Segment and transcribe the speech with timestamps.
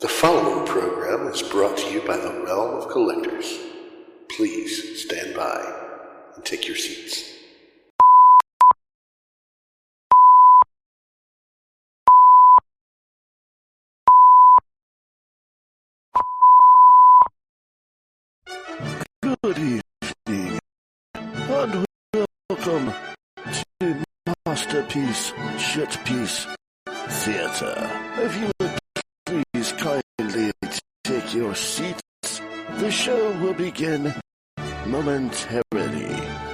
[0.00, 3.58] The following program is brought to you by the Realm of Collectors.
[4.28, 5.60] Please stand by
[6.36, 7.24] and take your seats.
[19.20, 20.60] Good evening,
[21.24, 21.86] and
[22.48, 22.92] welcome
[23.80, 24.04] to
[24.46, 26.46] Masterpiece Shitpiece
[26.86, 27.90] Theatre.
[28.18, 28.77] If you
[29.78, 30.52] kindly
[31.04, 32.02] take your seats,
[32.78, 34.12] the show will begin
[34.86, 36.47] momentarily.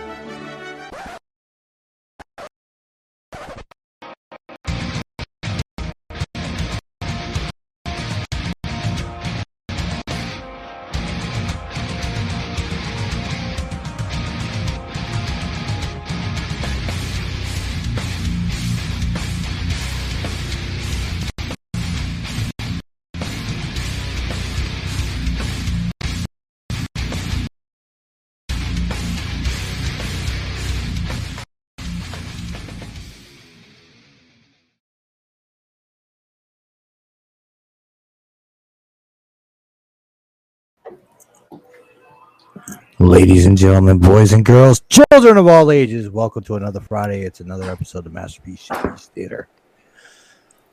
[43.04, 47.20] Ladies and gentlemen, boys and girls, children of all ages, welcome to another Friday.
[47.20, 49.46] It's another episode of Masterpiece Showpiece Theater.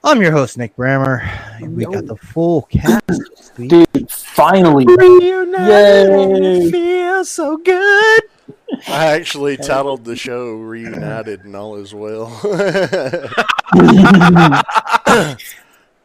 [0.02, 1.28] I'm your host, Nick Brammer.
[1.62, 3.02] and We got the full cast.
[3.58, 4.86] Dude, finally.
[4.88, 6.72] Yay.
[6.72, 8.22] feels so good.
[8.88, 12.40] I actually titled the show Reunited and All Is Well.
[12.46, 13.28] uh,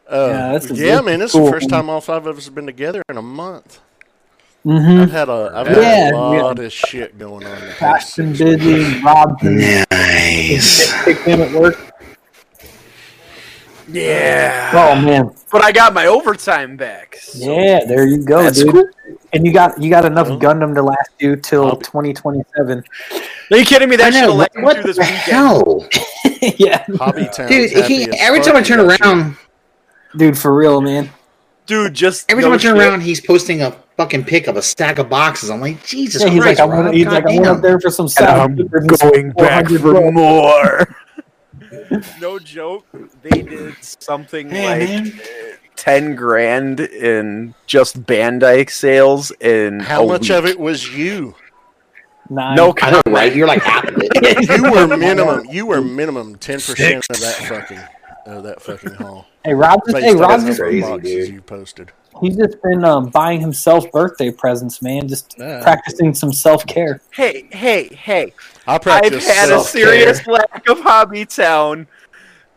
[0.09, 1.45] Yeah, this yeah, man, this is cool.
[1.45, 3.79] the first time all five of us have been together in a month.
[4.67, 5.01] Mm-hmm.
[5.01, 7.59] I've had a, I've had Yeah, a we lot of shit going on.
[7.61, 8.63] the past Pat's been six months.
[8.65, 9.01] busy.
[9.01, 9.43] Rob's
[9.91, 11.03] Nice.
[11.05, 11.79] picked him at work.
[13.89, 14.71] Yeah.
[14.73, 15.33] Oh man.
[15.49, 17.15] But I got my overtime back.
[17.21, 18.73] so- Yeah, there you go, That's dude.
[18.73, 18.89] cool.
[19.31, 22.83] And you got you got enough Well, Gundam to last you till 2027.
[23.51, 23.95] Are you kidding me?
[23.95, 25.21] That should have What, last me what through this the weekend.
[25.23, 25.87] hell,
[26.57, 27.47] yeah, Hobby Town.
[27.47, 27.71] dude?
[27.85, 29.37] He, every time I turn around,
[30.17, 31.09] dude, for real, man.
[31.67, 32.87] Dude, just every no time I turn shit.
[32.87, 35.49] around, he's posting a fucking pic of a stack of boxes.
[35.51, 37.91] I'm like, Jesus Yeah, he's Christ, like, Rob, he's like, I went up there for
[37.91, 40.95] some I'm going back for more.
[42.21, 42.85] No joke.
[43.21, 45.07] They did something Hey, like man.
[45.19, 50.31] uh, ten grand in just Bandai sales in How a much week.
[50.31, 51.35] of it was you?
[52.29, 52.55] Nine.
[52.55, 53.33] No I know, right?
[53.35, 54.49] You're like half of it.
[54.49, 55.45] You were minimum.
[55.49, 57.79] You were minimum ten percent of that fucking
[58.27, 59.25] of that fucking haul.
[59.45, 61.29] Hey, Rob just, hey, Rob just, Crazy, dude.
[61.33, 61.93] you posted.
[62.19, 65.07] he's just been um, buying himself birthday presents, man.
[65.07, 65.61] Just Yeah.
[65.63, 66.99] practicing some self care.
[67.13, 68.33] Hey, hey, hey!
[68.67, 69.59] I I've had a self-care.
[69.61, 71.87] serious lack of Hobby Town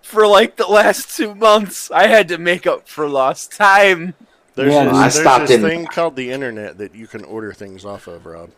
[0.03, 1.93] for like the last two months.
[1.93, 4.15] I had to make up for lost time.
[4.57, 7.23] There's, Yeah, this, I there's stopped this in- thing called the internet that you can
[7.25, 8.51] order things off of, Rob.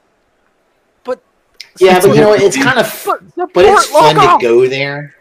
[1.05, 1.23] But
[1.79, 4.39] yeah, but you know, it's kind of, Support but it's fun local.
[4.39, 5.15] to go there.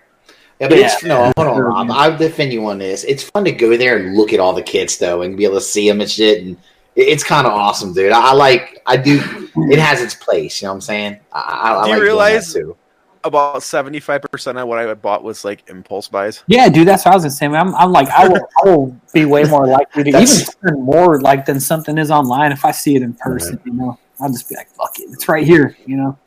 [0.62, 1.92] Yeah, but it's no, hold on, Rob.
[1.92, 3.04] I'll defend you on this.
[3.04, 5.56] It's fun to go there and look at all the kits though, and be able
[5.56, 6.44] to see them and shit.
[6.44, 6.56] And
[6.96, 8.12] it's kind of awesome, dude.
[8.12, 8.82] I, I like.
[8.86, 9.20] I do.
[9.56, 10.62] It has its place.
[10.62, 11.20] You know what I'm saying?
[11.34, 12.78] I, I, I Do you like doing realize- too.
[13.24, 16.44] About seventy-five percent of what I bought was like impulse buys.
[16.48, 17.46] Yeah, dude, that's what I was gonna say.
[17.46, 21.22] I'm, I'm like, I will, I will be way more likely to even spend more
[21.22, 23.60] like than something is online if I see it in person.
[23.64, 25.78] You know, I'll just be like, fuck it, it's right here.
[25.86, 26.18] You know,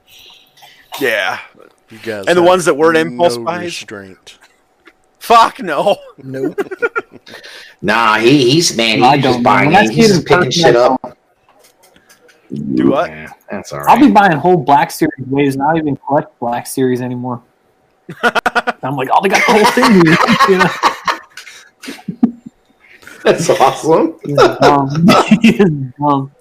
[1.00, 1.40] Yeah.
[1.94, 3.66] You guys And the ones that weren't impulse no buys?
[3.66, 4.36] restraint.
[5.20, 5.96] Fuck no.
[6.18, 6.58] Nope.
[7.82, 9.00] nah, he, he's man.
[9.00, 9.66] I He's don't, just buying.
[9.68, 9.88] When I it.
[9.88, 11.16] see He's just picking shit I up.
[12.74, 13.10] Do what?
[13.10, 17.00] Yeah, that's all I'll be buying whole Black Series waves, not even collect Black Series
[17.00, 17.40] anymore.
[18.24, 19.94] I'm like, oh, they got the whole thing.
[20.48, 20.70] You know,
[23.22, 24.18] That's awesome.
[24.24, 25.06] He's dumb.
[25.42, 25.58] He's
[25.98, 26.32] dumb.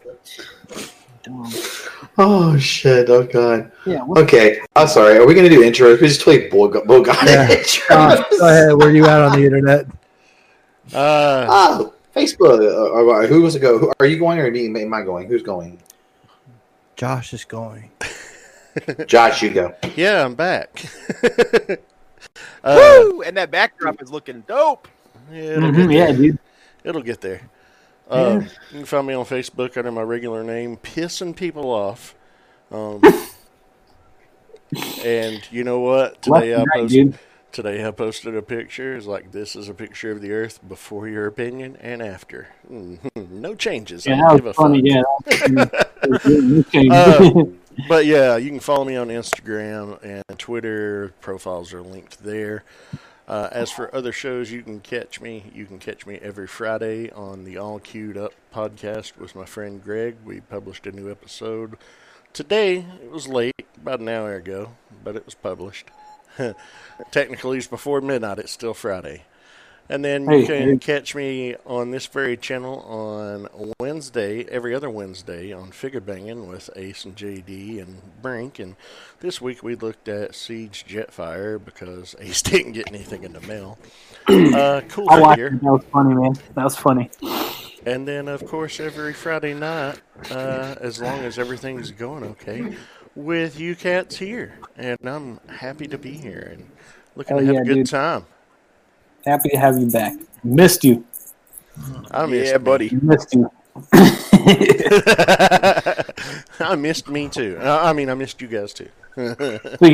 [1.22, 1.54] Dumb.
[2.18, 3.10] Oh shit!
[3.10, 3.72] Oh god.
[3.86, 5.18] Yeah, Okay, I'm sorry.
[5.18, 6.00] Are we gonna do intros?
[6.00, 7.48] We just play Boga Boga Yeah.
[7.56, 7.90] intros.
[7.90, 8.74] Uh, go ahead.
[8.78, 9.88] Where you at on the internet?
[10.94, 12.60] Uh, Oh, Facebook.
[12.62, 13.80] Uh, uh, who was to go?
[13.80, 14.84] Who, are you going or me?
[14.84, 15.28] Am I going?
[15.28, 15.80] Who's going?
[16.96, 17.90] Josh is going.
[19.08, 19.74] Josh, you go.
[19.96, 20.84] yeah, I'm back.
[22.64, 23.22] uh, Woo!
[23.24, 24.88] And that backdrop is looking dope.
[25.32, 26.38] yeah, it'll, Mhm, yeah, dude.
[26.84, 27.42] it'll get there.
[28.14, 32.16] Um, You can find me on Facebook under my regular name, pissing people off.
[32.72, 33.02] Um,
[35.04, 36.26] and you know what?
[36.28, 37.12] Left Today I posted.
[37.12, 37.20] dude.
[37.52, 38.96] Today I posted a picture.
[38.98, 42.48] It's like this is a picture of the Earth before your opinion and after.
[42.72, 44.08] Mhm, No changes.
[44.08, 44.92] I give a was funny.
[44.92, 45.50] fuck.
[45.50, 45.66] Yeah.
[45.66, 46.26] that was-
[46.68, 46.90] okay.
[46.90, 47.44] Uh,
[47.90, 51.12] But yeah, you can follow me on Instagram and Twitter.
[51.22, 52.64] Profiles are linked there.
[53.28, 55.52] Uh, as for other shows, you can catch me.
[55.54, 59.82] You can catch me every Friday on the All Queued Up podcast with my friend
[59.82, 60.18] Greg.
[60.26, 61.78] We published a new episode
[62.34, 62.86] today.
[63.02, 64.74] It was late, about an hour ago,
[65.04, 65.90] but it was published.
[67.12, 68.40] Technically, it's before midnight.
[68.40, 69.24] It's still Friday.
[69.90, 70.78] And then you Hey, can hey.
[70.78, 73.48] catch me on this very channel on
[73.80, 78.60] Wednesday, every other Wednesday on Figure Banging with Ace and JD and Brink.
[78.60, 78.76] And
[79.20, 83.78] this week we looked at Siege Jetfire because Ace didn't get anything in the mail.
[84.54, 85.42] Uh, cool I watched.
[85.62, 86.34] That was funny, man.
[86.56, 87.12] That was funny.
[87.86, 90.02] And then, of course, every Friday night,
[90.32, 92.70] uh, as long as everything's going okay,
[93.16, 94.60] with you cats here.
[94.78, 96.72] And I'm happy to be here and
[97.16, 97.90] looking Hell to have yeah, a good dude.
[97.90, 98.26] time.
[99.26, 100.14] Happy to have you back.
[100.44, 101.06] Missed you.
[102.12, 102.64] I missed yeah, me.
[102.64, 102.90] buddy.
[103.02, 103.50] Missed you.
[106.60, 107.58] I missed me too.
[107.62, 108.90] I mean, I missed you guys too.
[109.16, 109.30] We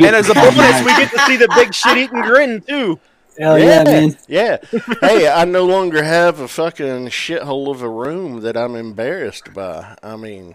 [0.06, 2.98] And as a bonus, we get to see the big shit eating grin too.
[3.38, 4.16] Hell yeah, man.
[4.28, 4.58] yeah.
[5.00, 9.96] Hey, I no longer have a fucking shithole of a room that I'm embarrassed by.
[10.02, 10.54] I mean,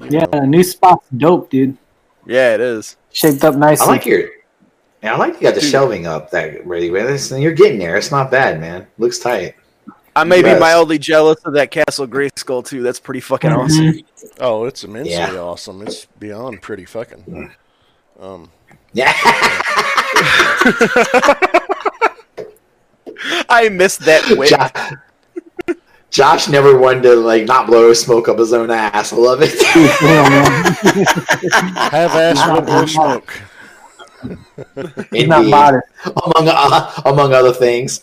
[0.00, 0.40] Yeah, know.
[0.40, 1.76] the new spot's dope, dude.
[2.26, 2.96] Yeah, it is.
[3.12, 3.86] Shaped up nicely.
[3.86, 4.28] I like your.
[5.02, 5.70] Yeah, I like you got the Dude.
[5.70, 7.96] shelving up that ready with and you're getting there.
[7.96, 8.86] It's not bad, man.
[8.98, 9.54] Looks tight.
[10.16, 12.82] I may be mildly jealous of that Castle Grayskull too.
[12.82, 13.58] That's pretty fucking Mhm.
[13.58, 14.00] awesome.
[14.40, 15.34] oh, it's immensely Yeah.
[15.36, 15.82] awesome.
[15.82, 17.52] It's beyond pretty fucking.
[18.18, 18.50] Um,
[18.94, 19.12] Yeah.
[23.48, 24.48] I missed that wit.
[24.50, 24.72] Josh,
[26.10, 29.12] Josh never wanted to like not blow smoke up his own ass.
[29.12, 29.54] I love it.
[29.76, 30.70] Yeah,
[31.90, 33.32] have ass with no smoke.
[35.12, 35.50] He's not Indeed.
[35.50, 35.86] modest.
[36.04, 38.00] among uh, among other things.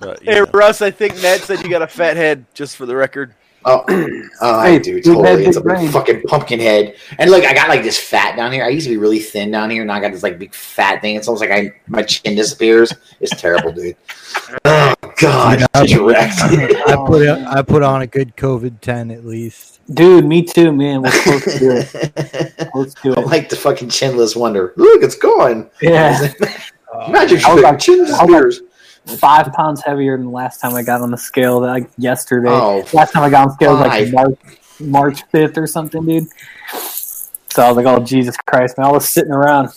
[0.00, 0.46] But, you Hey know.
[0.52, 2.44] Russ, I think Ned said you got a fat head.
[2.54, 3.34] Just for the record.
[3.64, 3.84] Oh,
[4.40, 5.44] oh I do totally.
[5.44, 5.88] It's a brain.
[5.90, 6.94] fucking pumpkin head.
[7.18, 8.64] And look, I got like this fat down here.
[8.64, 11.00] I used to be really thin down here, and I got this like big fat
[11.02, 11.16] thing.
[11.16, 12.92] It's almost like I my chin disappears.
[13.20, 13.96] It's terrible, dude.
[14.64, 16.30] Oh god, Yeah, such a wreck.
[16.38, 19.80] I put it, I put on a good COVID ten at least.
[19.92, 21.02] Dude, me too, man.
[21.02, 22.70] We're close to it.
[22.72, 23.26] Close to I'm it.
[23.26, 24.74] like the fucking chinless wonder.
[24.76, 25.70] Look, it's gone.
[25.80, 26.32] Yeah.
[27.10, 27.64] Magic I trick.
[27.64, 28.60] like- chin I was like- disappears.
[29.16, 32.50] Five pounds heavier than the last time I got on the scale, like yesterday.
[32.50, 34.38] Oh, Last time I got on the scale was like March,
[34.80, 36.28] March 5th or something, dude.
[37.50, 38.86] So I was like, oh, Jesus Christ, man.
[38.86, 39.70] I was sitting around.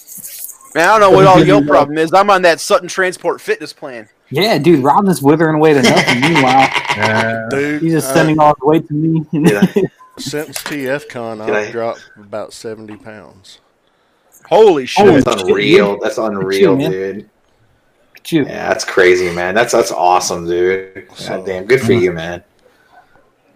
[0.76, 2.14] Man, I don't know what all your problem is.
[2.14, 4.10] I'm on that Sutton Transport fitness plan.
[4.30, 6.22] Yeah, dude, Robin's withering away to nothing.
[6.22, 9.26] Meanwhile, Dude, he's just uh, sending all the weight to me.
[9.32, 9.62] Yeah.
[10.18, 13.60] since TFCon, I've I- dropped about 70 pounds.
[14.48, 15.06] Holy shit!
[15.06, 16.00] Holy That's shit, unreal.
[16.02, 16.92] That's unreal, man.
[16.92, 17.30] dude.
[18.24, 18.44] Look you.
[18.46, 19.56] Yeah, that's crazy, man.
[19.56, 21.08] That's that's awesome, dude.
[21.16, 22.44] So- God damn, good for you, man.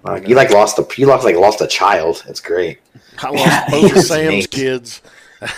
[0.04, 2.24] Like, you like lost a you lost like lost a child.
[2.28, 2.80] It's great.
[3.24, 4.52] I lost both of Sam's neat.
[4.52, 5.02] kids.
[5.42, 5.50] Yeah,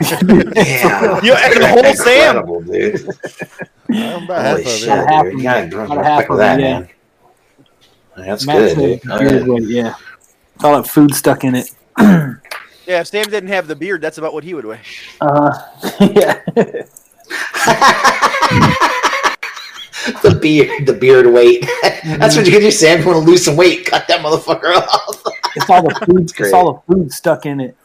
[1.22, 2.64] You and the whole Sam.
[2.64, 3.08] dude.
[3.88, 5.06] I'm about half Holy of shit, it.
[5.08, 5.26] Dude.
[5.26, 5.70] of You gotta it.
[5.70, 6.78] drop About half with of that, yeah.
[6.80, 6.88] man.
[8.18, 9.10] That's Max good, dude.
[9.10, 9.62] All beard right.
[9.62, 9.94] yeah.
[10.54, 11.70] It's all that food stuck in it.
[11.98, 14.80] Yeah, if Sam didn't have the beard, that's about what he would weigh.
[15.20, 15.52] Uh,
[16.00, 16.42] yeah.
[20.22, 21.62] the beard, the beard weight.
[21.62, 22.20] Mm-hmm.
[22.20, 23.00] That's what you can do, Sam.
[23.00, 25.22] If you want to lose some weight, cut that motherfucker off.
[25.56, 26.32] It's all the food.
[26.34, 26.46] great.
[26.46, 27.76] It's all the food stuck in it.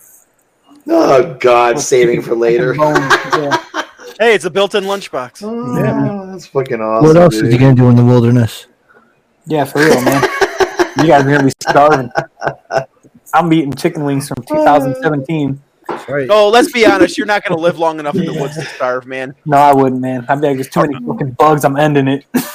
[0.87, 2.75] Oh God, saving for later.
[2.75, 3.63] Yeah.
[4.19, 5.41] Hey, it's a built-in lunchbox.
[5.43, 7.07] Oh, that's fucking awesome.
[7.07, 7.45] what else dude.
[7.47, 8.67] is he gonna do in the wilderness?
[9.47, 10.21] Yeah, for real, man.
[10.97, 12.11] you guys are gonna be starving.
[13.33, 15.59] I'm eating chicken wings from 2017.
[16.07, 16.27] Right.
[16.29, 17.17] Oh, let's be honest.
[17.17, 19.35] You're not going to live long enough in the woods to starve, man.
[19.45, 20.25] No, I wouldn't, man.
[20.29, 21.65] I'd be like, there's too many fucking bugs.
[21.65, 22.25] I'm ending it.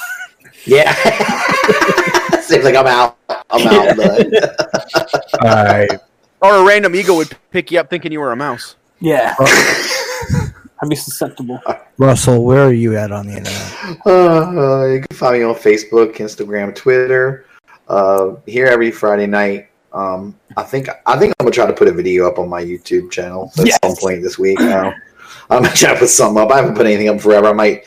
[0.66, 0.92] Yeah.
[2.40, 3.16] Seems like I'm out.
[3.50, 3.96] I'm out.
[3.96, 4.34] bud.
[5.42, 5.90] All right.
[6.42, 8.74] Or a random ego would pick you up thinking you were a mouse.
[9.00, 9.34] Yeah.
[9.38, 11.60] I'd be susceptible.
[11.98, 14.06] Russell, where are you at on the internet?
[14.06, 17.46] Uh, you can find me on Facebook, Instagram, Twitter.
[17.88, 19.65] Uh, here every Friday night.
[19.96, 22.62] Um, I think I think I'm gonna try to put a video up on my
[22.62, 23.78] YouTube channel at Yes.
[23.82, 24.60] some point this week.
[24.60, 24.92] Now.
[25.48, 26.50] I'm gonna try to put something up.
[26.50, 27.46] I haven't put anything up forever.
[27.46, 27.84] I might,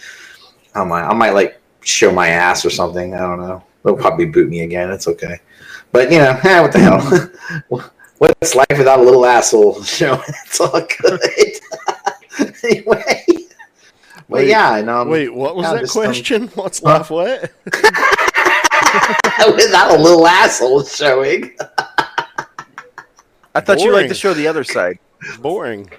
[0.73, 3.13] I might, I might like show my ass or something.
[3.13, 3.63] I don't know.
[3.83, 4.89] They'll probably boot me again.
[4.89, 5.39] It's okay.
[5.91, 7.91] But you know, eh, what the hell?
[8.17, 10.21] What's life without a little asshole show?
[10.27, 11.21] It's all good.
[12.63, 13.23] anyway.
[14.27, 16.47] But Wait, yeah, and um, Wait, what was yeah, that just, um, question?
[16.49, 17.51] What's life what?
[19.55, 21.55] without a little asshole showing.
[23.55, 24.09] I thought you liked Boring.
[24.09, 24.99] to show the other side.
[25.41, 25.89] Boring.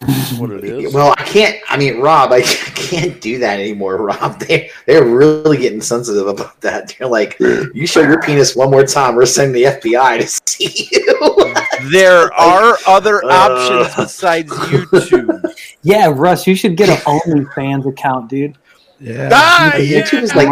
[0.00, 0.92] That's what it is.
[0.92, 1.56] Well, I can't.
[1.66, 2.42] I mean, Rob, I
[2.74, 3.96] can't do that anymore.
[3.96, 6.94] Rob, they they're really getting sensitive about that.
[6.98, 10.88] They're like, you show your penis one more time, we're sending the FBI to see
[10.90, 11.90] you.
[11.90, 13.28] There are other Uh.
[13.30, 15.54] options besides YouTube.
[15.82, 18.58] Yeah, Russ, you should get an OnlyFans account, dude.
[19.00, 19.30] Yeah.
[19.32, 20.02] Ah, But yeah.
[20.02, 20.48] YouTube is like,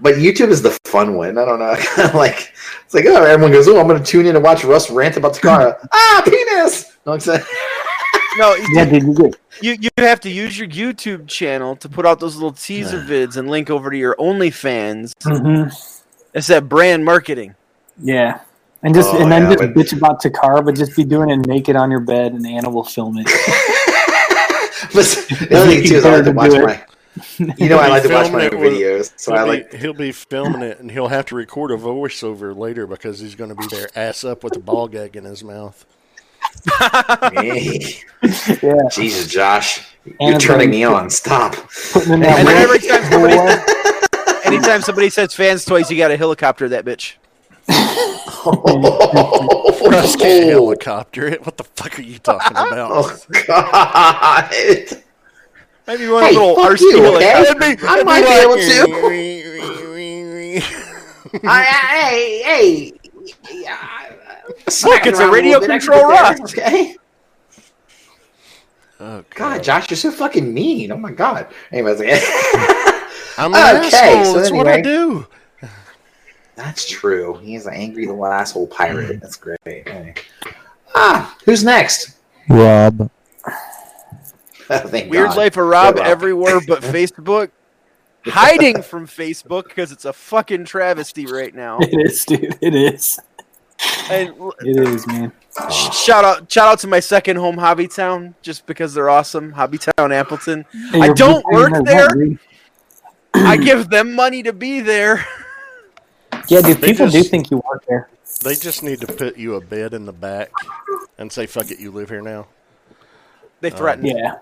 [0.00, 1.38] but YouTube is the fun one.
[1.38, 1.76] I don't know.
[2.18, 2.52] like
[2.84, 5.16] it's like oh, everyone goes, oh, I'm going to tune in and watch Russ rant
[5.16, 5.76] about Takara.
[5.92, 6.96] ah, penis.
[7.06, 7.42] No, I'm saying.
[8.38, 12.18] No, Yeah, dude, you you you have to use your YouTube channel to put out
[12.18, 15.12] those little teaser vids and link over to your OnlyFans.
[15.22, 16.00] Mhm.
[16.32, 17.54] It's that brand marketing.
[18.02, 18.40] Yeah.
[18.82, 21.28] And just Oh, and then yeah, just but- bitch about Takara, but just be doing
[21.28, 23.26] it naked on your bed and Anna will film it.
[24.94, 26.82] but the other thing too is I like to watch my.
[27.38, 29.70] You know, I like to watch my it with- videos, so he'll, I like.
[29.70, 33.34] be, he'll be filming it, and he'll have to record a voiceover later because he's
[33.34, 35.84] going to be there ass up with a ball gag in his mouth.
[37.32, 37.96] Hey,
[38.62, 38.88] yeah.
[38.90, 41.10] Jesus, Josh, you're Anna's turning me on.
[41.10, 41.54] Stop.
[41.94, 43.36] And every time somebody,
[44.44, 47.14] anytime somebody says fans toys, you got a helicopter that bitch.
[49.90, 50.48] Russ can't oh.
[50.48, 51.44] helicopter it.
[51.44, 52.90] What the fuck are you talking about?
[52.92, 55.01] Oh God!
[55.86, 57.56] Maybe one Hey, little fuck RC you, helicopter.
[57.56, 57.76] okay?
[57.86, 59.02] I might be able to.
[61.44, 62.92] I, hey, hey.
[64.84, 66.40] Look, it's a radio control Russ.
[66.52, 66.96] Okay.
[69.00, 70.92] Oh, God, Josh, you're so fucking mean.
[70.92, 71.48] Oh my God.
[71.72, 72.00] Anyways,
[73.38, 74.34] I'm an Okay, asshole.
[74.34, 75.26] so That's what I do.
[76.54, 77.38] that's true.
[77.42, 79.20] He's an angry little asshole pirate.
[79.20, 79.58] That's great.
[79.64, 80.14] Hey.
[80.94, 82.16] Ah, who's next?
[82.48, 83.10] Rob.
[84.88, 85.36] Thank Weird God.
[85.36, 86.06] Life of Rob Rob.
[86.06, 87.50] everywhere but Facebook.
[88.24, 91.78] Hiding from Facebook because it's a fucking travesty right now.
[91.80, 92.56] It is, dude.
[92.60, 93.18] It is.
[94.10, 95.32] And It is, man.
[95.70, 99.50] sh- shout out, shout out to my second home, Hobby Town, just because they're awesome.
[99.52, 100.64] Hobby Town, Appleton.
[100.92, 102.08] Hey, I don't work there.
[102.08, 102.38] that, dude.
[103.34, 105.26] I give them money to be there.
[106.46, 106.76] Yeah, dude.
[106.78, 108.08] They People do think you work there.
[108.44, 110.52] They just need to put you a bed in the back
[111.18, 112.46] and say, fuck it, you live here now.
[113.62, 114.04] They threaten.
[114.06, 114.38] Yeah.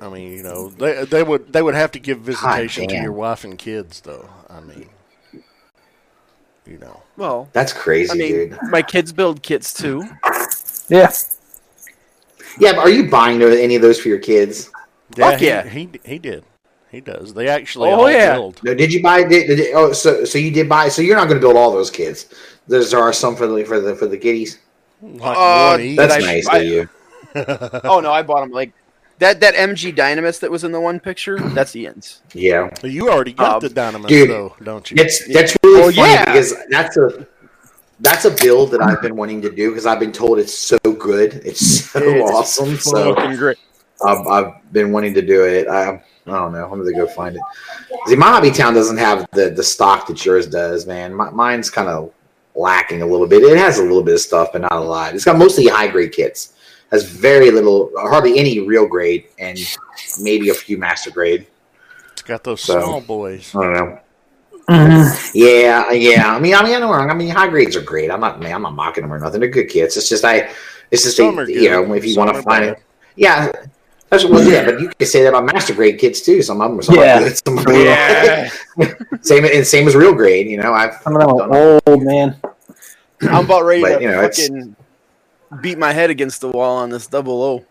[0.00, 3.12] I mean, you know, they they would they would have to give visitation to your
[3.12, 4.28] wife and kids, though.
[4.50, 4.88] I mean,
[6.66, 8.58] you know, Well, That's crazy, I mean, dude.
[8.70, 10.02] my kids build kits too.
[10.88, 11.10] Yeah.
[12.58, 14.70] Yeah, but are you buying any of those for your kids?
[15.16, 15.66] Fuck yeah.
[15.66, 16.44] he he did,
[16.90, 17.32] he does.
[17.32, 18.34] They actually Oh, all yeah.
[18.34, 18.60] build.
[18.64, 19.22] No, did you buy?
[19.22, 20.88] Did, did, oh, so so you did buy?
[20.88, 22.26] So you're not going to build all those kids.
[22.66, 24.58] There's there are some for the for the for the kiddies.
[25.00, 25.76] Like Uh.
[25.96, 26.88] That's nice I- of you.
[27.34, 28.72] Oh no, I bought them like
[29.18, 29.40] that.
[29.40, 31.38] That MG Dynames that was in the one picture.
[31.38, 32.22] That's Ian's.
[32.34, 34.96] Yeah, You already got Uh, the Dynames, dude, though, don't you?
[34.98, 36.24] it's that's really Oh, funny yeah.
[36.26, 37.26] because that's a
[38.00, 40.78] that's a build that I've been wanting to do because I've been told it's so
[40.98, 42.76] good, it's so It's awesome.
[42.76, 43.58] So great.
[44.04, 45.68] I've, I've been wanting to do it.
[45.68, 46.64] I, I don't know.
[46.70, 47.42] I'm gonna go find it.
[48.06, 51.14] See, my hobby town doesn't have the the stock that yours does, man.
[51.14, 52.12] My, mine's kind of
[52.56, 53.42] lacking a little bit.
[53.44, 55.14] It has a little bit of stuff, but not a lot.
[55.14, 56.54] It's got mostly high grade kits.
[56.92, 59.58] Has very little, hardly any real grade, and
[60.20, 61.46] maybe a few master grade.
[62.12, 63.50] It's got those So- small boys.
[63.56, 63.98] I don't know.
[64.68, 65.30] Mhm.
[65.34, 66.36] Yeah, yeah.
[66.36, 67.10] I mean, I mean, I know wrong.
[67.10, 68.10] I mean, high grades are great.
[68.12, 69.40] I'm not, man, I'm not mocking them or nothing.
[69.40, 69.96] They're good kids.
[69.96, 70.50] It's just I,
[70.90, 72.72] it's just Some a, you know, if you some want to find bad.
[72.74, 72.82] it,
[73.16, 73.50] yeah.
[74.10, 76.42] That's what, yeah, but you can say that about master grade kids too.
[76.42, 77.18] Some of them are some Yeah.
[77.20, 78.50] good, some are Yeah.
[79.22, 80.46] same and same as real grade.
[80.48, 82.36] You know, I've Some of them done are old, man.
[83.22, 84.76] I'm about ready But, to you know, fucking
[85.60, 87.64] beat my head against the wall on this double O.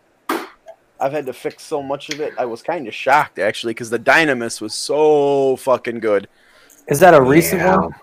[1.00, 2.33] I've had to fix so much of it.
[2.38, 6.27] I was kind of shocked actually because the Dynames was so fucking good.
[6.88, 7.77] Is that a recent Yeah.
[7.77, 7.95] one?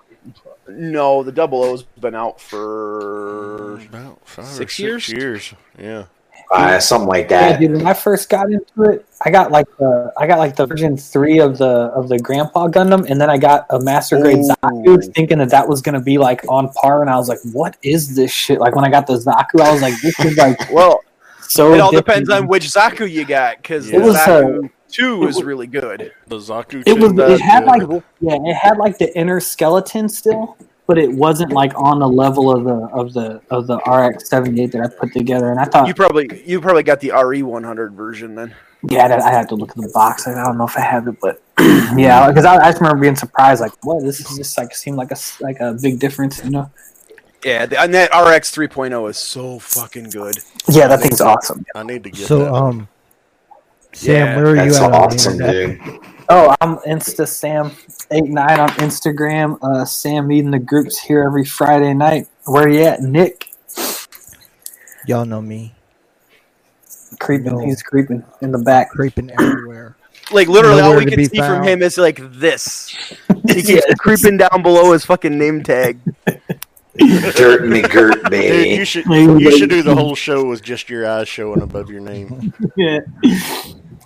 [0.70, 5.08] No, the double O's been out for About five or Six six years?
[5.08, 5.54] years.
[5.78, 6.04] Yeah.
[6.50, 7.61] Uh, something like Yeah, that.
[7.61, 7.73] dude.
[7.73, 10.97] When I first got into it, I got like the I got like the version
[10.97, 14.49] three of the of the Grandpa Gundam, and then I got a Master Grade Ooh.
[14.62, 17.76] Zaku, thinking that that was gonna be like on par, and I was like, "What
[17.83, 20.59] is this shit?" Like when I got the Zaku, I was like, "This is like
[20.73, 21.00] well.
[21.43, 22.07] so." It all different.
[22.26, 25.45] depends on which Zaku you got because It the was, uh, two it is was-
[25.45, 26.12] really good.
[26.28, 26.83] The Zaku.
[26.87, 27.12] It was.
[27.12, 27.88] two It had good.
[27.90, 30.57] like yeah, it had like the inner skeleton still,
[30.88, 34.62] but it wasn't like on the level of the of the of the RX seventy
[34.62, 35.50] eight that I put together.
[35.52, 38.54] And I thought, You probably you probably got the RE 100 version then.
[38.88, 40.26] yeah, I I have to look at the box.
[40.26, 41.40] I don't know if I have it, but
[41.97, 44.97] yeah, because I, I just remember being surprised, like, what this is just like seemed
[44.97, 46.71] like a s- like a big difference, you know?
[47.45, 50.37] Yeah, the, and that RX 3.0 is so fucking good.
[50.68, 51.64] Yeah, that thing's awesome.
[51.75, 52.52] I need to get So, that.
[52.52, 52.88] um,
[53.92, 54.92] Sam, Yeah, where are you at?
[54.92, 55.80] awesome, dude.
[56.30, 57.70] Oh, I'm Insta Sam
[58.11, 59.58] eight nine on Instagram.
[59.62, 62.28] Uh, Sam meeting the groups here every Friday night.
[62.44, 63.50] Where you at, Nick?
[65.06, 65.75] Y'all know me.
[67.18, 67.64] Creeping, No.
[67.64, 68.90] he's creeping in the back.
[68.90, 69.97] Creeping everywhere.
[70.30, 72.94] Like literally, all we can be see from him is like this.
[73.49, 75.99] He keeps creeping down below his fucking name tag.
[76.26, 78.49] Dirt McGirt, baby.
[78.68, 81.88] Dude, you should you should do the whole show with just your eyes showing above
[81.88, 82.52] your name.
[82.76, 82.99] Yeah.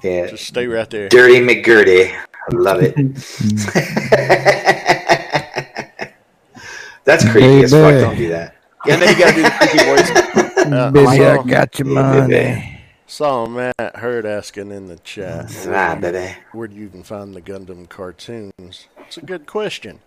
[0.02, 0.26] Yeah.
[0.26, 1.08] Just stay right there.
[1.08, 2.14] Dirty McGirty.
[2.14, 2.94] I love it.
[7.04, 7.94] That's creepy as fuck.
[7.94, 8.54] Don't do that.
[8.88, 10.38] And then you gotta do the creepy voice.
[10.62, 12.28] Uh, Baby, I saw, got your Yeah, money.
[12.34, 12.78] baby.
[13.08, 16.36] saw Matt Hurd asking in the chat Ah, baby.
[16.52, 18.86] where do you can find the Gundam cartoons.
[18.98, 19.98] It's a good question.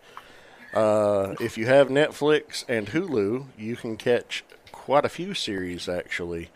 [0.73, 6.51] Uh, if you have Netflix and Hulu, you can catch quite a few series actually.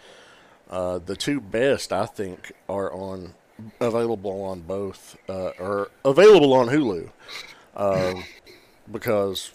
[0.69, 3.33] Uh, the two best, I think, are on
[3.81, 7.09] available on both, uh, or available on Hulu,
[7.75, 8.23] um,
[8.91, 9.51] because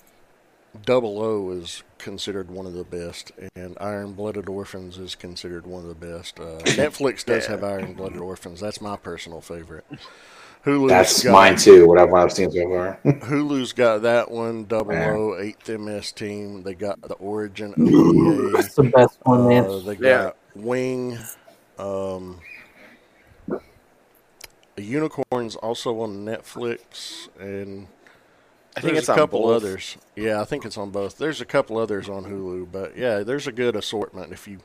[0.85, 5.83] Double O is considered one of the best, and Iron Blooded Orphans is considered one
[5.83, 6.41] of the best.
[6.41, 8.61] Uh, Netflix does have Iron Blooded Orphans.
[8.61, 9.85] That's my personal favorite.
[10.67, 11.87] Hulu's That's got, mine too.
[11.87, 12.99] What I've, what I've seen so far.
[13.05, 14.65] Hulu's got that one.
[14.65, 16.63] Double O, Eighth MS Team.
[16.63, 18.51] They got the Origin OVA.
[18.63, 19.65] That's the best one, man.
[19.67, 20.23] Uh, they Yeah.
[20.25, 21.19] got Wing.
[21.79, 22.41] Um,
[24.77, 27.87] Unicorns also on Netflix, and
[28.77, 29.57] I think it's a on couple both.
[29.57, 29.97] others.
[30.17, 31.19] Yeah, I think it's on both.
[31.19, 34.33] There's a couple others on Hulu, but yeah, there's a good assortment.
[34.33, 34.61] If you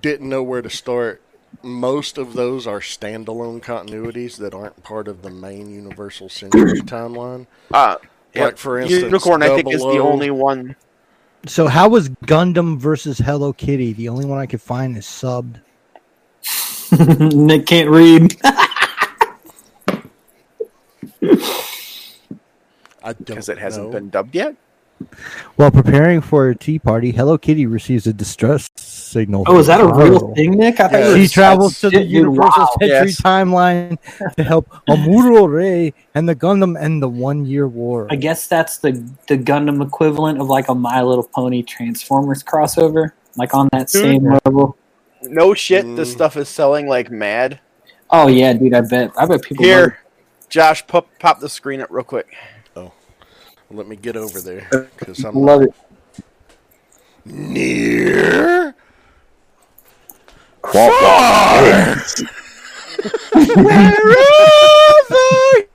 [0.00, 1.20] didn't know where to start,
[1.62, 7.46] most of those are standalone continuities that aren't part of the main Universal Century timeline.
[7.70, 7.96] Uh,
[8.34, 8.46] yeah.
[8.46, 10.76] Like for instance, Unicorn, I think is the only one.
[11.46, 13.92] So how was Gundam versus Hello Kitty?
[13.92, 15.60] The only one I could find is subbed.
[17.34, 18.36] Nick can't read.
[23.04, 23.92] I don't Because it hasn't know.
[23.92, 24.54] been dubbed yet.
[25.56, 29.44] While preparing for a tea party, Hello Kitty receives a distress signal.
[29.46, 30.80] Oh, is that a from real thing, Nick?
[30.80, 32.68] I thought Yeah, you She travels to the Universal wow.
[32.80, 33.20] Century Yes.
[33.20, 33.98] timeline
[34.36, 38.06] to help Amuro Ray and the Gundam end the One Year War.
[38.10, 38.92] I guess that's the
[39.28, 44.02] the Gundam equivalent of like a My Little Pony Transformers crossover, like on that Dude.
[44.02, 44.76] same level.
[45.22, 46.14] No shit, this Mm.
[46.14, 47.60] stuff is selling like mad.
[48.10, 48.74] Oh yeah, dude.
[48.74, 49.10] I bet.
[49.16, 49.64] I bet people.
[49.64, 49.98] Here,
[50.48, 52.26] Josh, pop pop the screen up real quick.
[53.72, 55.74] Let me get over there because I'm love it.
[57.24, 58.74] near.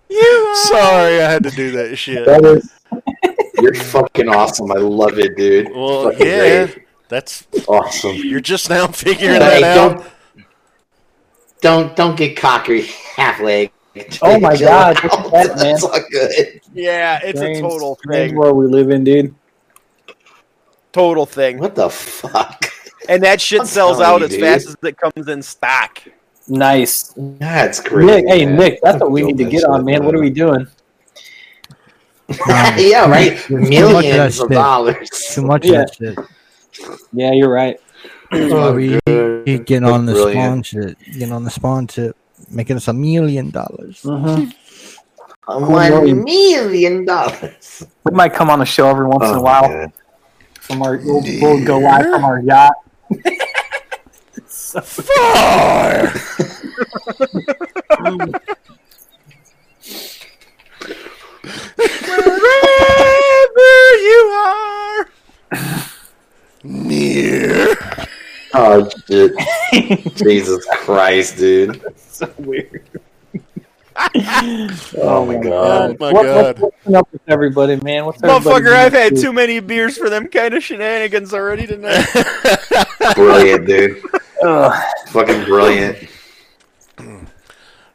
[0.09, 2.25] you Sorry, I had to do that shit.
[2.25, 2.71] That is,
[3.61, 4.71] you're fucking awesome.
[4.71, 5.69] I love it, dude.
[5.73, 6.85] Well, Fucking yeah, great.
[7.09, 8.15] that's awesome.
[8.15, 10.11] you're just now figuring Hey, that don't, out.
[11.61, 12.83] don't don't get cocky
[13.15, 13.71] halfway.
[14.21, 15.03] Oh my God, out.
[15.03, 15.57] look at that, man.
[15.73, 16.61] That's all good.
[16.77, 18.37] Yeah, it's Strange- a total strange thing.
[18.37, 19.33] world we live in, dude.
[20.93, 21.57] Total thing.
[21.59, 22.65] What the fuck?
[23.09, 24.39] And that shit I'm sells out you, as dude.
[24.41, 26.01] fast as it comes in stock.
[26.49, 28.05] Nice, That's great.
[28.05, 28.25] Nick.
[28.27, 28.45] Hey.
[28.45, 30.05] Nick, that's what we need to get on, man.
[30.05, 30.65] What are we doing?
[32.77, 33.37] yeah, right.
[33.37, 34.49] Too much of that Millions of shit.
[34.51, 35.09] dollars.
[35.31, 35.81] Too much Yeah.
[35.81, 36.99] of that shit.
[37.13, 37.79] Yeah, you're right.
[38.31, 39.45] That's why we good.
[39.45, 40.65] keep getting on the Brilliant.
[40.65, 40.97] spawn shit.
[41.13, 42.15] Getting on the spawn shit.
[42.49, 44.01] Making us a million dollars.
[44.03, 44.53] Mhm.
[45.47, 47.83] One million dollars.
[48.03, 49.69] We might come on the show every once in a Oh, while.
[49.69, 49.93] man.
[50.59, 52.73] From our, we'll, we'll go live from our yacht.
[54.83, 56.11] Far.
[62.57, 65.09] Wherever you are,
[66.63, 67.75] near.
[68.53, 69.31] Oh shit!
[70.15, 71.81] Jesus Christ, dude!
[71.81, 72.83] That's so weird.
[74.99, 75.99] Oh my god!
[75.99, 76.59] my what, God.
[76.59, 78.05] What's, what's up with everybody, man?
[78.05, 79.03] What's everybody Motherfucker, I've doing?
[79.03, 82.05] had too many beers for them kind of shenanigans already tonight.
[83.15, 84.01] Brilliant, dude!
[84.43, 84.83] Ugh.
[85.07, 85.97] Fucking brilliant.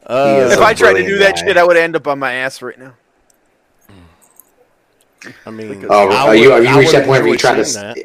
[0.05, 1.41] Uh, if I tried to do that guy.
[1.45, 2.93] shit, I would end up on my ass right now.
[5.45, 7.33] I mean, Oh, I are you would- are you I reached that point where you
[7.33, 7.63] enjoy try to?
[7.65, 7.97] seeing that.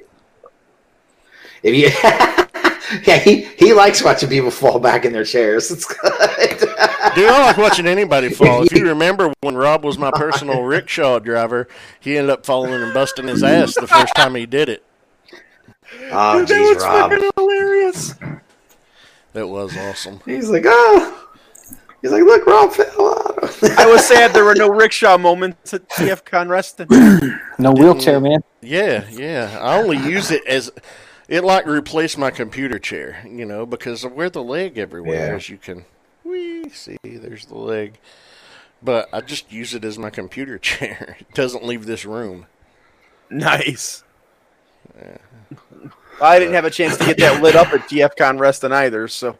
[1.64, 1.90] If you,
[3.04, 5.70] yeah, he he likes watching people fall back in their chairs.
[5.70, 6.12] It's good.
[7.14, 8.62] Dude, I like watching anybody fall.
[8.64, 11.68] If you remember when Rob was my personal rickshaw driver,
[12.00, 14.84] he ended up falling and busting his ass the first time he did it.
[16.10, 17.10] Oh, Dude, that was Rob.
[17.10, 18.14] fucking hilarious.
[19.32, 20.20] That was awesome.
[20.24, 21.24] He's like, oh.
[22.02, 23.78] He's like, look, Rob fell out.
[23.78, 26.88] I was sad there were no rickshaw moments at TF Con Reston.
[27.60, 28.38] No wheelchair, man.
[28.62, 29.58] Yeah, yeah.
[29.60, 30.70] I only use it as
[31.28, 35.36] it like replaced my computer chair, you know, because I wear the leg everywhere, Yeah.
[35.36, 35.84] as you can.
[36.24, 37.98] We see, there's the leg.
[38.82, 41.16] But I just use it as my computer chair.
[41.20, 42.46] It doesn't leave this room.
[43.30, 44.04] Nice.
[46.20, 49.06] I didn't have a chance to get that lit up at TF Con Reston either,
[49.08, 49.36] so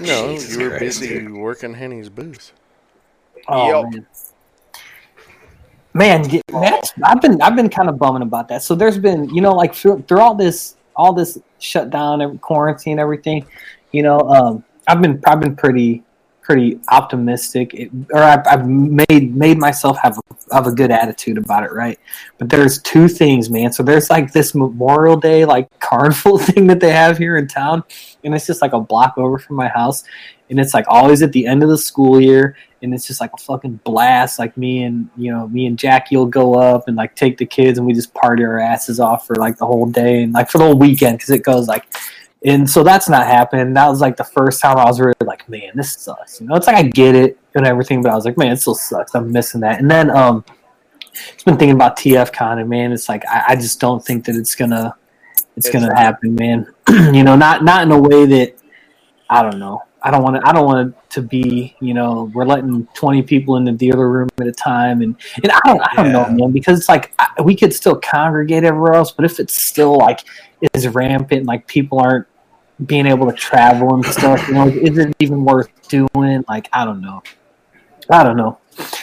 [0.00, 1.32] No, Jesus you were Christ, busy dude.
[1.32, 2.52] working Henny's booth.
[3.48, 3.92] Oh, Yep.
[3.92, 4.06] man.
[5.94, 8.62] man, get- that's, I've been I've been kind of bumming about that.
[8.62, 12.98] So there's been you know like through, through all this all this shutdown and quarantine
[12.98, 13.46] everything,
[13.92, 16.02] you know, um, I've been I've been pretty
[16.42, 20.18] pretty optimistic, it, or I've, I've made made myself have
[20.50, 21.98] have a good attitude about it, right?
[22.38, 23.72] But there's two things, man.
[23.72, 27.84] So there's like this Memorial Day like carnival thing that they have here in town,
[28.24, 30.04] and it's just like a block over from my house,
[30.52, 33.32] and it's like always at the end of the school year and it's just like
[33.32, 34.38] a fucking blast.
[34.38, 37.46] Like me and you know me and Jackie will go up and like take the
[37.46, 40.48] kids and we just party our asses off for like the whole day and like
[40.50, 41.84] for the whole weekend because it goes like.
[42.44, 43.72] And so that's not happening.
[43.72, 46.40] That was like the first time I was really like, man, this sucks.
[46.40, 48.56] You know, it's like I get it and everything, but I was like, man, it
[48.56, 49.14] still sucks.
[49.14, 49.80] I'm missing that.
[49.80, 50.44] And then um,
[51.12, 54.34] it's been thinking about TFCon and man, it's like I, I just don't think that
[54.34, 54.96] it's gonna
[55.56, 55.98] it's, It's gonna not.
[55.98, 56.66] happen, man.
[57.14, 58.56] you know, not not in a way that
[59.28, 59.82] I don't know.
[60.04, 60.48] I don't want to.
[60.48, 61.76] I don't want it to be.
[61.80, 65.52] You know, we're letting twenty people in the dealer room at a time, and and
[65.52, 65.80] I don't.
[65.80, 69.24] I don't know, man, because it's like I, we could still congregate everywhere else, but
[69.24, 70.20] if it's still like
[70.74, 72.26] is rampant, like people aren't
[72.86, 76.44] being able to travel and stuff, you know, is it even worth doing?
[76.48, 77.22] Like I don't know.
[78.10, 78.58] I don't know.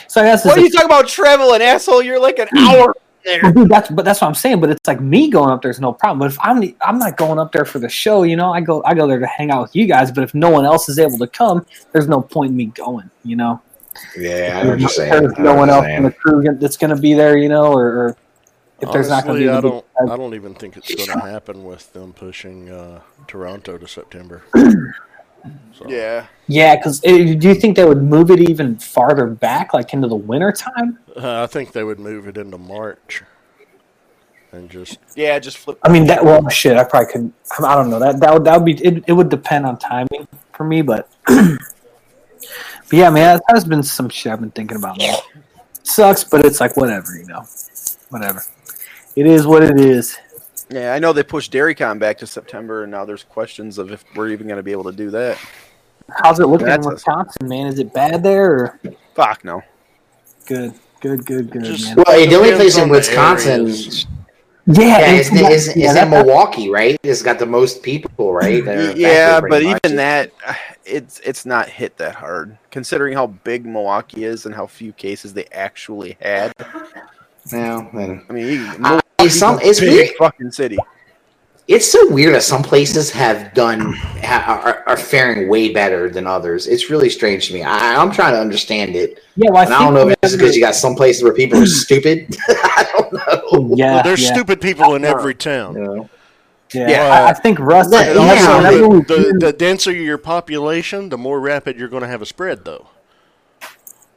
[0.08, 2.02] So I guess What it's are a- you talking about traveling, asshole?
[2.02, 3.40] You're like an hour there.
[3.44, 4.60] well, dude, that's but that's what I'm saying.
[4.60, 6.20] But it's like me going up there's no problem.
[6.20, 8.62] But if I'm the, I'm not going up there for the show, you know, I
[8.62, 10.12] go I go there to hang out with you guys.
[10.12, 13.10] But if no one else is able to come, there's no point in me going.
[13.24, 13.62] You know,
[14.18, 15.12] Yeah, I know what you're saying.
[15.12, 17.38] there's no one else in the crew that's going to be there.
[17.38, 18.18] You know, or, or
[18.82, 19.50] if there's not going to be.
[19.50, 19.86] I don't.
[20.02, 24.44] I don't even think it's going to happen with them pushing uh, Toronto to September.
[25.74, 26.26] So, Yeah.
[26.48, 30.16] yeah, because do you think they would move it even farther back, like into the
[30.16, 31.00] winter time?
[31.16, 33.24] uh, I think they would move it into March,
[34.52, 35.80] and just Yeah, just flip.
[35.84, 36.76] I mean, that well, shit.
[36.78, 37.34] I probably couldn't.
[37.60, 38.00] I don't know.
[38.00, 38.84] That that would that would be.
[38.84, 41.10] It, it would depend on timing for me, but.
[41.28, 41.58] but
[42.92, 44.98] yeah, man, that has been some shit I've been thinking about.
[44.98, 45.16] Man.
[45.84, 47.44] Sucks, but it's like whatever, you know,
[48.10, 48.44] whatever.
[49.16, 50.18] It is what it is.
[50.70, 54.04] Yeah, I know they pushed DairyCon back to September, and now there's questions of if
[54.16, 55.38] we're even going to be able to do that.
[56.24, 57.68] How's it looking That's in a- Wisconsin, man?
[57.68, 58.52] Is it bad there?
[58.54, 58.80] Or?
[59.16, 59.64] Fuck no.
[60.46, 62.04] Good, good, good, good, Just- man.
[62.06, 64.06] Well, the only place in Wisconsin, areas.
[64.68, 67.00] Yeah, yeah, it's- is, is, is yeah, in that- Milwaukee, right?
[67.02, 68.64] It's got the most people, right?
[68.66, 69.80] that are yeah, but much.
[69.86, 70.32] even that,
[70.86, 75.34] it's it's not hit that hard considering how big Milwaukee is and how few cases
[75.34, 76.54] they actually had.
[77.52, 80.10] No, I mean, you, Milwaukee's some- it's weird.
[80.18, 80.78] fucking city.
[81.68, 86.26] it's so weird that some places have done ha, are, are faring way better than
[86.26, 86.66] others.
[86.68, 87.62] It's really strange to me.
[87.64, 90.36] I, I'm trying to understand it, yeah, well, I, and I don't know if it's
[90.36, 92.36] because you got some places where people are stupid.
[92.50, 93.76] I don't know.
[93.76, 95.76] Yeah, well, there's yeah, stupid people in every town.
[95.76, 96.10] You know?
[96.74, 96.90] yeah.
[96.90, 97.04] Yeah.
[97.04, 97.88] I, I think Russ.
[97.92, 98.30] Yeah, And yeah.
[98.30, 99.04] also, whenever the,
[99.34, 102.88] the, the denser your population, the more rapid you're going to have a spread, though.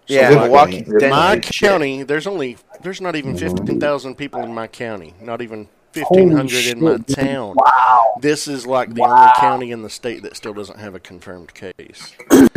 [0.07, 1.03] Yeah, good Milwaukee's point.
[1.11, 1.69] My as shit.
[1.69, 5.15] county, there's only there's not even fifteen thousand people in my county.
[5.21, 7.55] Not even 1,500 in my town.
[7.55, 8.15] Wow.
[8.21, 9.19] This is like the Wow.
[9.21, 12.15] only county in the state that still doesn't have a confirmed case.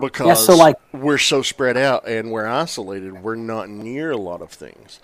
[0.00, 4.42] Because so, like- we're so spread out and we're isolated, we're not near a lot
[4.42, 5.00] of things.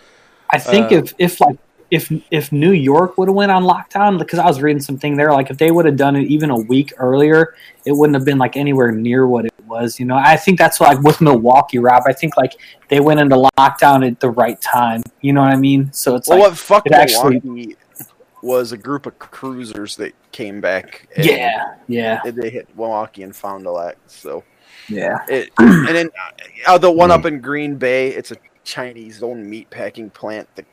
[0.50, 1.58] I think Uh, if if like
[1.90, 5.32] if if New York would have went on lockdown because I was reading something there
[5.32, 8.38] like if they would have done it even a week earlier it wouldn't have been
[8.38, 12.04] like anywhere near what it was you know I think that's like with Milwaukee Rob
[12.06, 12.52] I think like
[12.88, 16.28] they went into lockdown at the right time you know what I mean so it's
[16.28, 17.76] Well, like what fucked it actually-
[18.42, 21.08] was a group of cruisers that came back.
[21.16, 23.96] yeah yeah They hit Milwaukee and Fond du Lac.
[24.06, 24.44] So
[24.88, 26.10] yeah it, and then
[26.66, 30.66] uh, the one up in Green Bay, it's a Chinese owned meat packing plant that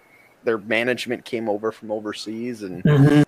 [0.44, 3.24] their management came over from overseas and Mhm.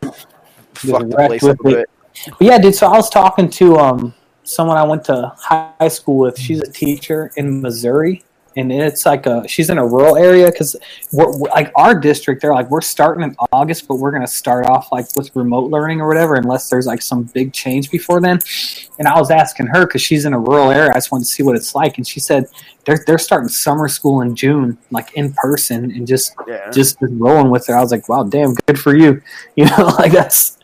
[0.73, 1.89] fucked the place up a bit.
[2.27, 2.75] But yeah, dude.
[2.75, 6.37] So I was talking to um someone I went to high school with.
[6.37, 8.23] She's a teacher in Missouri,
[8.55, 10.75] and it's like a she's in a rural area because
[11.11, 12.41] we're, we're- like our district.
[12.41, 16.01] They're like we're starting in August, but we're gonna start off like with remote learning
[16.01, 18.39] or whatever, unless there's like some big change before then.
[18.99, 20.91] And I was asking her because she's in a rural area.
[20.91, 22.45] I just wanted to see what it's like, and she said
[22.85, 26.69] they're they're starting summer school in June, like in person, and just Yeah.
[26.71, 27.73] just rolling with it.
[27.73, 29.21] I was like, wow, damn, good for you.
[29.55, 30.57] You know, like that's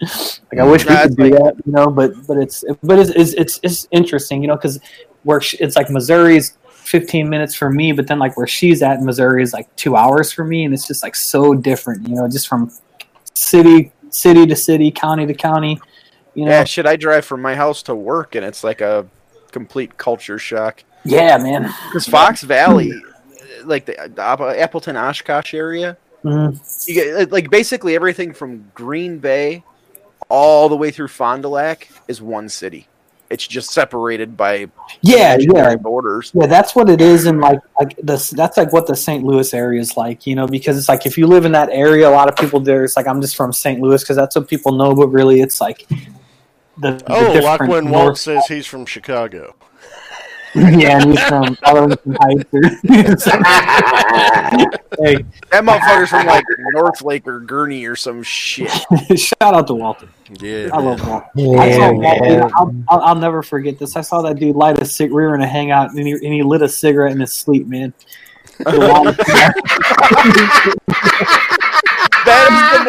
[0.52, 1.54] like I wish we could do that.
[1.66, 4.42] You know, but but it's but it's it's it's, it's interesting.
[4.42, 4.80] You know, because
[5.24, 6.58] where it's like Missouri's.
[6.90, 9.96] 15 minutes for me, but then like where she's at in Missouri is like two
[9.96, 12.72] hours for me, and it's just like so different, you know, just from
[13.34, 15.80] city city to city, county to county,
[16.34, 16.52] you know.
[16.52, 19.06] Yeah, shit, I drive from my house to work and it's like a
[19.52, 20.84] complete culture shock.
[21.06, 21.72] Yeah, man.
[21.88, 22.92] Because Fox Valley,
[23.66, 26.88] like the, the Appleton Oshkosh area, Mhm.
[26.88, 29.64] you get like basically everything from Green Bay
[30.28, 32.88] all the way through Fond du Lac is one city.
[33.30, 34.68] It's just separated by
[35.02, 36.32] Yeah, yeah, borders.
[36.34, 36.48] yeah.
[36.48, 38.32] That's what it is, and like like this.
[38.32, 39.24] That's like what the St.
[39.24, 42.10] Louis area is like, you know, because it's like if you live in that area,
[42.10, 42.84] a lot of people there.
[42.84, 43.80] It's like I'm just from St.
[43.80, 45.88] Louis because that's what people know, but really, it's like
[46.78, 49.56] the, the Oh, like different when Walt says he's from Chicago.
[50.56, 52.50] yeah, and he's from Arlington Heights.
[54.92, 58.70] Or, hey, That motherfucker's from like North Lake or Gurnee or some shit.
[59.16, 60.10] shout out to Walter.
[60.40, 60.86] Yeah, I man.
[60.86, 61.28] love Walter.
[61.38, 62.52] I Yeah, saw Walt, dude, man.
[62.56, 63.96] I'll, I'll, I'll never forget this.
[63.96, 65.12] I saw that dude light a cig.
[65.12, 67.68] We were in a hangout, and he, and he lit a cigarette in his sleep,
[67.68, 67.94] man.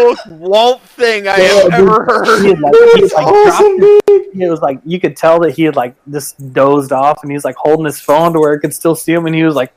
[0.01, 2.43] That is most Walt thing I have Yeah, ever heard.
[2.43, 4.41] he had like, he had, like awesome, dropped it.
[4.41, 7.35] It was like you could tell that he had like just dozed off, and he
[7.37, 9.55] was like holding his phone to where it could still see him, and he was
[9.55, 9.73] like,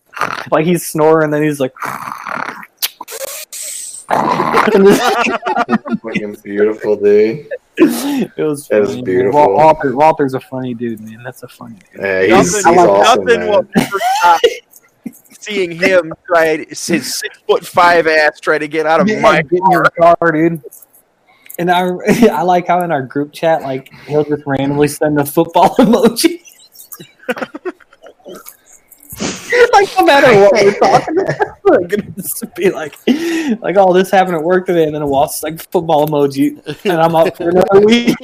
[0.51, 1.73] like he's snoring, and then he's like.
[4.13, 4.85] Fucking
[6.43, 7.47] beautiful, dude.
[7.77, 9.53] it was That was beautiful.
[9.53, 11.21] Walter, Walter's a funny dude, man.
[11.23, 12.01] That's a funny dude.
[12.03, 13.49] Yeah, he's, nothing he's awesome, nothing man.
[13.49, 14.41] will ever stop
[15.43, 19.41] seeing him try his six foot five ass try to get out of Yeah, my
[19.41, 20.61] get in your car, dude.
[21.59, 21.87] And I,
[22.31, 26.41] I like how in our group chat, like he'll just randomly send a football emoji.
[29.71, 31.57] like no matter what we're talking about,
[32.17, 32.95] it's just be like,
[33.61, 37.01] like, oh, this happened at work today, and then a Walt's like football emoji, and
[37.01, 38.15] I'm up for another week.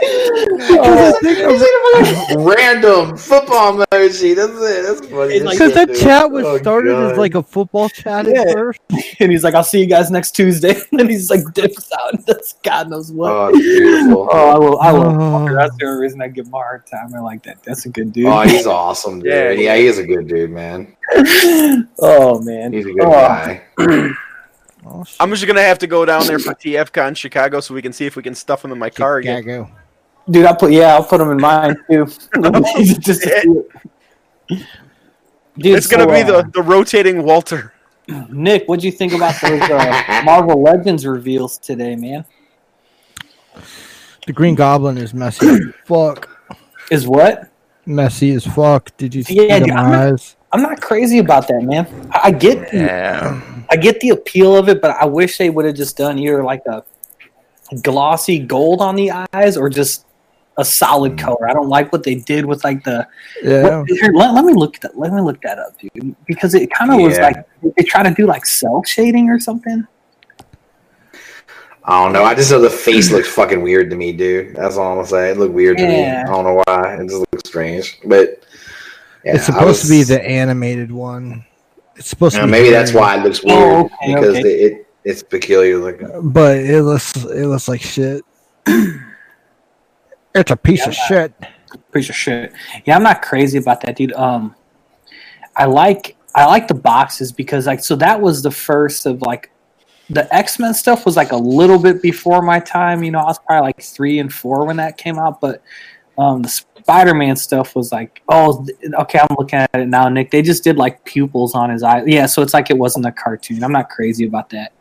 [0.00, 1.18] Oh,
[2.38, 4.34] Random football emoji.
[4.36, 4.82] That's it.
[4.86, 5.34] That's funny.
[5.34, 5.96] It's like- Because shit, that dude.
[5.98, 7.12] chat was Oh, started God.
[7.12, 8.42] as like a football chat Yeah.
[8.42, 8.80] at first.
[9.20, 12.14] and he's like, I'll see you guys next Tuesday, and then he's like dips out,
[12.14, 13.30] and does God knows what.
[13.32, 14.28] Oh, beautiful.
[14.32, 14.78] Oh, I will.
[14.80, 15.22] I will.
[15.22, 15.54] Oh.
[15.54, 17.14] That's the only reason I give him a hard time.
[17.14, 17.62] I like that.
[17.64, 18.26] That's a good dude.
[18.26, 19.32] Oh, he's awesome, dude.
[19.32, 20.96] Yeah, Yeah, he is a good dude, man.
[22.00, 22.72] oh man.
[22.72, 23.10] He's a good Oh.
[23.10, 23.62] guy.
[24.86, 25.04] Oh.
[25.20, 28.06] I'm just gonna have to go down there for TFCon Chicago so we can see
[28.06, 29.66] if we can stuff him in my car again.
[30.28, 30.32] Chicago.
[30.32, 32.06] Dude, I put yeah, I'll put them in mine too.
[32.06, 33.64] Just to
[34.48, 34.62] it.
[35.58, 37.72] Dude, it's gonna be uh, the, the rotating Walter.
[38.30, 38.64] Nick.
[38.66, 42.24] What'd you think about those uh, Marvel Legends reveals today, man?
[44.26, 46.28] The Green Goblin is messy fuck.
[46.90, 47.50] Is what?
[47.86, 48.96] Messy as fuck.
[48.96, 50.36] Did you see Yeah, the dude, I'm not- eyes?
[50.50, 51.86] I'm not crazy about that, man.
[52.10, 55.66] I I get the, I get the appeal of it, but I wish they would
[55.66, 56.82] have just done either like a
[57.82, 60.06] glossy gold on the eyes or just
[60.58, 61.18] a solid mm.
[61.18, 61.48] color.
[61.48, 63.06] I don't like what they did with like the.
[63.42, 63.78] Yeah.
[63.78, 64.98] What- here, let, let me look that.
[64.98, 68.12] Let me look that up, dude, because it kind of was like they try to
[68.12, 69.86] do like cell shading or something.
[71.84, 72.22] I don't know.
[72.22, 74.54] I just know the face looks fucking weird to me, dude.
[74.54, 75.30] That's all I'm gonna say.
[75.30, 76.04] It looked weird to me.
[76.04, 76.96] I don't know why.
[76.96, 77.98] It just looks strange.
[78.04, 78.44] But
[79.24, 81.46] yeah, it's I supposed to be the animated one.
[81.96, 84.14] It's supposed you to know, be maybe that's very- why it looks Oh, weird okay,
[84.14, 84.48] because okay.
[84.48, 86.30] It, it it's peculiar looking.
[86.30, 88.22] But it looks it looks like shit.
[90.34, 91.32] it's a piece of shit.
[91.92, 92.52] Piece of shit.
[92.84, 94.12] Yeah, I'm not crazy about that, dude.
[94.12, 94.54] Um,
[95.56, 99.50] I like I like the boxes because like so that was the first of like
[100.10, 103.02] the X Men stuff was like a little bit before my time.
[103.02, 105.62] You know, I was probably like three and four when that came out, but
[106.16, 108.66] um, the Spider Man stuff was like, oh,
[109.00, 110.30] okay, I'm looking at it now, Nick.
[110.30, 112.02] They just did like pupils on his eye.
[112.06, 113.62] Yeah, so it's like it wasn't a cartoon.
[113.62, 114.72] I'm not crazy about that,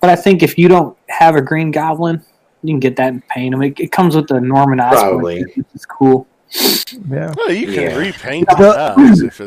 [0.00, 2.22] but I think if you don't have a Green Goblin,
[2.62, 3.62] you can get that and paint him.
[3.62, 5.42] It, it comes with the Norman Osborn, Probably.
[5.54, 6.26] which is cool.
[7.10, 7.32] Yeah.
[7.36, 7.96] Well, you can Yeah.
[7.96, 9.38] repaint the eyes if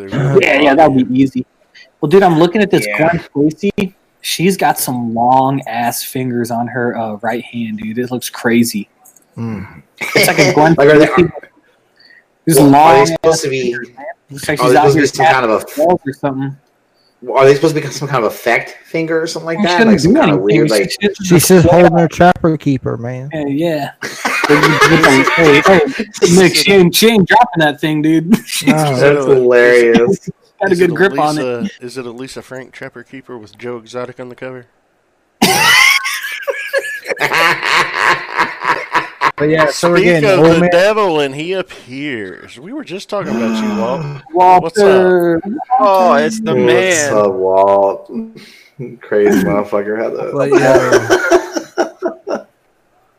[0.42, 1.46] Yeah, yeah, that would be easy.
[2.00, 3.18] Well, dude, I'm looking at this Yeah.
[3.34, 3.96] Gwen Stacy.
[4.22, 7.98] She's got some long ass fingers on her uh, right hand, dude.
[7.98, 8.88] It looks crazy.
[9.36, 9.82] Mm.
[10.00, 11.30] It's like a Gwen like are they, Stacy.
[12.48, 12.76] Just well, long.
[12.76, 13.62] are they supposed ass to be?
[13.72, 14.06] fingers, man.
[14.30, 15.82] Looks like she's they out here some kind of a?
[15.82, 16.58] or something.
[17.30, 19.78] Are they supposed to be some kind of effect finger or something like that?
[19.78, 22.58] shouldn't Like some do kind of weird, like should She just says holding her trapper
[22.58, 23.30] keeper, man.
[23.32, 23.92] Yeah, yeah.
[25.36, 25.82] hey, hey,
[26.36, 28.36] Nick, she ain't, she ain't dropping that thing, dude.
[28.46, 30.30] She's that's hilarious.
[30.60, 31.44] got a Is good it grip on it.
[31.44, 34.66] Lisa, Is it a Lisa Frank Trapper Keeper with Joe Exotic on the cover?
[39.42, 40.70] But yeah, so Speak getting of old the man.
[40.70, 42.60] devil and he appears.
[42.60, 44.22] We were just talking about you, Walt.
[44.62, 45.42] What's Walter.
[45.80, 47.14] Oh, it's the What's man.
[47.18, 48.06] up, Walt?
[49.02, 49.98] Crazy motherfucker.
[49.98, 50.32] Had that.
[50.32, 50.52] But
[52.30, 52.46] yeah,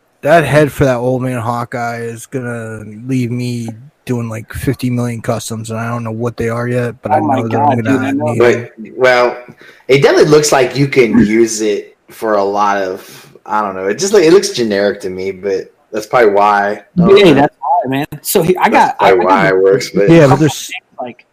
[0.21, 3.71] that head for that old man Hawkeye is gonna leave me
[4.05, 7.19] doing like 50 million customs, and I don't know what they are yet, but I
[7.19, 8.39] Oh my know that God, I'm gonna I need them.
[8.39, 9.45] But well,
[9.89, 13.37] it definitely looks like you can use it for a lot of.
[13.45, 13.89] I don't know.
[13.89, 16.85] It just like it looks generic to me, but that's probably why.
[16.97, 17.35] Yeah, know.
[17.35, 18.07] that's why, man.
[18.23, 19.91] So he, I That's got, I, I probably why got it works.
[19.91, 21.27] But Yeah, but there's like.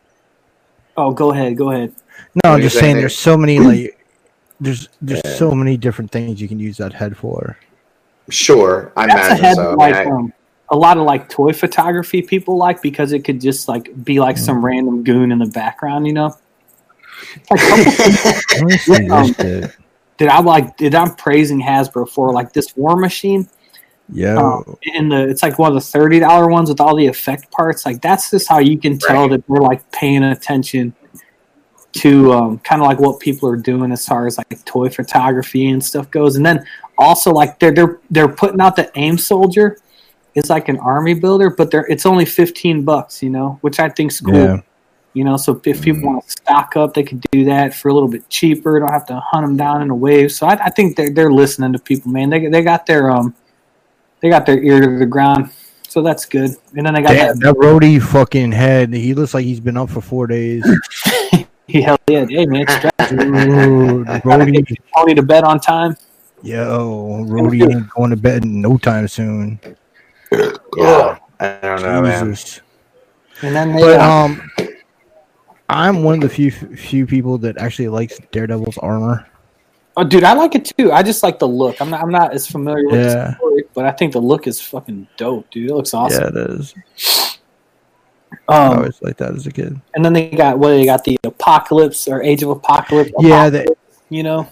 [0.98, 1.94] Oh, go ahead, go ahead.
[2.44, 2.52] no.
[2.52, 2.98] What I'm just saying saying?
[2.98, 3.98] there's so many like
[4.60, 5.36] there's there's Yeah.
[5.36, 7.58] so many different things you can use that head for.
[8.30, 9.72] Sure, I That's a imagine head so.
[9.72, 10.34] I like mean, I- um,
[10.72, 14.38] a lot of like toy photography people like because it could just like be like
[14.38, 16.36] some random goon in the background, you know.
[17.50, 17.86] Like, couple
[18.62, 19.76] Let me see Um, this
[20.18, 23.50] did I like did I'm praising Hasbro for like this War Machine?
[24.12, 27.06] Yo, Um, and the it's like one of the thirty dollar ones with all the
[27.08, 27.86] effect parts.
[27.86, 29.32] Like that's just how you can tell Right.
[29.32, 30.94] that they're like paying attention
[31.92, 35.68] to um, kind of like what people are doing as far as like toy photography
[35.70, 36.36] and stuff goes.
[36.36, 36.66] And then
[36.98, 39.78] also like they're they're they're putting out the AIM Soldier.
[40.36, 43.90] It's like an army builder, but they're it's only fifteen bucks, you know, which I
[43.90, 44.34] think's cool.
[44.36, 44.62] Yeah.
[45.14, 47.94] You know, so if people want to stock up, they could do that for a
[47.94, 48.80] little bit cheaper.
[48.80, 50.32] Don't have to hunt them down in a wave.
[50.32, 52.30] So I, I think they're they're listening to people, man.
[52.30, 53.34] They they got their um
[54.22, 55.52] they got their ear to the ground,
[55.88, 56.52] so that's good.
[56.76, 58.94] And then they got Damn, that roadie fucking head.
[58.94, 60.64] He looks like he's been up for four days.
[61.32, 61.48] that.
[61.68, 63.16] Hell yeah, hey man, it's strategy.
[63.16, 64.04] Ooh,
[64.96, 65.96] Tony to bed on time.
[66.42, 69.60] yo, roadie ain't going to bed in no time soon.
[70.32, 72.38] yeah, I don't know, man.
[73.42, 74.52] And then they But uh, um,
[75.70, 79.28] I'm one of the few few people that actually likes Daredevil's armor.
[80.00, 80.92] Oh dude, I like it too.
[80.92, 81.82] I just like the look.
[81.82, 83.14] I'm not I'm not as familiar with Yeah.
[83.32, 85.70] the story, but I think the look is fucking dope, dude.
[85.70, 86.24] It looks awesome.
[86.36, 86.74] Yeah, it is.
[88.48, 89.80] I Um, always liked that as a kid.
[89.96, 93.12] and then they got what they got the apocalypse or Age of Apocalypse.
[93.20, 93.68] Yeah, that,
[94.10, 94.48] you know.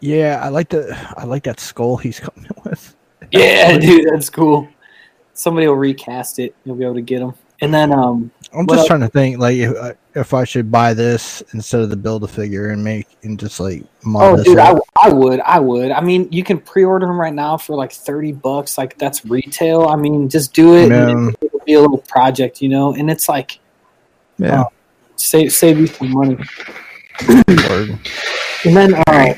[0.00, 2.94] yeah, I like the I like that skull he's coming with.
[3.32, 4.68] Yeah, dude, that's cool.
[5.34, 6.54] Somebody will recast it.
[6.64, 7.34] You'll be able to get him.
[7.60, 8.86] And then, um, I'm just else?
[8.88, 12.28] trying to think like I- if I should buy this instead of the build a
[12.28, 14.76] figure and make and just like mod oh, dude, I.
[15.00, 15.90] I would, I would.
[15.92, 18.76] I mean, you can pre-order them right now for like thirty bucks.
[18.76, 19.86] Like that's retail.
[19.86, 20.90] I mean, just do it.
[20.90, 21.34] and Yeah.
[21.40, 22.94] it'll be a little project, you know.
[22.94, 23.60] And it's like
[24.38, 24.64] yeah.
[25.16, 26.36] save save you some money.
[27.26, 27.98] word.
[28.64, 29.36] And then, all right.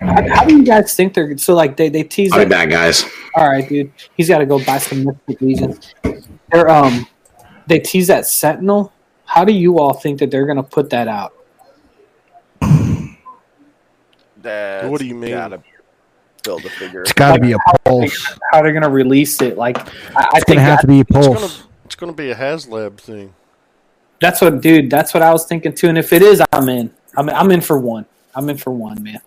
[0.00, 2.70] how, how do you guys think they're so like they they tease I'll be back,
[2.70, 3.04] guys.
[3.34, 3.92] All right, dude.
[4.16, 5.78] He's got to go buy some Mythic Legion.
[6.50, 7.06] They're um,
[7.66, 8.92] they tease that Sentinel.
[9.28, 11.34] How do you all think that they're gonna put that out?
[14.40, 15.32] That's What do you mean?
[15.32, 15.62] Gotta
[16.42, 17.02] build a figure.
[17.02, 18.36] It's got to be a pulse.
[18.52, 19.58] How they're gonna release it?
[19.58, 19.76] Like,
[20.16, 21.64] I, I It's gonna have to be a It's pulse.
[21.84, 23.34] it's gonna be a HasLab thing.
[24.20, 24.90] that's what, dude.
[24.90, 25.88] That's what I was thinking too.
[25.88, 26.92] And if it is, I'm in.
[27.16, 28.06] I'm I'm in for one.
[28.34, 29.20] I'm in for one, man.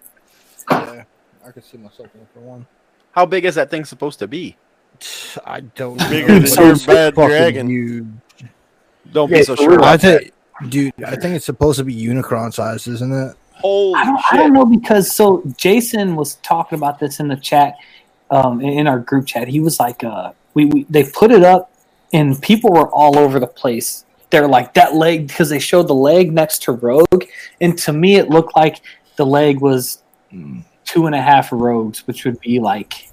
[0.69, 1.03] Yeah,
[1.45, 2.65] I can see myself in for one.
[3.11, 4.55] How big is that thing supposed to be?
[5.45, 7.67] I don't Bigger know, than your bad dragon.
[7.69, 8.07] huge.
[9.11, 10.31] Don't Yeah, be so sure I think,
[10.69, 13.35] dude, I think it's supposed to be Unicron size, isn't it?
[13.53, 17.35] Holy I don't, I don't know because so Jason was talking about this in the
[17.35, 17.75] chat,
[18.29, 19.47] um, in in our group chat.
[19.47, 21.71] He was like, uh, we, we they put it up,
[22.11, 24.05] and people were all over the place.
[24.29, 27.25] They're like that leg because they showed the leg next to Rogue,
[27.59, 28.81] and to me it looked like
[29.17, 30.01] the leg was
[30.85, 33.09] two and a half rogues, which would be like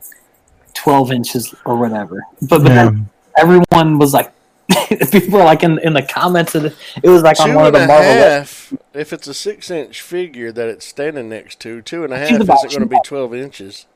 [0.74, 2.22] twelve inches or whatever.
[2.40, 4.33] But, but then everyone was like,
[5.11, 7.72] people were like in in the comments of the, it was like on one of
[7.72, 8.04] the Marvel.
[8.04, 8.72] half.
[8.92, 12.31] If it's a six inch figure that it's standing next to, two and a half
[12.40, 13.87] about- isn't going to be twelve inches.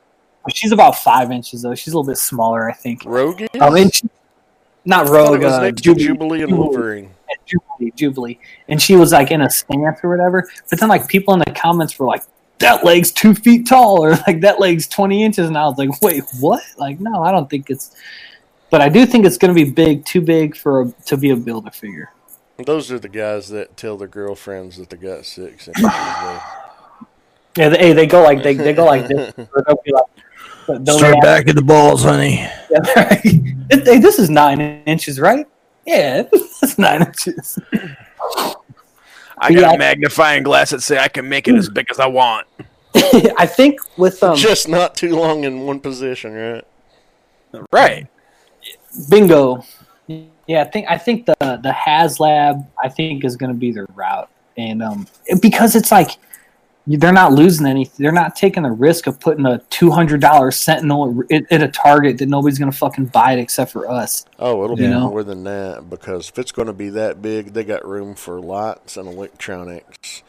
[0.53, 1.75] She's about five inches though.
[1.75, 3.05] She's a little bit smaller, I think.
[3.05, 3.49] Rogue is?
[3.61, 4.09] I mean, she-
[4.85, 6.59] not Rogue, uh, Jubilee, Jubilee and.
[6.59, 7.11] Wolverine.
[7.47, 8.39] Jubilee, Jubilee,
[8.69, 10.49] and she was like in a stance or whatever.
[10.71, 12.23] But then, like people in the comments were like,
[12.59, 16.01] "That leg's two feet tall," or like that leg's twenty inches, and I was like,
[16.03, 17.95] "Wait, what?" Like, no, I don't think it's.
[18.73, 21.29] But I do think it's going to be big, too big for a, to be
[21.29, 22.11] a builder figure.
[22.65, 25.85] Those are the guys that tell their girlfriends that they got six inches.
[27.55, 29.35] Yeah, they, hey, they go like they, they go like this.
[29.55, 32.49] or they'll be like, they'll Start be back at the balls, honey.
[32.97, 35.47] like, hey, this is nine inches, right?
[35.87, 37.59] Yeah, that's nine inches.
[39.37, 39.73] I got Yeah.
[39.73, 42.47] a magnifying glass that say I can make it as big as I want.
[42.95, 46.65] I think with um, Just not too long in one position, right?
[47.71, 48.07] Right.
[49.09, 49.65] Bingo.
[50.47, 53.87] Yeah, I think I think the the HasLab I think is going to be their
[53.95, 55.07] route, and um,
[55.41, 56.11] because it's like
[56.87, 58.03] they're not losing anything.
[58.03, 61.69] They're not taking the risk of putting a two hundred dollar Sentinel at, at a
[61.69, 64.25] Target that nobody's going to fucking buy it except for us.
[64.41, 65.09] Oh, it'll be know?
[65.09, 68.41] more than that because if it's going to be that big, they got room for
[68.41, 70.25] lights and electronics,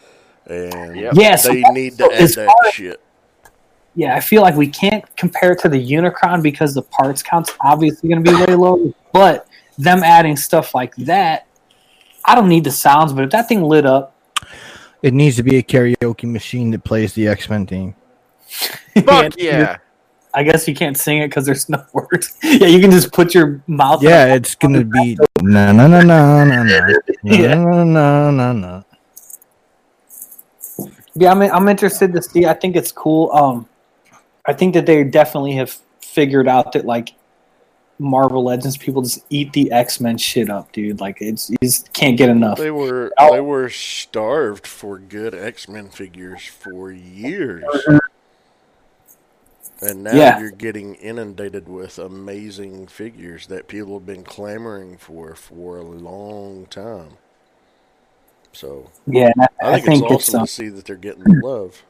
[0.46, 1.14] and Yep.
[1.16, 3.02] Yeah, so they that- need so to add that as- shit.
[3.96, 7.52] Yeah, I feel like we can't compare it to the Unicron because the parts count's
[7.62, 8.92] obviously going to be way lower.
[9.12, 11.46] But them adding stuff like that,
[12.26, 14.16] I don't need the sounds, but if that thing lit up,
[15.04, 17.94] It needs to be a karaoke machine that plays the X Men theme.
[19.06, 19.78] Fuck yeah.
[20.34, 22.34] I guess you can't sing it because there's no words.
[22.42, 24.02] yeah, you can just put your mouth.
[24.02, 27.56] Yeah, it's gonna be na na na na na na Yeah.
[27.56, 28.82] na na na na.
[31.14, 32.46] Yeah, I'm I'm interested to see.
[32.48, 33.30] I think it's cool.
[33.34, 33.68] Um,
[34.46, 37.16] I think that they definitely have figured out that like
[38.00, 41.00] Marvel Legends people just eat the X Men shit up, dude.
[41.00, 42.58] Like it's you just can't get enough.
[42.58, 47.64] They were they were starved for good X Men figures for years,
[49.82, 50.40] and now Yeah.
[50.40, 56.66] you're getting inundated with amazing figures that people have been clamoring for for a long
[56.66, 57.18] time.
[58.52, 61.24] So Yeah, I, I think, think it's it's awesome um, to see that they're getting
[61.24, 61.84] the love.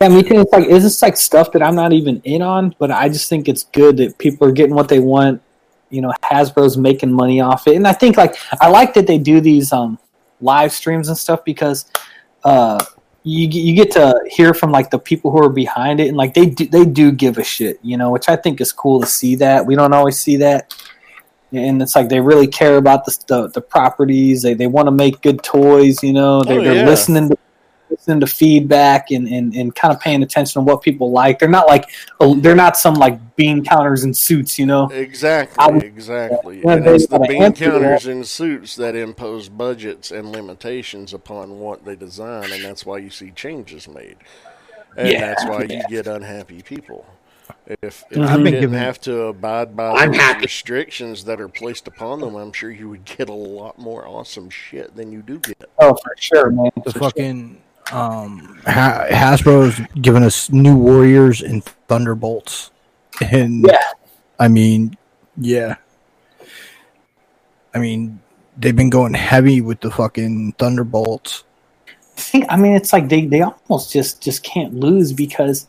[0.00, 0.40] Yeah, me too.
[0.40, 3.28] It's like is this like stuff that I'm not even in on, but I just
[3.28, 5.42] think it's good that people are getting what they want.
[5.90, 9.18] You know, Hasbro's making money off it, and I think like I like that they
[9.18, 9.98] do these um
[10.40, 11.90] live streams and stuff because
[12.44, 12.84] uh
[13.22, 16.32] you you get to hear from like the people who are behind it, and like
[16.34, 19.06] they do, they do give a shit, you know, which I think is cool to
[19.06, 19.66] see that.
[19.66, 20.72] We don't always see that.
[21.52, 24.42] And it's like they really care about the the, the properties.
[24.42, 26.02] They they want to make good toys.
[26.02, 27.35] You know, they, Oh, they're listening to
[27.90, 31.38] listening to feedback and, and, and kind of paying attention to what people like.
[31.38, 31.88] They're not like
[32.20, 34.88] uh, they're not some like bean counters in suits, you know.
[34.90, 36.62] Exactly, I- exactly.
[36.64, 41.84] Yeah, and it's the bean counters in suits that impose budgets and limitations upon what
[41.84, 44.16] they design, and that's why you see changes made,
[44.96, 47.06] and Yeah, that's why you get unhappy people.
[47.66, 48.16] If, if Mhm.
[48.16, 50.42] you I've been didn't given- have to abide by I'm those happy.
[50.42, 54.50] restrictions that are placed upon them, I'm sure you would get a lot more awesome
[54.50, 55.64] shit than you do get.
[55.78, 56.70] Oh, for sure, man.
[56.84, 57.58] The For fucking
[57.92, 62.70] um, ha- Hasbro's given us new Warriors and Thunderbolts,
[63.20, 63.82] and Yeah.
[64.38, 64.96] I mean,
[65.36, 65.76] yeah,
[67.74, 68.20] I mean,
[68.56, 71.44] they've been going heavy with the fucking Thunderbolts.
[71.88, 75.68] I think I mean it's like they, they almost just just can't lose because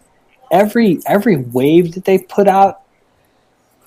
[0.51, 2.83] every every wave that they put out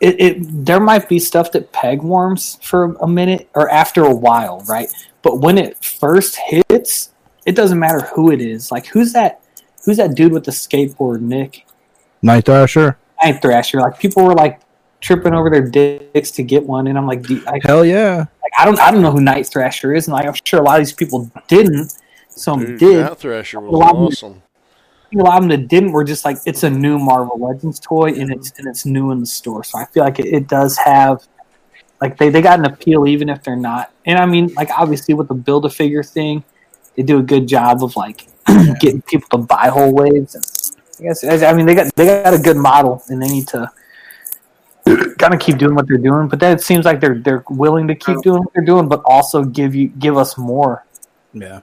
[0.00, 4.14] it, it there might be stuff that peg warms for a minute or after a
[4.14, 7.09] while right but when it first hits
[7.46, 9.42] it doesn't matter who it is like who's that
[9.84, 11.66] who's that dude with the skateboard nick
[12.22, 14.60] Night Thrasher, night thrasher like people were like
[15.00, 18.18] tripping over their dicks to get one and i'm like, I, hell yeah!
[18.42, 20.62] like I don't i don't know who night thrasher is and like i'm sure a
[20.62, 21.94] lot of these people didn't
[22.28, 24.42] some Dude, did Night Thrasher was A lot of- awesome.
[25.14, 28.10] a lot of them that didn't were just like it's a new Marvel Legends toy
[28.10, 29.64] and it's and it's new in the store.
[29.64, 31.26] So I feel like it, it does have
[32.00, 33.92] like they, they got an appeal even if they're not.
[34.06, 36.44] And I mean like obviously with the build a figure thing,
[36.96, 38.26] they do a good job of like
[38.80, 40.34] getting people to buy whole waves.
[40.34, 43.48] And I guess I mean they got they got a good model and they need
[43.48, 43.70] to
[45.18, 46.28] kind of keep doing what they're doing.
[46.28, 48.22] But then it seems like they're they're willing to keep oh.
[48.22, 50.84] doing what they're doing, but also give you give us more.
[51.32, 51.60] Yeah,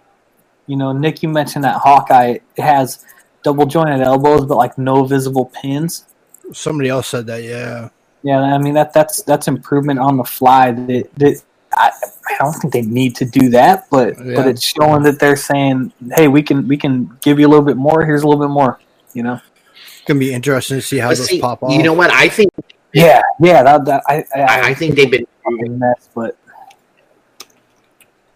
[0.65, 3.05] You know, Nick, you mentioned that Hawkeye has
[3.43, 6.05] double jointed elbows, but like no visible pins.
[6.53, 7.43] somebody else said that.
[7.43, 7.89] Yeah,
[8.23, 10.71] Yeah, I mean that that's that's improvement on the fly.
[10.71, 11.43] That that
[11.73, 11.91] I,
[12.29, 14.35] I don't think they need to do that, but Yeah.
[14.35, 17.65] but it's showing that they're saying, hey, we can we can give you a little
[17.65, 18.05] bit more.
[18.05, 18.79] Here's a little bit more.
[19.13, 19.33] You know.
[19.75, 21.71] it's gonna be interesting to see how But those see, pop off.
[21.71, 22.11] you know what?
[22.11, 22.51] I think
[22.93, 23.63] Yeah, yeah.
[23.63, 26.37] That, that I, I, I, I think they've been fucking mess, but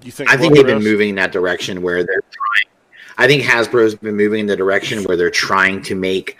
[0.03, 0.29] You think?
[0.29, 0.83] I think they've been Russ?
[0.83, 2.67] moving in that direction where they're trying.
[3.17, 6.37] I think Hasbro's been moving in the direction where they're trying to make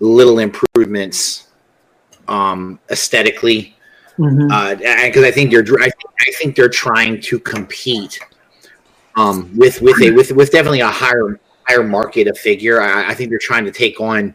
[0.00, 1.48] little improvements
[2.26, 3.76] um, aesthetically,
[4.18, 8.18] because I think they're I think, I think they're trying to compete
[9.16, 12.80] um, with with a with with definitely a higher higher market of figure.
[12.80, 14.34] I, I think they're trying to take on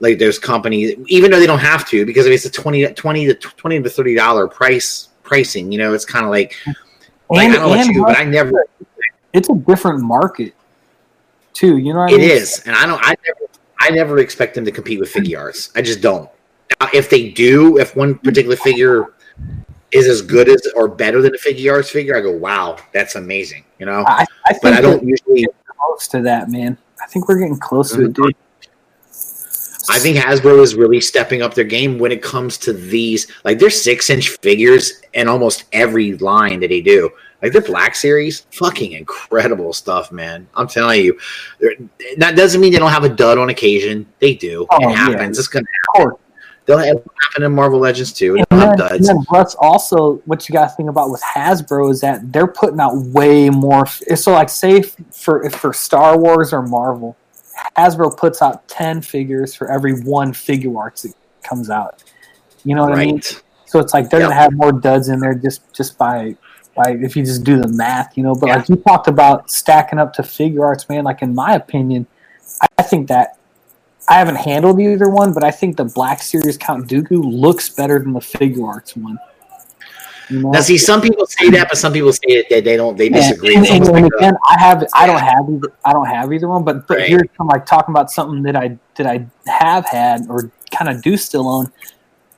[0.00, 3.26] like those companies, even though they don't have to, because if it's a 20, 20
[3.26, 6.56] to twenty to thirty dollar price pricing, you know, it's kind of like,
[7.28, 8.64] like and, I don't know you, but I never
[9.32, 10.54] it's a different market
[11.52, 11.76] too.
[11.78, 12.30] You know what I It mean?
[12.30, 13.00] is, and I don't.
[13.02, 13.40] I never.
[13.82, 15.70] I never expect them to compete with Figuarts.
[15.74, 16.28] I just don't.
[16.92, 19.14] If they do, if one particular figure
[19.92, 23.64] is as good as or better than a Figuarts figure, I go, "Wow, that's amazing,"
[23.78, 24.04] you know.
[24.06, 25.46] I, I But I don't usually.
[25.78, 26.78] close to that, man.
[27.02, 28.36] I think we're getting close to it, dude.
[29.88, 33.26] I think Hasbro is really stepping up their game when it comes to these.
[33.44, 37.10] Like, they're six inch figures in almost every line that they do.
[37.42, 40.46] Like their Black Series, fucking incredible stuff, man.
[40.54, 41.18] I'm telling you.
[42.18, 44.06] That doesn't mean they don't have a dud on occasion.
[44.20, 44.66] They do.
[44.70, 44.96] Oh, it yeah.
[44.96, 45.38] happens.
[45.38, 45.64] It's gonna
[45.96, 46.16] course.
[46.70, 48.36] They'll have happen in Marvel Legends too.
[48.36, 48.46] And
[48.78, 52.32] then, and then Russ also, what you got to think about with Hasbro is that
[52.32, 53.86] they're putting out way more.
[53.86, 57.16] So, like, say for if for Star Wars or Marvel,
[57.76, 62.04] Hasbro puts out ten figures for every one Figuarts that comes out.
[62.64, 63.20] You know what I mean?
[63.66, 64.28] So it's like they're Yep.
[64.30, 66.36] gonna have more duds in there just just by
[66.76, 68.34] by if you just do the math, you know.
[68.34, 68.56] But Yeah.
[68.56, 71.02] like you talked about stacking up to Figuarts, man.
[71.02, 72.06] Like in my opinion,
[72.78, 73.39] I think that
[74.08, 77.98] I haven't handled either one, but I think the Black Series Count Dooku looks better
[77.98, 79.18] than the Figuarts one.
[80.28, 80.50] You know?
[80.50, 82.96] Now, see, some people say that, but some people say that they, they don't.
[82.96, 83.56] They disagree.
[83.56, 86.48] and, and, and like again, I have I don't have either I don't have either
[86.48, 87.08] one, but but Right.
[87.08, 91.02] here's I'm like talking about something that I that I have had or kind of
[91.02, 91.72] do still own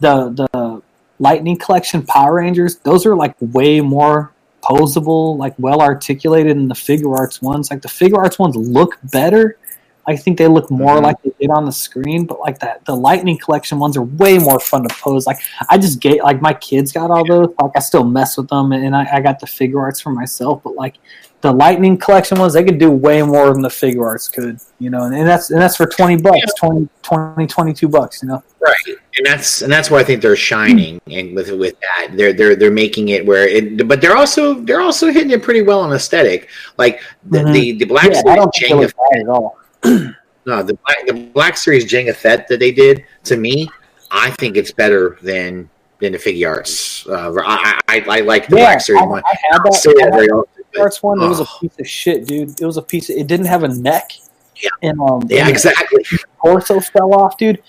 [0.01, 0.83] the the
[1.19, 2.77] Lightning Collection Power Rangers.
[2.77, 4.33] Those are like way more
[4.63, 7.71] posable, like well articulated than the Figuarts ones.
[7.71, 9.59] Like the Figuarts ones look better.
[10.07, 11.03] I think they look more Mhm.
[11.03, 14.39] like they did on the screen, but like that the Lightning Collection ones are way
[14.39, 15.27] more fun to pose.
[15.27, 15.39] Like
[15.71, 17.49] I just get like my kids got all those.
[17.61, 20.63] Like I still mess with them, and I, I got the Figuarts for myself.
[20.65, 20.95] But like
[21.43, 24.59] the Lightning Collection ones, they could do way more than the Figuarts could.
[24.81, 28.23] You know, and, and that's and that's for twenty bucks, 20, 20, 22 bucks.
[28.23, 31.77] You know, Right, and that's and that's where I think they're shining, and with with
[31.81, 35.43] that, they're they're they're making it where it, but they're also they're also hitting it
[35.45, 36.49] pretty well on aesthetic.
[36.77, 37.01] Like
[37.31, 37.53] the Mhm.
[37.53, 39.59] the, the Black yeah, I don't think they Jango, look bad at all.
[40.47, 43.69] no, the Black the Black Series Jango Fett that they did to me,
[44.11, 45.69] I think it's better than
[46.01, 47.09] than the Figuarts.
[47.09, 49.23] Uh, I, I I like the Yeah, Black Series I, one.
[49.25, 49.75] I had that.
[49.75, 50.49] say I had but-
[50.81, 51.23] arts one.
[51.23, 51.59] It was a oh.
[51.61, 52.61] piece of shit, dude.
[52.61, 53.11] It was a piece.
[53.11, 54.13] Of, it didn't have a neck.
[54.57, 54.71] Yeah.
[54.83, 56.05] And um, yeah, and exactly.
[56.45, 57.63] torso fell off, dude.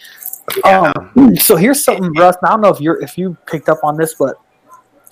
[0.65, 0.91] Yeah.
[1.15, 2.35] Um, so here's something, Russ.
[2.43, 4.35] I don't know if you're if you picked up on this, but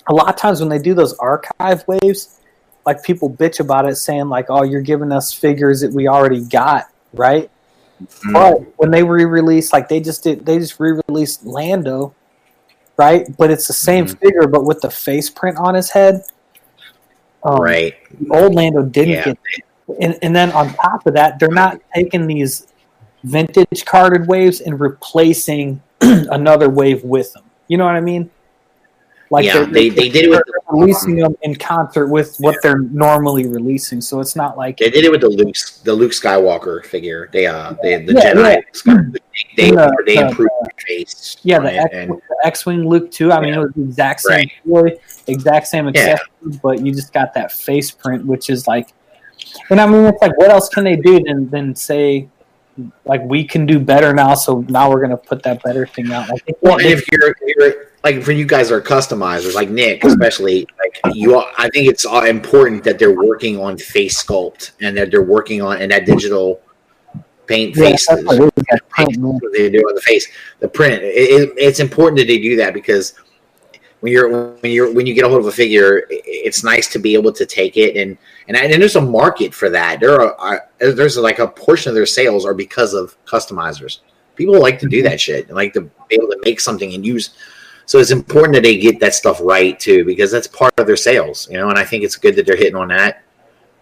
[0.08, 2.40] a lot of times when they do those archive waves,
[2.86, 6.44] like people bitch about it, saying like, "Oh, you're giving us figures that we already
[6.44, 7.50] got," right?
[8.02, 8.32] Mm.
[8.32, 12.14] But when they re-released, like they just did, they just re-released Lando,
[12.96, 13.26] right?
[13.36, 14.18] But it's the same Mhm.
[14.18, 16.22] figure, but with the face print on his head.
[17.44, 17.94] Um, right.
[18.20, 19.24] the old Lando didn't Yeah.
[19.24, 19.38] get
[20.00, 22.68] and, and then on top of that, they're not taking these
[23.24, 27.42] vintage carded waves and replacing another wave with them.
[27.68, 28.30] You know what I mean?
[29.32, 32.56] Like Yeah, they're- they- they did it with they're releasing them in concert with what
[32.62, 34.02] they're normally releasing.
[34.02, 37.30] So it's not like They did it with the Luke the Luke Skywalker figure.
[37.32, 38.60] They uh they the Yeah, Jedi yeah.
[38.74, 39.16] Skywalker,
[39.56, 41.36] they And the- they the- improved the face.
[41.44, 43.32] yeah, the X, and the X-wing Luke too.
[43.32, 44.94] I mean, it was the exact same Right.
[44.94, 46.18] toy, exact same Yeah.
[46.62, 48.88] but you just got that face print, which is like,
[49.70, 52.28] and I mean, it's like, what else can they do than than say,
[53.06, 56.28] like, we can do better now, so now we're gonna put that better thing out.
[56.28, 59.54] Like, they Well, and if you're, if you're like for you guys that are customizers,
[59.54, 63.78] like Nick, especially, like you, all- I think it's uh, important that they're working on
[63.78, 66.60] face sculpt and that they're working on and that digital
[67.46, 68.06] paint Yeah, face.
[68.08, 69.32] that's what it is, that print, man.
[69.34, 70.26] what they do on the face,
[70.60, 71.02] the print.
[71.02, 73.14] It, it, it's important that they do that because
[74.00, 76.98] when you're when you're when you get a hold of a figure, it's nice to
[76.98, 80.00] be able to take it and and, and there's a market for that.
[80.00, 84.00] There are, are there's like a portion of their sales are because of customizers.
[84.34, 87.06] People like to do that shit and like to be able to make something and
[87.06, 87.30] use.
[87.86, 90.96] So it's important that they get that stuff right too because that's part of their
[90.96, 91.68] sales, you know.
[91.68, 93.22] And I think it's good that they're hitting on that.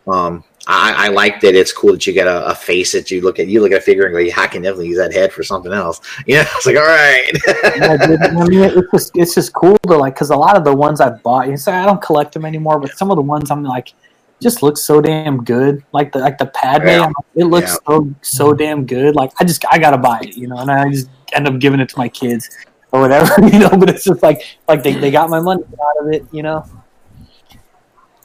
[0.07, 3.22] Um, I, I like that it's cool that you get a, a face that you
[3.22, 3.48] look at.
[3.48, 5.42] You look at a figure and go, "Yeah, I can definitely use that head for
[5.42, 7.32] something else." You know, it's like, all right.
[7.76, 10.64] yeah, dude, I mean, it's just it's just cool to like because a lot of
[10.64, 13.22] the ones I bought, you say I don't collect them anymore, but some of the
[13.22, 13.94] ones I'm like,
[14.40, 15.82] just look so damn good.
[15.92, 17.01] Like the like the Padme, Yeah.
[17.07, 19.14] Like, it looks so so damn good.
[19.14, 21.80] Like I just I gotta buy it, you know, and I just end up giving
[21.80, 22.51] it to my kids
[22.93, 23.70] or whatever, you know.
[23.70, 26.64] But it's just like like they, they got my money out of it, you know.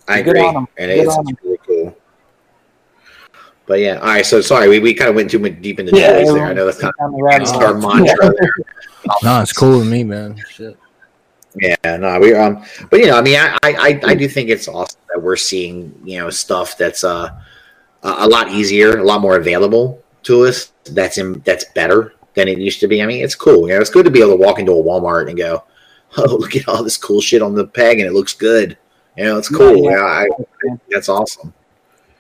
[0.08, 0.68] I Good agree, on 'em.
[0.78, 1.34] and it's, on 'em.
[1.34, 1.98] it's really cool.
[3.68, 4.26] But yeah, all right.
[4.26, 6.46] So sorry, we, we kind of went too much deep into Yeah, there.
[6.46, 7.96] I know that's kind of our hole.
[7.96, 8.52] mantra there.
[9.24, 10.36] No, it's cool with me, man.
[10.50, 10.78] Shit.
[11.62, 14.68] Yeah, no, we um, but you know, I mean, I I, I do think it's
[14.68, 17.30] awesome that we're seeing you know stuff that's uh
[18.04, 20.72] a a lot easier, a lot more available to us.
[20.86, 23.02] That's in that's better than it used to be.
[23.02, 23.68] I mean, it's cool.
[23.68, 25.64] You know, it's good to be able to walk into a Walmart and go,
[26.18, 28.78] oh, look at all this cool shit on the peg, and it looks good.
[29.18, 29.78] You know, it's cool.
[29.78, 30.26] Yeah, Yeah,
[30.64, 30.74] yeah.
[30.74, 31.54] I, that's awesome.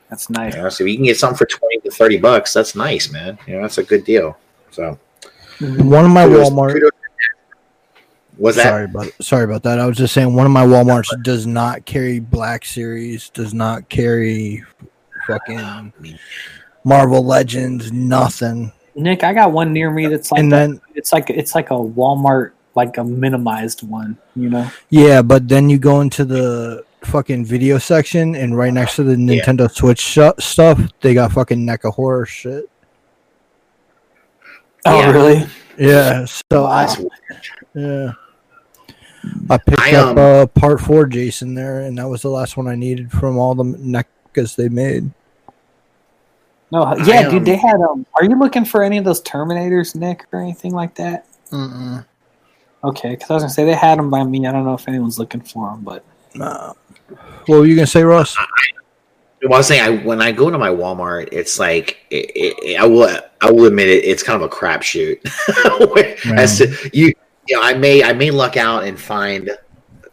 [0.09, 0.55] That's nice.
[0.55, 3.11] You know, so if you can get something for twenty to thirty bucks, that's nice,
[3.11, 3.37] man.
[3.47, 4.37] You know, that's a good deal.
[4.71, 4.97] So
[5.59, 5.89] mm-hmm.
[5.89, 6.73] One of my kudos- Walmart.
[6.73, 6.91] kudos-
[8.37, 9.79] was that Sorry about sorry about that.
[9.79, 13.87] I was just saying one of my WalMarts does not carry Black Series, does not
[13.87, 14.63] carry
[15.25, 15.85] fucking ah,
[16.83, 18.71] Marvel Legends, nothing.
[18.95, 21.75] Nick, I got one near me that's like And then it's like it's like a
[21.75, 24.69] Walmart like a minimized one, you know.
[24.89, 29.11] yeah, but then you go into the fucking video section and right next to the
[29.17, 29.43] Yeah.
[29.43, 32.69] Nintendo Switch sh- stuff, they got fucking NECA horror shit.
[34.85, 35.11] Oh Yeah.
[35.11, 35.45] really?
[35.77, 36.93] Yeah, so I
[37.73, 38.11] yeah.
[39.49, 42.55] I picked I, up um, uh, part four Jason there, and that was the last
[42.57, 45.11] one I needed from all the NECAs they made.
[46.71, 48.05] No, yeah, um, dude, they had um.
[48.15, 51.27] Are you looking for any of those Terminators, Nick, or anything like that?
[51.51, 52.05] Mm-mm.
[52.83, 54.45] Okay, because I was gonna say they had them by me.
[54.47, 56.03] I don't know if anyone's looking for them, but
[56.35, 56.73] Nah.
[57.45, 58.35] What were you gonna say, Russ?
[59.43, 62.79] Well, I was saying, I, when I go to my Walmart, it's like it, it,
[62.79, 63.19] I will.
[63.41, 64.03] I will admit it.
[64.03, 65.19] It's kind of a crapshoot.
[66.37, 67.13] As to you,
[67.47, 69.55] you know, I may I may luck out and find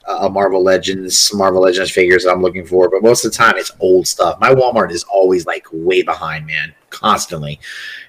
[0.09, 3.55] a Marvel Legends, Marvel Legends figures that I'm looking for, but most of the time
[3.57, 4.39] it's old stuff.
[4.41, 7.61] My Walmart is always like way behind, man, constantly.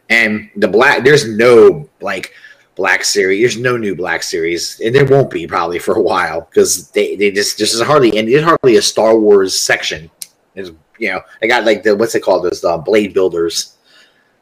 [0.09, 2.33] And the black, there's no like
[2.75, 3.41] Black Series.
[3.41, 7.15] There's no new Black Series, and there won't be probably for a while because they,
[7.15, 10.09] they just just is hardly and there's hardly a Star Wars section.
[10.55, 13.77] Is you know they got like the what's it called those uh, blade builders.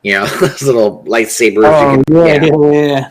[0.04, 1.66] You know those little lightsabers.
[1.66, 2.45] Oh can- yeah, yeah.
[2.45, 3.10] yeah, yeah, yeah.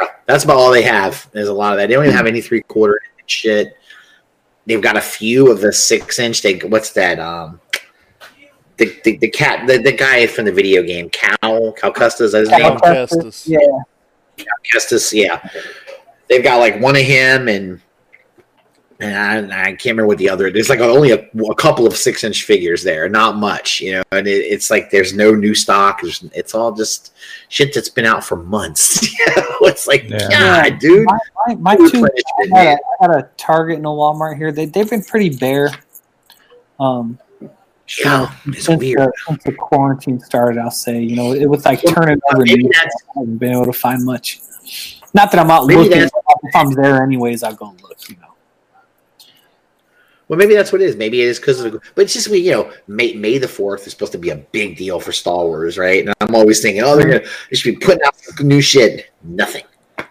[0.00, 1.28] Yeah, that's about all they have.
[1.32, 1.86] There's a lot of that.
[1.86, 3.76] They don't even have any three quarter shit.
[4.66, 6.42] They've got a few of the six inch.
[6.42, 7.18] They what's that?
[7.18, 7.60] Um,
[8.76, 12.48] the the, the cat, the, the guy from the video game, Cal Cal Custis, his
[12.48, 12.78] Cal name?
[12.80, 13.48] Cal Kestis, Kestis.
[13.48, 15.48] Yeah, Custis, yeah.
[16.28, 17.80] They've got like one of him and.
[19.04, 20.50] And I, I can't remember what the other.
[20.50, 24.02] There's like only a, a couple of six inch figures there, not much, you know.
[24.12, 26.00] And it, it's like there's no new stock.
[26.02, 27.12] There's, it's all just
[27.48, 29.02] shit that's been out for months.
[29.26, 29.56] You know?
[29.62, 30.28] it's like, Yeah.
[30.70, 31.04] God, dude.
[31.06, 31.18] my,
[31.54, 32.06] my, my two.
[32.54, 34.52] I had, a, I had a Target and a Walmart here.
[34.52, 35.70] They they've been pretty bare.
[36.80, 37.18] Um,
[38.02, 38.98] Yeah, it's since weird.
[38.98, 42.44] the, since the quarantine started, I'll say you know it was like turning over.
[42.44, 44.40] Maybe that's- I haven't been able to find much.
[45.12, 45.92] Not that I'm out looking.
[46.02, 46.10] If
[46.56, 48.08] I'm there anyways, I'll go and look.
[48.08, 48.33] You know.
[50.34, 50.96] Well, maybe that's what it is.
[50.96, 51.80] Maybe it is because of the.
[51.94, 54.36] But it's just we, you know, May May the Fourth is supposed to be a
[54.36, 56.04] big deal for Star Wars, right?
[56.04, 59.12] And I'm always thinking, oh, they're gonna they should be putting out new shit.
[59.22, 59.62] Nothing.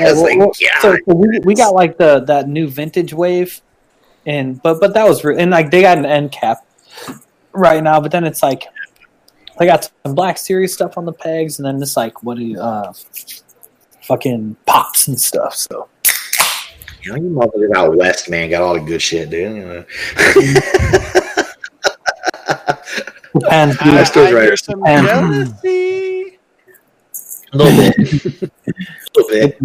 [0.00, 3.60] Yeah, well, like, well, so, so we, we got like the that new vintage wave,
[4.26, 6.66] and but but that was re- and like they got an end cap
[7.52, 8.64] right now, but then it's like
[9.58, 12.44] they got some Black Series stuff on the pegs, and then it's like what do
[12.44, 12.92] you uh
[14.02, 15.54] fucking pops and stuff.
[15.54, 15.88] So
[17.02, 19.56] you know, you motherfuckers out west, man, got all the good shit, dude.
[19.56, 19.84] You know.
[23.38, 23.76] depends.
[23.80, 23.94] I, dude.
[23.94, 24.42] That's still I right.
[24.44, 26.38] hear some And- jealousy.
[27.52, 27.96] a little bit,
[28.42, 28.50] a
[29.16, 29.56] little bit.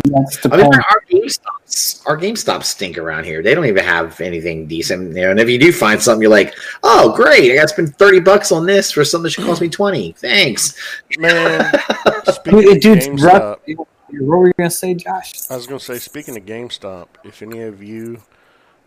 [0.52, 3.44] I mean, our, our GameStops, our GameStops stink around here.
[3.44, 5.32] They don't even have anything decent, you know.
[5.32, 7.52] And if you do find something, you're like, "Oh, great!
[7.52, 10.14] I got to spend thirty bucks on this for something that should cost me twenty.
[10.14, 10.76] Thanks."
[11.20, 11.72] Man,
[12.26, 15.50] speaking Dude, of dude, GameStop, what were you gonna say, Josh?
[15.50, 18.22] I was going to say, speaking of GameStop, if any of you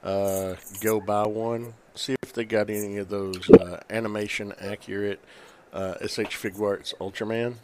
[0.02, 5.20] uh, go buy one, see if they got any of those uh, animation accurate
[5.72, 7.54] uh, SH Figuarts Ultraman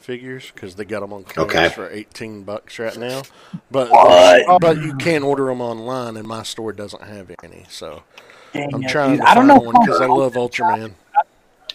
[0.00, 1.68] figures because they got them on clearance Okay.
[1.70, 3.22] for 18 bucks right now.
[3.70, 4.60] But What?
[4.60, 7.64] but you can order them online, and my store doesn't have any.
[7.70, 8.02] So
[8.52, 9.20] Dang I'm it, trying dude.
[9.20, 9.70] to I don't find know.
[9.72, 10.92] one because I love Ultraman.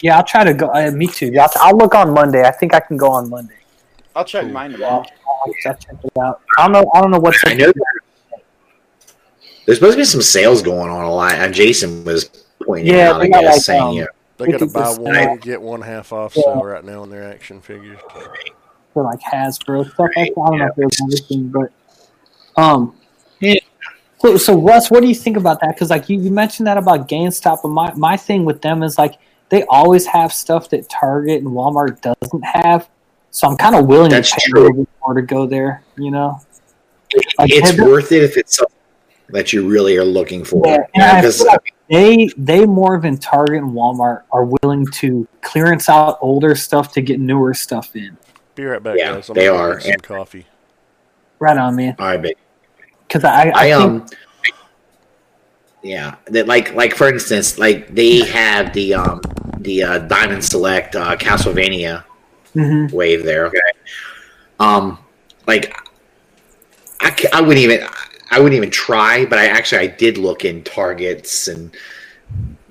[0.01, 0.67] Yeah, I'll try to go.
[0.67, 1.33] Uh, me too.
[1.39, 2.43] I'll, I'll look on Monday.
[2.43, 3.55] I think I can go on Monday.
[4.15, 5.03] I'll check mine tomorrow.
[5.27, 6.41] I'll, I'll check it out.
[6.57, 6.91] I don't know.
[6.93, 7.41] I don't know what's.
[7.45, 7.71] I know
[9.65, 11.33] there's supposed to be some sales going on a lot.
[11.33, 12.25] And Jason was
[12.65, 14.07] pointing Yeah, out, they I got, guess, like, saying, um, you know,
[14.37, 14.99] They got to buy 50%.
[15.29, 16.43] one, get one half off Yeah.
[16.43, 17.99] sale right now on their action figures.
[18.93, 20.41] for like Hasbro stuff like that.
[20.41, 21.71] I don't know if there's anything, but
[22.59, 22.95] um,
[23.39, 23.59] Yeah.
[24.21, 25.75] So, so Russ, what do you think about that?
[25.75, 28.97] Because like you, you mentioned that about GameStop, but my my thing with them is
[28.97, 32.89] like they always have stuff that Target and Walmart doesn't have.
[33.31, 34.59] So I'm kind of willing That's to pay true.
[34.59, 35.83] a little bit more to go there.
[35.97, 36.41] You know,
[37.37, 38.75] Like, it's have- worth it if it's something
[39.29, 40.65] that you really are looking for.
[40.65, 44.85] Yeah, and I because feel like they they more than Target and Walmart are willing
[44.93, 48.17] to clearance out older stuff to get newer stuff in.
[48.55, 49.29] Be right back, Yeah, guys.
[49.29, 50.45] I'm they are, get some and- coffee.
[51.39, 51.95] Right on, man.
[51.99, 52.33] all right, but
[53.07, 54.05] Because I, I, I think, um
[55.81, 59.21] yeah that like like for instance like they have the um
[59.59, 62.03] the uh, diamond select uh, castlevania
[62.55, 62.91] Mhm.
[62.91, 63.59] wave there okay
[64.59, 64.97] um
[65.47, 65.73] like
[67.01, 67.87] I, I wouldn't even
[68.31, 71.75] i wouldn't even try but i actually i did look in targets and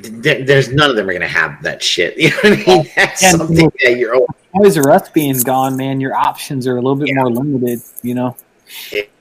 [0.03, 2.89] th- there's none of them are gonna have that shit you know what i mean
[2.97, 4.27] that's Yeah, something that you're
[4.57, 7.83] Toys R Us being gone, man, your options are a little bit more limited.
[8.03, 8.37] You know,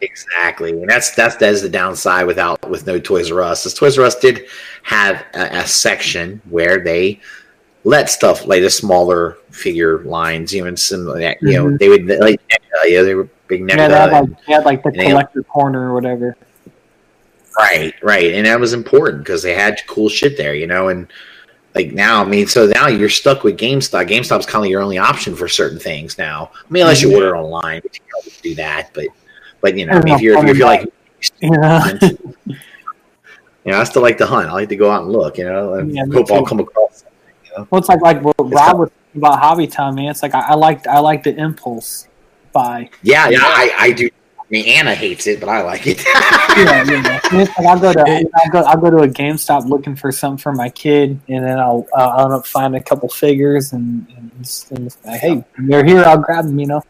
[0.02, 3.66] Exactly, and that's that's that is the downside without with no Toys R Us.
[3.66, 4.46] As Toys R Us did
[4.84, 7.20] have a, a section where they
[7.88, 11.78] let stuff like the smaller figure lines, even some you know, mm-hmm.
[11.78, 12.42] they would like
[12.86, 15.08] yeah, they were big NECA, yeah, they had like, they had like the and they-
[15.08, 16.36] collector corner or whatever.
[17.58, 21.08] right, right, and that was important because they had cool shit there, you know, and
[21.76, 24.10] like now, I mean, so now you're stuck with GameStop.
[24.10, 26.52] GameStop's kind of your only option for certain things now.
[26.54, 27.18] I mean, unless you mm-hmm.
[27.18, 29.06] order online, you can do that, but
[29.62, 30.92] but you know, I mean, if you're if you're like
[31.42, 32.58] Yeah, you
[33.66, 34.50] know, I still like to hunt.
[34.50, 35.38] I like to go out and look.
[35.38, 37.06] You know, and Yeah, hope I'll come across.
[37.70, 40.10] Well, it's like like what It's Rob got- was saying about Hobby Time, man.
[40.12, 42.08] It's like I, I like I like the impulse
[42.54, 42.90] buy.
[43.04, 44.10] Yeah, yeah, I, I do.
[44.40, 46.02] I mean, Anna hates it, but I like it.
[46.58, 47.20] Yeah, yeah.
[47.32, 48.02] And it's like I'll go to
[48.34, 51.60] I'll go I'll go to a GameStop looking for something for my kid, and then
[51.60, 55.20] I'll uh, I'll end up finding a couple figures, and, and, it's, and it's like,
[55.20, 56.58] hey, they're here, I'll grab them.
[56.60, 56.84] You know.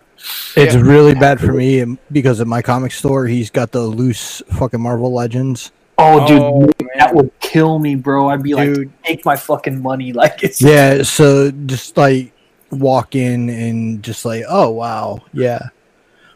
[0.55, 3.28] It's really bad for me um, because of my comic store.
[3.28, 5.72] He's got the loose fucking Marvel Legends.
[6.00, 8.30] Oh, dude, Oh, that would kill me, bro.
[8.30, 8.91] I'd be like, Dude.
[9.04, 10.14] take my fucking money.
[10.18, 12.34] Like it's Yeah, so just like
[12.72, 15.70] walk in and just like, oh wow, yeah,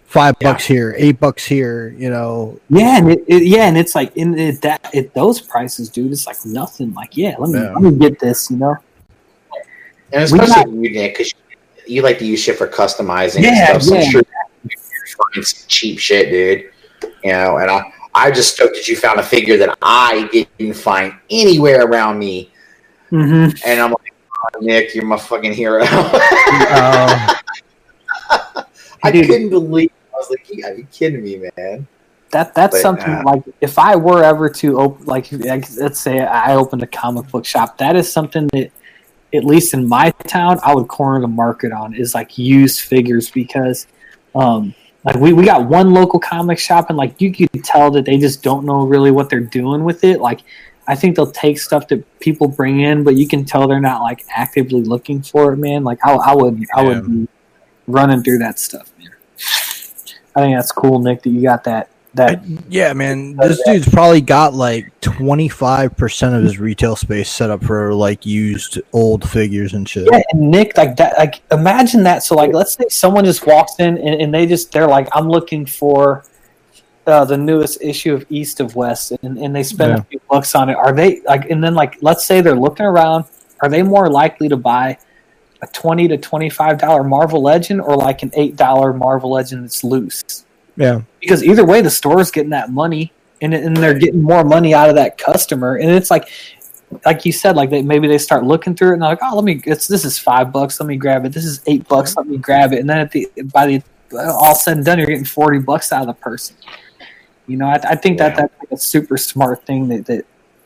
[0.05, 0.51] five Yeah.
[0.53, 1.89] bucks here, eight bucks here.
[1.97, 5.39] You know, Yeah, and it, it, yeah, and it's like in it, that at those
[5.41, 6.93] prices, dude, it's like nothing.
[6.93, 7.74] Like, yeah, let me Yeah.
[7.74, 8.76] let me get this, you know.
[10.14, 11.34] And We especially got- you, Nick, because
[11.88, 13.84] you like to use shit for customizing Yeah, and stuff.
[13.84, 14.01] So yeah.
[14.05, 14.22] I'm sure
[14.66, 16.72] you find cheap shit, dude.
[17.24, 17.82] You know, and I,
[18.14, 22.51] I just stoked that you found a figure that I didn't find anywhere around me.
[23.12, 23.55] Mm-hmm.
[23.66, 24.14] And I'm like,
[24.55, 25.84] oh, Nick, you're my fucking hero.
[25.84, 27.36] uh,
[29.03, 29.28] I Dude.
[29.28, 29.91] couldn't believe.
[30.14, 31.88] I was like, you gotta kidding me, man.
[32.32, 35.99] That that's But, something uh, like if I were ever to open like like, let's
[35.99, 38.72] say I opened a comic book shop, that is something that
[39.34, 43.30] at least in my town I would corner the market on is like used figures
[43.30, 43.88] because
[44.34, 48.05] um like we, we got one local comic shop and like you could tell that
[48.05, 50.19] they just don't know really what they're doing with it.
[50.19, 50.41] Like
[50.87, 54.01] I think they'll take stuff that people bring in, but you can tell they're not
[54.01, 55.83] like actively looking for it, man.
[55.83, 56.87] Like I, I would I Yeah.
[56.87, 57.27] would be
[57.87, 59.09] running through that stuff, man.
[60.35, 64.20] I think that's cool, Nick, that you got that that yeah, man, this dude's probably
[64.20, 69.30] got like twenty five percent of his retail space set up for like used old
[69.30, 70.09] figures and shit.
[70.12, 72.24] Yeah, and Nick, like that, like imagine that.
[72.24, 75.30] So, like, let's say someone just walks in and, and they just they're like, I'm
[75.30, 76.26] looking for
[77.07, 79.99] uh, the newest issue of East of West, and, and they spend Yeah.
[79.99, 80.76] a few bucks on it.
[80.76, 81.49] Are they like?
[81.49, 83.24] And then like, let's say they're looking around.
[83.62, 84.97] Are they more likely to buy
[85.62, 89.64] a twenty to twenty five dollar Marvel Legend or like an eight dollar Marvel Legend
[89.64, 90.45] that's loose?
[90.82, 93.11] Yeah, because either way, the store's getting that money,
[93.41, 96.29] and and they're getting more money out of that customer, and it's like,
[97.05, 99.36] like you said, like they maybe they start looking through it and they're like, oh,
[99.36, 101.34] let me, it's this is five bucks, let me grab it.
[101.34, 104.55] This is eight bucks, let me grab it, and then at the by the all
[104.55, 106.55] said and done, you're getting forty bucks out of the person.
[107.47, 110.25] You know, I, I think that that's like a super smart thing that, that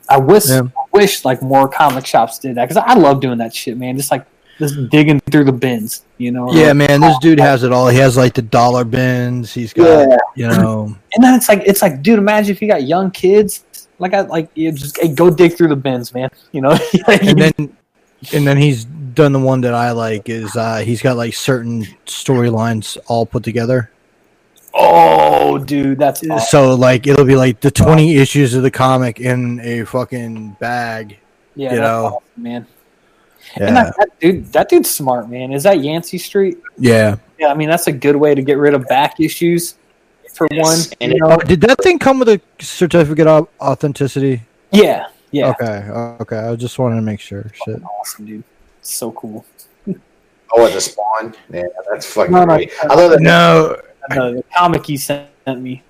[0.10, 0.62] I wish Yeah.
[0.64, 3.98] I wish like more comic shops did that because I love doing that shit, man.
[3.98, 4.26] Just like
[4.60, 6.52] just digging through the bins, you know.
[6.54, 7.88] yeah, man, this dude has it all.
[7.90, 9.54] He has like the dollar bins.
[9.54, 10.18] He's got, Yeah.
[10.36, 13.64] you know, And then it's like it's like, dude, imagine if you got young kids.
[14.00, 16.30] Like I like you just hey, go dig through the bins, man.
[16.52, 16.78] You know,
[17.08, 17.54] and then
[18.34, 21.84] and then he's done the one that I like is uh he's got like certain
[22.06, 23.90] storylines all put together.
[24.74, 26.46] oh, dude, that's awesome.
[26.50, 31.18] So like it'll be like the twenty issues of the comic in a fucking bag.
[31.56, 32.06] yeah, you know.
[32.06, 32.68] awesome, man.
[33.58, 35.52] And that, that dude, that dude's smart, man.
[35.54, 36.58] Is that Yancey Street?
[36.78, 37.18] yeah.
[37.38, 39.76] Yeah, I mean that's a good way to get rid of back issues.
[40.34, 41.38] For Yes, one, and you know?
[41.38, 44.42] Did that thing come with a certificate of authenticity?
[44.72, 45.90] yeah, yeah, Okay,
[46.22, 46.38] okay.
[46.38, 47.50] I just wanted to make sure.
[47.66, 47.82] Shit.
[47.84, 48.44] awesome, dude.
[48.82, 49.46] So cool.
[50.58, 51.34] Oh, the spawn.
[51.52, 52.54] Yeah, that's fucking No, no.
[52.54, 53.22] I love that.
[53.22, 53.78] No,
[54.10, 55.84] The, the comic he sent me.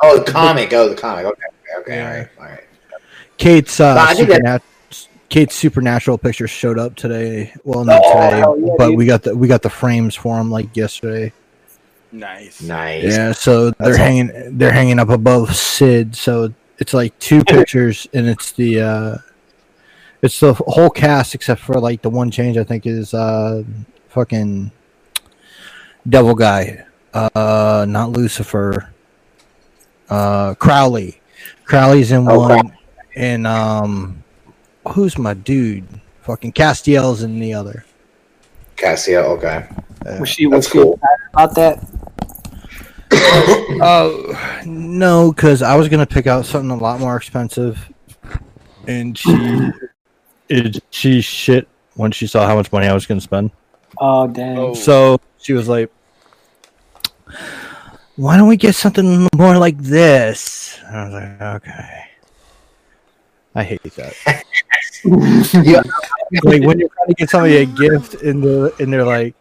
[0.00, 0.72] Oh, the comic.
[0.72, 1.26] Oh, the comic.
[1.26, 1.42] Okay,
[1.78, 2.00] okay, okay.
[2.02, 2.64] All right, all right.
[3.36, 4.62] Kate's uh, No, I think that- supernat-
[5.28, 7.52] Kate's supernatural picture showed up today.
[7.64, 8.96] Well, not Oh, today, yeah, but dude.
[8.98, 11.32] we got the we got the frames for him like yesterday.
[12.12, 12.62] Nice.
[12.62, 13.02] Nice.
[13.04, 18.06] Yeah, so they're That's hanging they're hanging up above Sid, so it's like two pictures
[18.14, 19.16] and it's the uh
[20.22, 23.64] it's the whole cast except for like the one change I think is uh
[24.08, 24.70] fucking
[26.08, 26.84] devil guy.
[27.12, 28.92] Uh not Lucifer.
[30.08, 31.20] Uh Crowley.
[31.64, 32.76] Crowley's in Oh, one
[33.16, 34.22] and um
[34.92, 35.86] who's my dude?
[36.22, 37.84] Fucking Castiel's in the other.
[38.76, 39.20] Cassia.
[39.22, 39.68] Okay.
[40.04, 41.00] Uh, Was she was That's she cool.
[41.32, 41.84] about that?
[43.12, 47.90] Oh no, because I was gonna pick out something a lot more expensive,
[48.86, 49.70] and she,
[50.48, 53.50] it, she shit when she saw how much money I was gonna spend.
[53.98, 54.58] Oh dang.
[54.58, 54.74] Oh.
[54.74, 55.90] So she was like,
[58.16, 62.05] "Why don't we get something more like this?" And I was like, "Okay."
[63.56, 64.14] I hate that.
[65.04, 65.82] Yeah.
[66.42, 69.34] like when you're trying to get somebody a gift, and they're and they're like,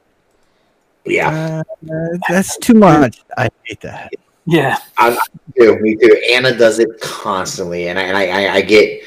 [1.06, 1.64] Yeah.
[1.90, 4.14] uh, "That's too much." I hate that.
[4.46, 4.78] Yeah.
[5.02, 5.18] Me
[5.58, 5.80] too.
[5.80, 6.22] Me too.
[6.32, 9.02] Anna does it constantly, and I and I, I, I get.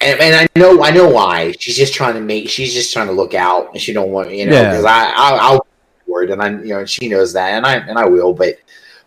[0.00, 1.52] And, and I know I know why.
[1.58, 2.48] She's just trying to make.
[2.48, 4.52] She's just trying to look out, and she don't want you know.
[4.52, 4.70] Yeah.
[4.70, 5.66] Because I I'll, I'll
[6.06, 8.32] for it, and I you know and she knows that, and I and I will.
[8.32, 8.56] But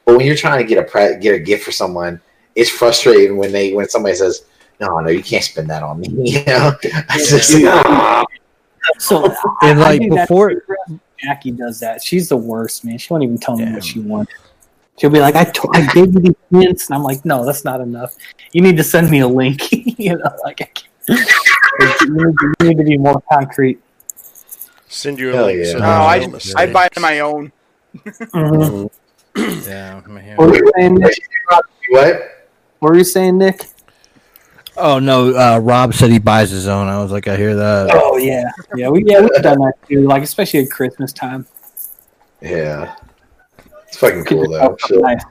[0.06, 2.22] but when you're trying to get a pre- get a gift for someone,
[2.54, 4.46] it's frustrating when they when somebody says,
[4.80, 8.26] "No, no, you can't spend that on me." You know, it's just like, "Ah."
[9.00, 10.64] So And like do before.
[11.18, 12.04] Jackie does that.
[12.04, 12.98] She's the worst, man.
[12.98, 14.32] She won't even tell me what she wants.
[14.98, 16.88] She'll be like, I, I gave you these hints.
[16.88, 18.16] And I'm like, no, that's not enough.
[18.52, 19.62] You need to send me a link.
[20.00, 20.88] you know, like, I can't.
[22.02, 23.82] you, need to, you need to be more concrete.
[24.88, 25.66] Send you a Hell link.
[25.66, 25.72] yeah.
[25.72, 27.00] so No, I, no I buy mistakes.
[27.02, 27.52] my own.
[27.98, 28.90] Mhm.
[29.68, 30.02] yeah,
[30.36, 31.18] What were you saying, Nick?
[31.90, 32.48] what?
[32.80, 33.68] What were you saying, Nick?
[34.78, 36.88] Oh no, uh, Rob said he buys his own.
[36.88, 37.90] I was like, I hear that.
[37.94, 40.08] Oh yeah, yeah, we yeah we've done that too.
[40.08, 41.46] Like especially at Christmas time.
[42.42, 42.96] Yeah.
[43.88, 44.76] It's fucking cool though.
[44.92, 45.24] Oh, nice.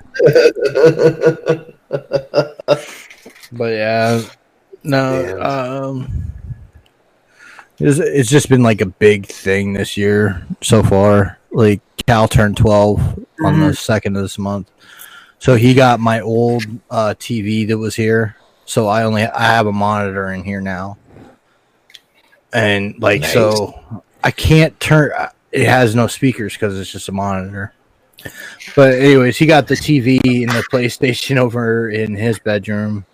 [3.52, 4.22] But yeah,
[4.82, 5.22] no.
[5.22, 5.42] Damn.
[5.42, 6.32] Um,
[7.78, 11.38] it's, it's just been like a big thing this year so far.
[11.52, 14.70] Like Cal turned 12 on the second of this month,
[15.38, 18.36] so he got my old uh, TV that was here.
[18.66, 20.96] So I only I have a monitor in here now,
[22.52, 23.32] and like Nice.
[23.32, 25.12] so I can't turn.
[25.52, 27.72] It has no speakers because it's just a monitor.
[28.74, 33.04] But anyways, he got the TV and the PlayStation over in his bedroom.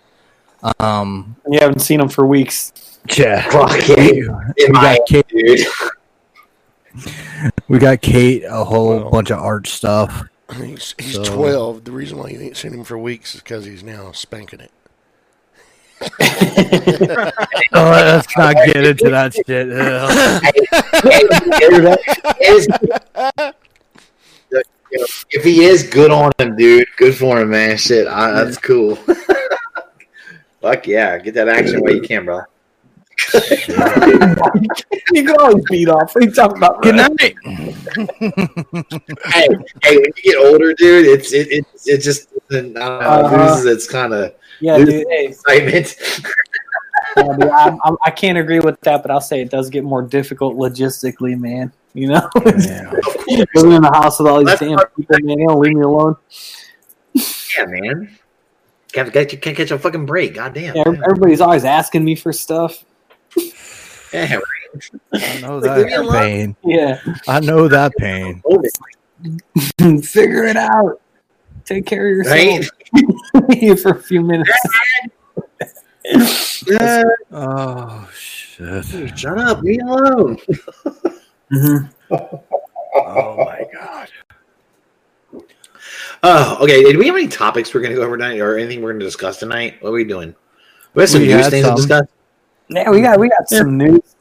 [0.79, 2.99] Um, You haven't seen him for weeks.
[3.17, 4.27] yeah, Fuck we,
[4.71, 5.27] got Kate.
[5.27, 5.67] dude.
[7.67, 9.09] We got Kate a whole Well.
[9.09, 10.23] bunch of art stuff.
[10.55, 11.83] He's, he's So- 12.
[11.85, 14.71] The reason why you ain't seen him for weeks is because he's now spanking it.
[17.73, 19.71] Oh, let's not get into that shit.
[19.71, 20.43] Ugh.
[22.41, 22.67] Is-
[24.91, 27.77] you know, if he is good on him, dude, good for him, man.
[27.77, 28.95] Shit, I, that's cool.
[30.61, 32.41] Fuck yeah, get that action while you can, bro.
[35.13, 36.13] you can always beat off.
[36.13, 36.81] What are you talking about?
[36.81, 37.35] Good night.
[39.31, 39.47] hey,
[39.83, 43.45] hey, when you get older, dude, it's it it, it just I don't know, Uh-huh.
[43.53, 45.05] loses its kind of Yeah, dude.
[45.09, 45.95] Hey, excitement.
[47.17, 49.83] yeah, dude, I'm, I'm, I can't agree with that, but I'll say it does get
[49.83, 51.73] more difficult logistically, man.
[51.93, 55.37] You know, living in the house with all these That's damn part- people, man.
[55.37, 56.15] They don't leave me alone.
[57.13, 58.17] yeah, man.
[58.93, 60.35] Can't, can't, can't catch a fucking break.
[60.35, 60.75] Goddamn.
[60.75, 62.83] Yeah, everybody's always asking me for stuff.
[64.13, 64.39] Yeah,
[65.13, 66.55] I know Like, that pain.
[66.65, 68.41] Yeah, I know that pain.
[70.01, 71.00] figure it out.
[71.71, 72.67] Take care of Right?
[73.61, 74.51] yourself for a few minutes.
[76.79, 78.85] Uh, Oh shit!
[79.17, 79.61] shut up.
[79.61, 80.37] Leave me alone.
[81.51, 81.89] Mhm.
[82.11, 84.07] Oh my god!
[86.23, 86.83] Oh, okay.
[86.91, 88.99] Do we have any topics we're going to go over tonight, or anything we're going
[88.99, 89.75] to discuss tonight?
[89.81, 90.33] What are we doing?
[90.93, 91.75] We have some We news things some.
[91.75, 92.07] to discuss.
[92.69, 94.15] Yeah, we got we got some news.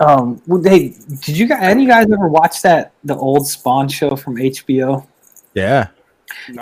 [0.00, 1.62] Um, well, hey, did you guys?
[1.62, 5.06] Any you guys ever watch that the old Spawn show from HBO?
[5.54, 5.88] Yeah,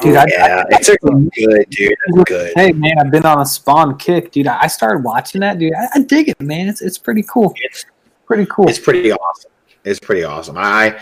[0.00, 1.30] Dude, I, Yeah, it's a good,
[1.70, 1.94] dude.
[2.06, 2.52] It's good.
[2.56, 4.46] Hey man, I've been on a Spawn kick, dude.
[4.46, 5.72] I started watching that, dude.
[5.74, 6.68] I, I dig it, man.
[6.68, 7.52] It's it's pretty cool.
[7.62, 7.84] It's
[8.26, 8.68] Pretty cool.
[8.68, 9.50] it's pretty awesome.
[9.84, 10.56] It's pretty awesome.
[10.56, 10.98] I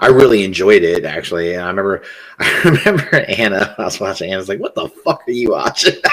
[0.00, 1.54] I really enjoyed it actually.
[1.54, 2.02] And I remember
[2.38, 3.74] I remember Anna.
[3.78, 4.28] I was watching.
[4.28, 5.94] anna Anna's like, "What the fuck are you watching?"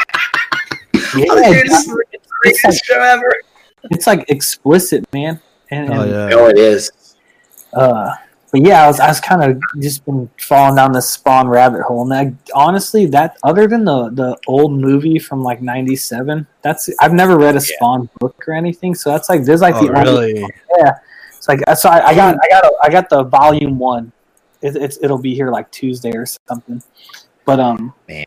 [1.16, 2.04] Yeah, dude, this it's, is the
[2.44, 3.34] greatest show ever.
[3.86, 5.42] it's like explicit, man.
[5.72, 6.30] And, oh and, yeah.
[6.34, 7.16] Oh, it is.
[7.74, 8.14] uh,
[8.52, 11.82] but yeah, I was I was kind of just been falling down this Spawn rabbit
[11.84, 16.90] hole, and I, honestly, that other than the the old movie from like '97, that's
[17.00, 19.94] I've never read a Spawn book or anything, so that's like there's like Oh the
[19.94, 20.46] only really?
[21.38, 24.12] It's like so I, I got I got a, I got the volume one.
[24.62, 26.82] It, it's it'll be here like Tuesday or something.
[27.46, 28.26] But um, Man.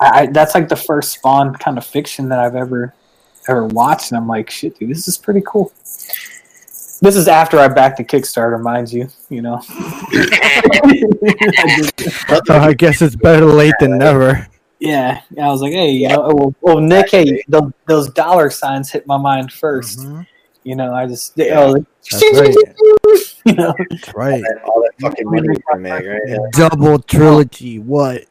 [0.00, 2.94] I, I that's like the first Spawn kind of fiction that I've ever
[3.48, 5.72] ever watched, and I'm like, shit, dude, this is pretty cool.
[7.02, 9.08] This is after I backed the Kickstarter, mind you.
[9.30, 9.60] You know.
[9.68, 11.02] I
[12.48, 14.46] Oh, I guess it's better late than never.
[14.80, 18.90] yeah, I was like, hey, you know, well, well Nick, hey, those, those dollar signs
[18.90, 20.26] hit my mind 1st Mhm.
[20.62, 21.60] You know, I just, Yeah.
[21.60, 22.54] oh, That's right.
[23.46, 24.42] you know, That's right.
[24.66, 26.20] all that fucking money from Meg, right?
[26.26, 26.36] Yeah.
[26.52, 27.78] Double trilogy.
[27.78, 28.24] What?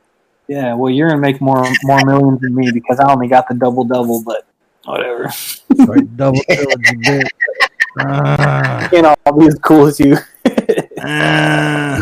[0.47, 3.55] Yeah, well, you're gonna make more more millions than me because I only got the
[3.55, 4.45] double double, but
[4.85, 5.23] whatever.
[5.23, 6.17] That's right.
[6.17, 7.23] Double trilogy.
[7.99, 8.07] Bit.
[8.07, 10.17] Ah, Can't all be as cool as you.
[11.01, 11.99] ah.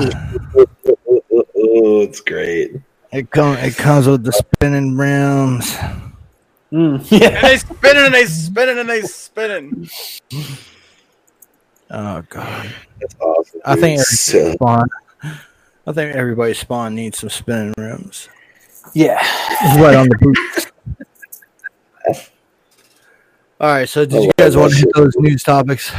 [0.56, 2.76] Oh, it's great.
[3.12, 3.60] It comes.
[3.64, 5.74] It comes with the spinning rims.
[6.72, 9.90] Mm, And yeah, they spinning and they spinning and they spinning.
[11.90, 12.70] Oh god.
[13.00, 13.62] That's awesome.
[13.66, 14.00] I think dude.
[14.00, 14.88] every So- spawn.
[15.88, 18.28] I think everybody spawn needs some spinning rims.
[18.94, 19.16] yeah.
[19.82, 20.68] Right on the boots.
[23.60, 23.90] All right.
[23.90, 25.92] So, did oh, you guys want to hit those news topics?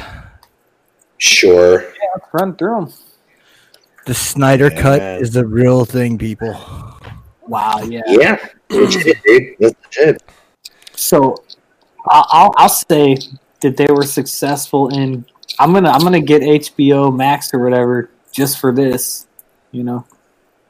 [1.18, 1.92] sure.
[2.14, 2.92] Let's run through them.
[4.06, 5.20] The Snyder Yeah, cut man.
[5.20, 6.54] is the real thing, people.
[7.46, 7.80] Wow.
[7.82, 8.02] Yeah.
[8.06, 8.48] Yeah.
[8.70, 9.56] Legit, dude.
[9.58, 10.22] That's legit.
[10.94, 11.42] So,
[12.08, 13.16] I- I'll I'll say
[13.60, 15.24] that they were successful in.
[15.58, 19.26] I'm gonna I'm gonna get HBO Max or whatever just for this.
[19.72, 20.06] You know.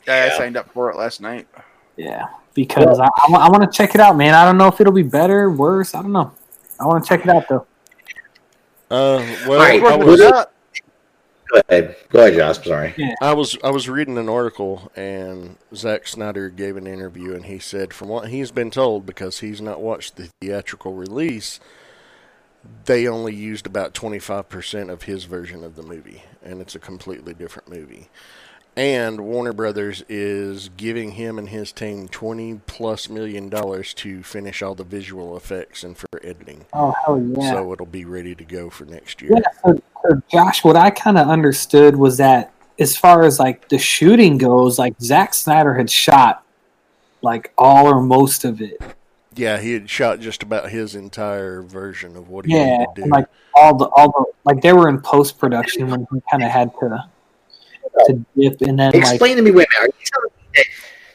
[0.07, 0.35] Yeah, Yeah.
[0.35, 1.47] I signed up for it last night.
[1.97, 2.27] Yeah.
[2.55, 4.35] Because I, I, want to check it out, man.
[4.35, 5.95] I don't know if it'll be better, worse.
[5.95, 6.33] I don't know.
[6.81, 7.67] I want to check it out though.
[8.91, 11.97] Uh, well, Alright, I was, Go ahead.
[12.11, 12.65] Go ahead, Josh.
[12.65, 12.95] Sorry.
[13.23, 17.59] I was I was reading an article and Zack Snyder gave an interview and he
[17.59, 21.59] said from what he's been told because he's not watched the theatrical release
[22.85, 27.35] they only used about 25% of his version of the movie and it's a completely
[27.35, 28.09] different movie.
[28.79, 34.63] And Warner Brothers is giving him and his team twenty plus million dollars to finish
[34.63, 36.65] all the visual effects and for editing.
[36.73, 37.51] Oh hell yeah!
[37.51, 39.33] So it'll be ready to go for next year.
[39.35, 43.69] Yeah, so, so Josh, what I kind of understood was that as far as like
[43.69, 46.45] the shooting goes, like Zack Snyder had shot
[47.21, 48.81] like all or most of it.
[49.35, 53.03] Yeah, he had shot just about his entire version of what he Yeah, wanted to
[53.03, 53.11] do.
[53.11, 53.27] like
[53.57, 56.71] all the all the like they were in post production when he kind of had
[56.81, 57.09] to
[58.07, 59.95] to dip, and then like Explain to me, wait a minute.
[59.95, 60.65] Are you telling me that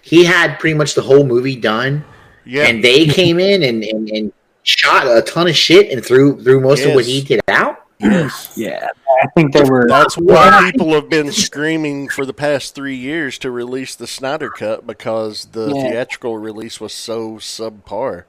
[0.01, 2.03] he had pretty much the whole movie done,
[2.45, 6.41] yeah, and they came in and, and, and shot a ton of shit and threw
[6.43, 7.79] threw most of what he did out?
[7.99, 8.53] yes.
[8.57, 8.87] yeah,
[9.23, 9.87] I think they were.
[9.87, 13.37] That's Yeah, and I why think- people have been screaming for the past three years
[13.39, 15.89] to release the Snyder Cut because the Yeah.
[15.89, 18.25] theatrical release was so subpar.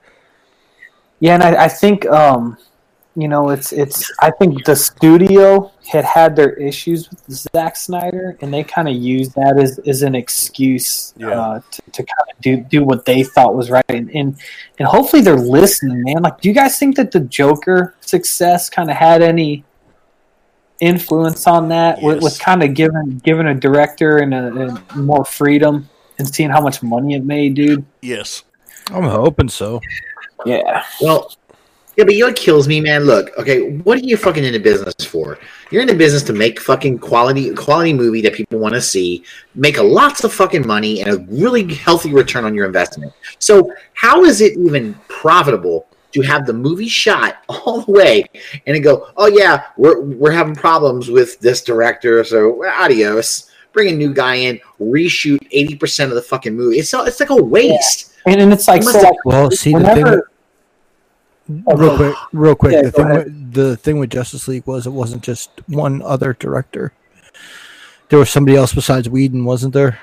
[1.20, 2.56] Yeah, and I, I think um,
[3.16, 8.36] you know it's it's I think the studio had had their issues with Zack Snyder,
[8.40, 11.28] and they kind of used that as, as an excuse Yeah.
[11.28, 14.36] uh, to, to kind of do do what they thought was right, and, and
[14.78, 16.22] and hopefully they're listening, man.
[16.22, 19.64] Like, do you guys think that the Joker success kind of had any
[20.80, 25.24] influence on that with, with kind of giving giving a director and, a, and more
[25.24, 25.88] freedom
[26.18, 27.84] and seeing how much money it made, dude?
[28.02, 28.44] Yes.
[28.88, 29.80] I'm hoping so.
[30.44, 30.84] Yeah.
[31.00, 31.34] Well,
[31.96, 33.04] yeah, but you know what kills me, man?
[33.04, 35.38] Look, okay, what are you fucking in the business for?
[35.70, 39.24] You're in the business to make fucking quality quality movie that people want to see,
[39.54, 43.12] make a lots of fucking money and a really healthy return on your investment.
[43.38, 48.24] So how is it even profitable to have the movie shot all the way
[48.66, 53.50] and then go, oh yeah, we're we're having problems with this director, so adios.
[53.72, 56.78] Bring a new guy in, reshoot eighty percent of the fucking movie.
[56.78, 58.12] It's so, it's like a waste.
[58.26, 60.22] And, and it's like, so like Well, see the thing.
[61.46, 62.72] Whenever real quick, real quick.
[62.72, 66.32] Yeah, the thing, with, the thing with Justice League was it wasn't just one other
[66.34, 66.92] director.
[68.08, 69.98] There was somebody else besides Whedon, wasn't there?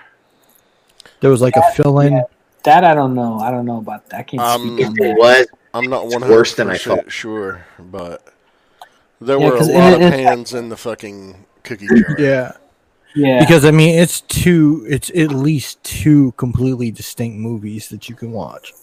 [1.21, 2.13] There was like a fill-in.
[2.13, 2.23] yeah.
[2.63, 3.39] that I don't know.
[3.39, 4.19] I don't know about that.
[4.19, 5.17] I can't Um, speak on It that.
[5.17, 7.11] was I'm not It's one worse hundred than I percent thought.
[7.11, 8.27] sure, but
[9.21, 12.15] there Yeah, were a lot it- of it- hands in the fucking cookie jar.
[12.19, 12.51] Yeah,
[13.15, 14.85] Yeah, because I mean, it's two.
[14.89, 18.73] It's at least two completely distinct movies that you can watch.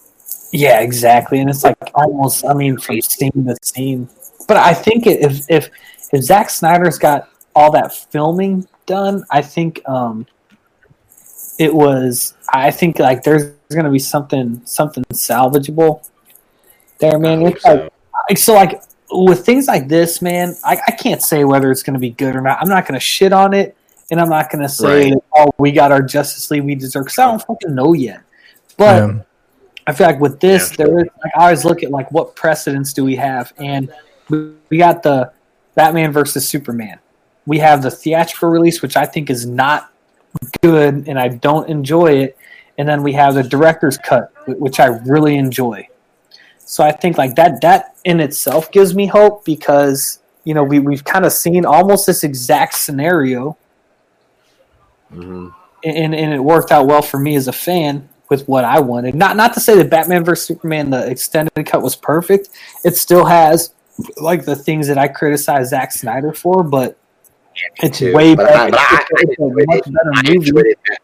[0.51, 1.39] Yeah, exactly.
[1.39, 2.45] And it's like almost.
[2.45, 4.09] I mean, from scene to scene.
[4.47, 5.69] But I think if if
[6.11, 10.25] if Zack Snyder's got all that filming done, I think um,
[11.59, 12.35] it was.
[12.51, 16.07] I think like there's going to be something something salvageable
[16.99, 17.43] there, man.
[17.45, 17.89] I It's like so.
[18.29, 21.95] like, so like with things like this, man, I, I can't say whether it's going
[21.95, 22.59] to be good or not.
[22.61, 23.77] I'm not going to shit on it,
[24.09, 25.23] and I'm not going to say, Right.
[25.35, 28.21] "Oh, we got our Justice League we deserve," because I don't fucking know yet.
[28.77, 29.19] But Yeah.
[29.89, 30.85] I feel like with this, Yeah.
[30.85, 33.91] there is like I always look at like what precedents do we have, and
[34.29, 35.31] we, we got the
[35.73, 36.99] Batman versus Superman.
[37.47, 39.91] We have the theatrical release, which I think is not
[40.61, 42.37] good, and I don't enjoy it.
[42.77, 45.87] And then we have the director's cut, which I really enjoy.
[46.59, 50.77] So I think like that that in itself gives me hope because you know we
[50.77, 53.57] we've kind of seen almost this exact scenario,
[55.11, 55.51] Mhm.
[55.83, 59.15] and and it worked out well for me as a fan with what I wanted.
[59.15, 62.49] Not not to say that Batman vs Superman the extended cut was perfect.
[62.85, 63.73] It still has
[64.17, 66.97] like the things that I criticize Zack Snyder for, but
[67.77, 68.13] it's too.
[68.13, 68.59] way But better.
[68.59, 69.93] I- but I- it's a I enjoyed it.
[69.93, 70.35] better I movie.
[70.35, 70.79] enjoyed it.
[70.87, 70.95] be-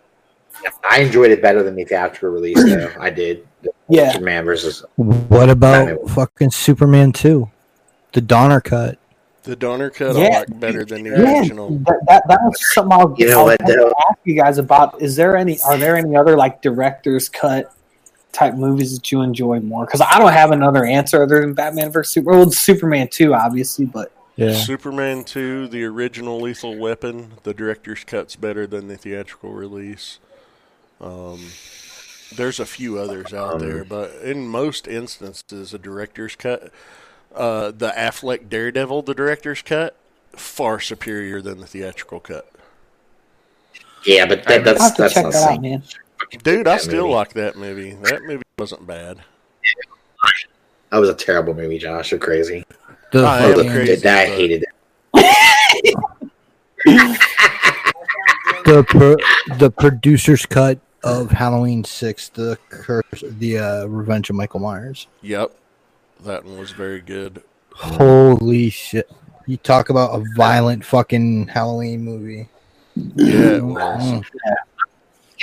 [0.90, 2.92] I enjoyed it better than the theatrical release, though.
[3.00, 3.46] I did.
[3.90, 4.84] Yeah, Superman versus.
[4.96, 6.08] What about Batman.
[6.08, 7.50] fucking Superman two,
[8.14, 8.98] the Donner cut?
[9.46, 10.24] The Donner cut Yeah.
[10.24, 11.40] I like better than the yeah.
[11.40, 11.70] original.
[11.70, 13.94] That, that, that was something I was, You know I was what, going though?
[14.10, 15.02] ask you guys about.
[15.02, 15.60] Is there any?
[15.62, 17.72] Are there any other like director's cut
[18.32, 19.86] type movies that you enjoy more?
[19.86, 22.40] Because I don't have another answer other than Batman vs Superman.
[22.40, 28.36] Well, Superman two, obviously, but Yeah, Superman 2, the original Lethal Weapon, the director's cut's
[28.36, 30.20] better than the theatrical release.
[31.00, 31.40] Um,
[32.36, 36.72] there's a few others out Um, there, but in most instances, a director's cut,
[37.36, 39.96] uh, the Affleck Daredevil, the director's cut,
[40.32, 42.52] far superior than the theatrical cut.
[44.06, 45.62] Yeah, but that, I will that's have to that's check not that out, same.
[45.62, 45.84] man.
[46.44, 47.14] Dude, I that still movie.
[47.14, 47.92] like that movie.
[48.04, 49.20] That movie wasn't bad.
[50.92, 52.12] That was a terrible movie, Josh.
[52.12, 52.64] You're crazy.
[53.12, 53.96] the, I am crazy.
[53.96, 54.70] that, I hated it.
[58.66, 59.16] the pro,
[59.58, 65.08] the producer's cut of Halloween six, the curse, the uh, Revenge of Michael Myers.
[65.22, 65.52] Yep.
[66.24, 67.44] That one was very good.
[67.74, 69.10] Holy shit!
[69.48, 72.50] You talk about a violent fucking Halloween movie.
[72.96, 74.02] Yeah, it was.
[74.04, 74.26] Mm.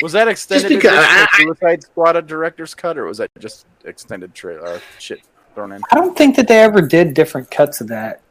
[0.03, 3.67] Was that extended because- edition I- Suicide Squad a director's cut, or was that just
[3.85, 5.21] extended tra- uh, shit
[5.55, 5.83] thrown in?
[5.93, 8.23] I don't think that they ever did different cuts of that.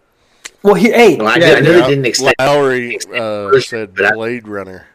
[0.64, 1.82] Well, he, hey, Well, I, Yeah, I know yeah.
[1.82, 2.36] they didn't extend.
[2.40, 4.88] Lowry uh, said Blade Runner.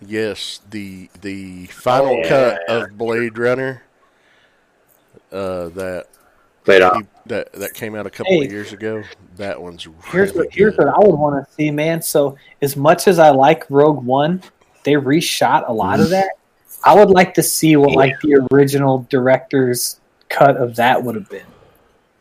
[0.00, 2.28] Yes, the the final Oh, yeah.
[2.28, 3.82] cut of Blade Runner.
[5.30, 6.06] Uh, that
[6.68, 7.02] Played off.
[7.26, 8.44] that that came out a couple Hey.
[8.44, 9.02] of years ago.
[9.36, 10.86] That one's Here's really what here's good.
[10.86, 12.02] what I would want to see, man.
[12.02, 14.42] So as much as I like Rogue One,
[14.84, 16.10] they reshot a lot of mm.
[16.10, 16.32] that.
[16.84, 19.98] I would like to see what like the original director's
[20.28, 21.46] cut of that would have been.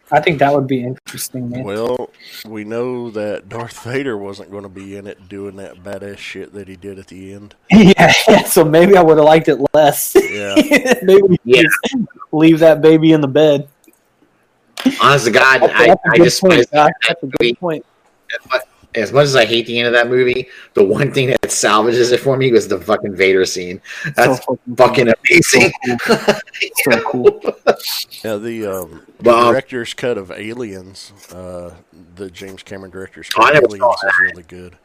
[0.10, 1.66] I think that would be interesting, man.
[1.66, 2.10] Well,
[2.46, 6.54] we know that Darth Vader wasn't going to be in it doing that badass shit
[6.54, 7.56] that he did at the end.
[7.72, 10.16] yeah, so maybe I would have liked it less.
[10.16, 10.56] Yeah.
[11.04, 11.64] maybe Yeah.
[11.64, 11.96] just
[12.32, 13.68] leave that baby in the bed.
[15.02, 16.72] Honest to God, That's, I, that's a I good just point.
[16.72, 16.92] Doc.
[17.08, 17.86] That's a good point.
[18.96, 22.12] as much as I hate the end of that movie, the one thing that salvages
[22.12, 23.82] it for me was the fucking Vader scene.
[24.16, 25.72] That's so fucking amazing.
[26.08, 27.42] so cool.
[28.24, 31.76] Yeah, the um, Well, um, director's cut of Aliens, uh,
[32.16, 34.78] the James Cameron director's Oh, cut of Aliens is really good.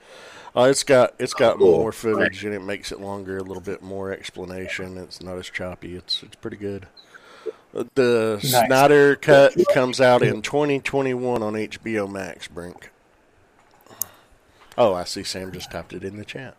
[0.54, 1.78] Uh, it's got it's got Cool.
[1.78, 4.98] more footage and it makes it longer, a little bit more explanation.
[4.98, 5.94] It's not as choppy.
[5.96, 6.86] It's it's pretty good.
[7.94, 8.66] The Nice.
[8.66, 12.46] Snyder cut comes out in 2021 on HBO Max.
[12.48, 12.90] Brink.
[14.76, 15.22] Oh, I see.
[15.24, 16.56] Sam just typed it in the chat.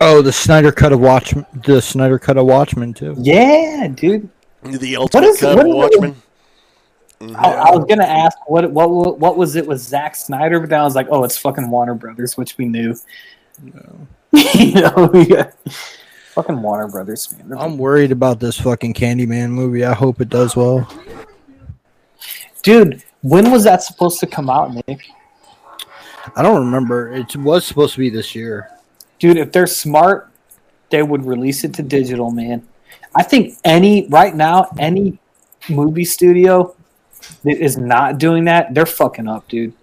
[0.00, 1.46] Oh, the Snyder cut of Watchmen.
[1.64, 3.14] The Snyder cut of Watchmen too.
[3.18, 4.28] Yeah, dude.
[4.62, 5.76] The ultimate is- cut what of is it?
[5.76, 6.22] Watchmen.
[7.36, 10.80] I, I was gonna ask what what what was it with Zack Snyder, but then
[10.80, 12.96] I was like, oh, it's fucking Warner Brothers, which we knew.
[14.32, 15.52] you know, yeah.
[16.32, 17.58] Fucking Warner Brothers, man.
[17.58, 19.84] I'm worried about this fucking Candyman movie.
[19.84, 20.88] I hope it does well.
[22.62, 25.02] Dude, when was that supposed to come out, Nick?
[26.34, 27.12] I don't remember.
[27.12, 28.70] It was supposed to be this year.
[29.18, 30.30] Dude, if they're smart,
[30.90, 32.66] they would release it to digital, man.
[33.14, 35.18] I think any right now, any
[35.68, 36.74] movie studio
[37.44, 39.74] that is not doing that, they're fucking up, dude.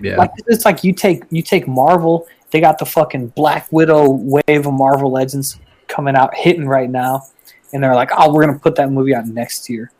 [0.00, 0.16] Yeah.
[0.16, 4.66] Like it's like you take you take Marvel, they got the fucking Black Widow wave
[4.66, 5.58] of Marvel Legends
[5.88, 7.22] coming out hitting right now,
[7.72, 9.90] and they're like, oh, we're gonna put that movie out next year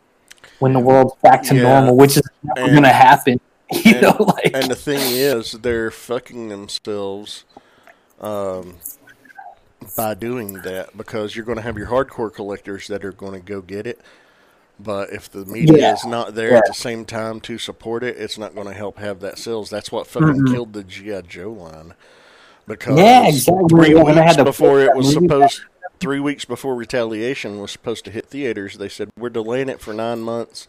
[0.59, 1.63] when the world's back to Yeah.
[1.63, 3.39] normal, which is never And- gonna happen.
[3.71, 7.43] You and- know, like And the thing is, they're fucking themselves
[8.21, 8.75] um,
[9.97, 13.39] by doing that because you're going to have your hardcore collectors that are going to
[13.39, 13.99] go get it.
[14.79, 15.93] But if the media Yeah.
[15.93, 16.57] is not there Yeah.
[16.59, 19.69] at the same time to support it, it's not going to help have that sales.
[19.69, 20.51] That's what fucking Mhm.
[20.53, 21.93] killed the GI Joe line.
[22.67, 23.65] Because Yeah, exactly.
[23.69, 25.61] three weeks before it was supposed,
[25.99, 29.93] three weeks before Retaliation was supposed to hit theaters, they said we're delaying it for
[29.93, 30.67] nine months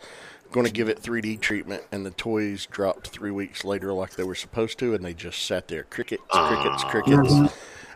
[0.52, 4.24] going to give it 3D treatment, and the toys dropped three weeks later like they
[4.24, 6.88] were supposed to, and they just sat there crickets, crickets, ah.
[6.90, 7.46] crickets, mm-hmm.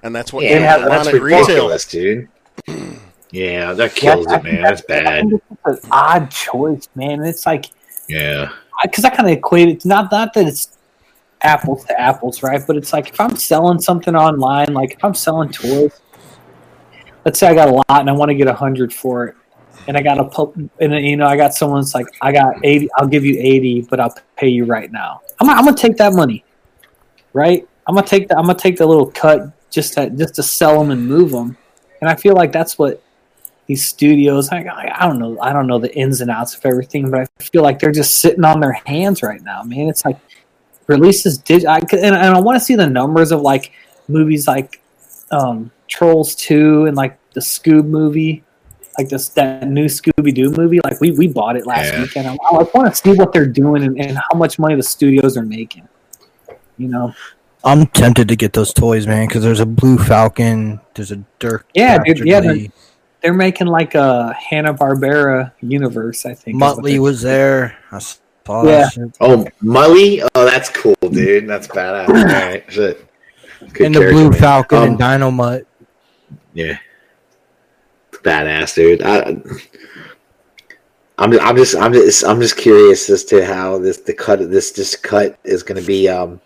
[0.02, 1.40] and that's what Yeah, yeah, the that's line at retail.
[1.40, 2.28] ridiculous, dude.
[3.30, 4.62] Yeah, that kills I it, man.
[4.62, 5.24] That's bad.
[5.64, 7.24] I it's an odd choice, man.
[7.24, 7.70] It's like
[8.08, 8.52] Yeah.
[8.82, 10.76] because I, kind of equate it not not that it's
[11.40, 12.60] apples to apples, right?
[12.66, 15.98] But it's like if I'm selling something online, like if I'm selling toys,
[17.24, 19.36] let's say I got a lot and I want to get a hundred for it,
[19.86, 23.06] and I got a and you know I got someone's like I got eighty, I'll
[23.06, 25.22] give you eighty, but I'll pay you right now.
[25.40, 26.44] I'm I'm gonna take that money,
[27.32, 27.68] right?
[27.86, 30.78] I'm gonna take the I'm gonna take the little cut just to just to sell
[30.78, 31.56] them and move them,
[32.00, 33.02] and I feel like that's what
[33.66, 36.64] these studios I, I I don't know I don't know the ins and outs of
[36.66, 39.88] everything, but I feel like they're just sitting on their hands right now, man.
[39.88, 40.18] It's like
[40.86, 43.72] releases did I, and, and I want to see the numbers of like
[44.08, 44.80] movies like
[45.30, 48.42] um, Trolls Two and like the Scoob movie,
[48.98, 50.80] like this that new Scooby Doo movie.
[50.84, 52.02] Like we we bought it last Yeah.
[52.02, 52.28] weekend.
[52.28, 55.36] I, I want to see what they're doing and, and how much money the studios
[55.36, 55.88] are making.
[56.78, 57.12] You know,
[57.64, 61.66] I'm tempted to get those toys, man, because there's a Blue Falcon, there's a Dirk.
[61.74, 62.66] Yeah, dude, yeah, they're-
[63.22, 66.26] they're making like a Hanna Barbera universe.
[66.26, 67.76] I think is Muttley was there.
[67.92, 68.88] I saw Yeah.
[68.96, 69.12] that.
[69.20, 70.26] Oh, Mully?
[70.34, 71.46] Oh, that's cool, dude.
[71.48, 72.08] That's badass.
[72.08, 73.06] All right, shit.
[73.74, 74.32] Good And the Blue.
[74.32, 75.66] Falcon Um, and Dynomutt.
[76.54, 76.78] Yeah.
[78.12, 79.02] Badass, dude.
[79.02, 79.36] I,
[81.18, 84.70] I'm, I'm just, I'm just, I'm just curious as to how this, the cut this,
[84.72, 86.08] this cut is going to be.
[86.08, 86.40] Um,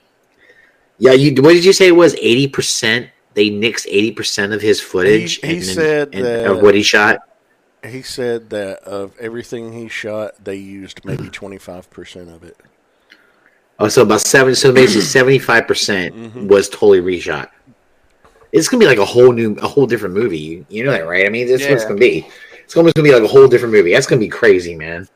[0.98, 1.30] yeah, you.
[1.42, 2.14] What did you say it was?
[2.14, 3.10] Eighty percent.
[3.34, 5.34] They nixed eighty percent of his footage.
[5.36, 7.20] He- he and said and- that- of what he shot.
[7.84, 12.56] He said that of everything he shot, they used maybe 25% of it.
[13.78, 14.56] Oh, so about seven.
[14.56, 16.48] So basically, seventy-five percent Mhm.
[16.48, 17.48] was totally reshot.
[18.52, 20.38] It's gonna be like a whole new, a whole different movie.
[20.38, 21.26] You, you know that, right?
[21.26, 22.26] I mean, this is what it's gonna be.
[22.64, 23.92] It's almost gonna be like a whole different movie.
[23.92, 25.08] That's gonna be crazy, man.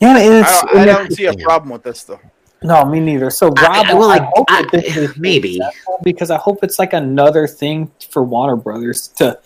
[0.00, 2.20] Yeah, and I it's, don't, I don't see a problem with this though.
[2.62, 3.30] No, me neither.
[3.30, 5.60] So Rob, I- I, I- well, like, hope I- that this is maybe.
[6.02, 9.38] because I hope it's like another thing for Warner Brothers to,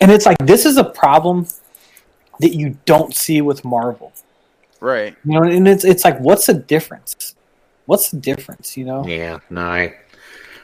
[0.00, 1.46] and it's like this is a problem
[2.40, 4.12] that you don't see with Marvel.
[4.80, 5.16] Right.
[5.24, 7.34] You know, and it's it's like what's the difference?
[7.86, 8.76] What's the difference?
[8.76, 9.06] You know?
[9.06, 9.94] Yeah, no, I,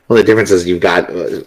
[0.09, 1.41] Well, the difference is you've got uh,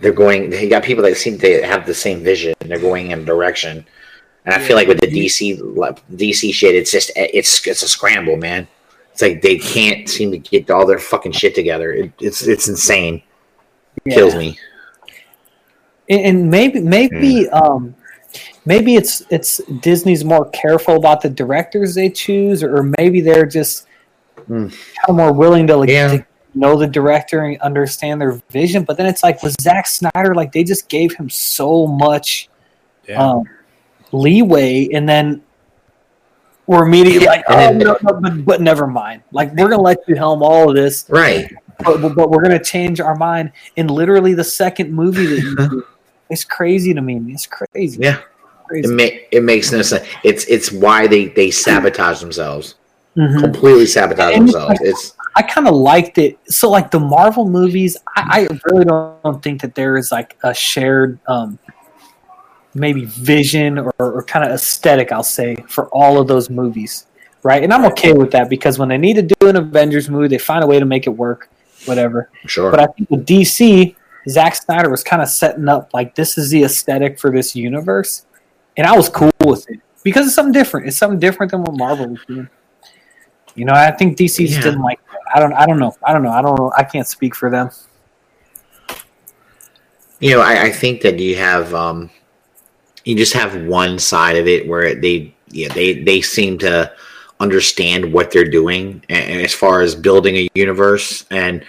[0.00, 0.52] they're going.
[0.52, 2.54] You got people that seem to have the same vision.
[2.60, 3.84] They're going in a direction,
[4.44, 5.58] and I feel like with the DC
[6.12, 8.68] DC shit, it's just it's it's a scramble, man.
[9.12, 11.92] It's like they can't seem to get all their fucking shit together.
[11.92, 13.22] It, it's it's insane.
[14.04, 14.14] Yeah.
[14.14, 14.58] Kills me.
[16.08, 17.94] and maybe maybe um
[18.66, 23.86] maybe it's it's disney's more careful about the directors they choose or maybe they're just
[24.46, 24.66] Hmm.
[24.68, 26.08] kind of more willing to like Yeah.
[26.16, 30.34] to know the director and understand their vision but then it's like with Zack snyder
[30.34, 32.48] like they just gave him so much
[33.08, 33.22] Yeah.
[33.30, 33.44] um
[34.12, 35.42] leeway and then
[36.66, 40.14] we're immediately like oh no, no but, but never mind like we're gonna let you
[40.14, 41.52] helm all of this Right.
[41.84, 45.86] but, but, we're gonna change our mind in literally the second movie that you do.
[46.30, 47.20] It's crazy to me.
[47.28, 47.98] It's crazy.
[48.00, 48.18] Yeah.
[48.70, 50.06] It, ma- it makes no sense.
[50.24, 52.76] It's it's why they they sabotage themselves.
[53.18, 53.38] Mhm.
[53.38, 54.80] Completely sabotage And themselves.
[54.80, 56.38] It's I kind of liked it.
[56.48, 60.52] So, like the Marvel movies, I, I really don't think that there is like a
[60.52, 61.58] shared, um,
[62.74, 65.12] maybe vision or, or kind of aesthetic.
[65.12, 67.06] I'll say for all of those movies,
[67.42, 67.62] right?
[67.62, 70.38] And I'm okay with that because when they need to do an Avengers movie, they
[70.38, 71.48] find a way to make it work.
[71.86, 72.30] Whatever.
[72.46, 72.70] sure.
[72.70, 73.96] But I think with DC,
[74.28, 78.24] Zack Snyder was kind of setting up like this is the aesthetic for this universe,
[78.76, 80.86] and I was cool with it because it's something different.
[80.86, 82.48] It's something different than what Marvel was doing.
[83.54, 84.62] You know, I think DC just Yeah.
[84.62, 85.11] didn't like that.
[85.34, 85.52] I don't.
[85.52, 85.96] I don't know.
[86.02, 86.30] I don't know.
[86.30, 86.72] I don't know.
[86.76, 87.70] I can't speak for them.
[90.20, 92.10] you know, I, I think that you have um,
[93.04, 96.92] you just have one side of it where they yeah they they seem to
[97.40, 101.64] understand what they're doing and, and as far as building a universe and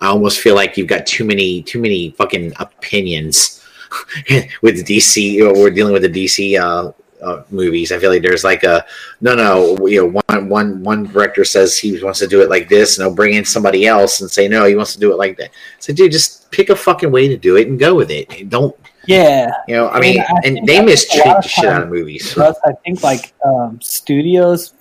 [0.00, 3.64] I almost feel like you've got too many too many fucking opinions
[4.62, 5.40] with DC.
[5.56, 6.90] We're dealing with the DC uh,
[7.22, 7.92] uh, movies.
[7.92, 8.84] I feel like there's like a
[9.20, 9.86] no, no.
[9.86, 13.04] You know, one one one director says he wants to do it like this, and
[13.06, 15.50] they'll bring in somebody else and say no, he wants to do it like that.
[15.78, 18.30] So, dude, just pick a fucking way to do it and go with it.
[18.32, 18.76] And Don't
[19.06, 19.88] Yeah, you know?
[19.88, 22.32] I mean, Yeah, I and think- they I mistreat the shit out of movies.
[22.34, 24.74] plus I think like um, studios.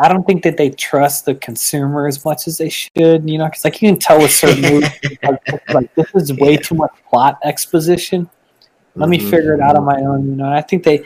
[0.00, 3.28] I don't think that they trust the consumer as much as they should.
[3.30, 4.90] You know, because like you can tell with certain movies,
[5.22, 8.28] like, like this is way too much plot exposition.
[8.98, 9.30] Let me Mhm.
[9.30, 10.28] figure it out on my own.
[10.28, 11.02] You know, and I think they,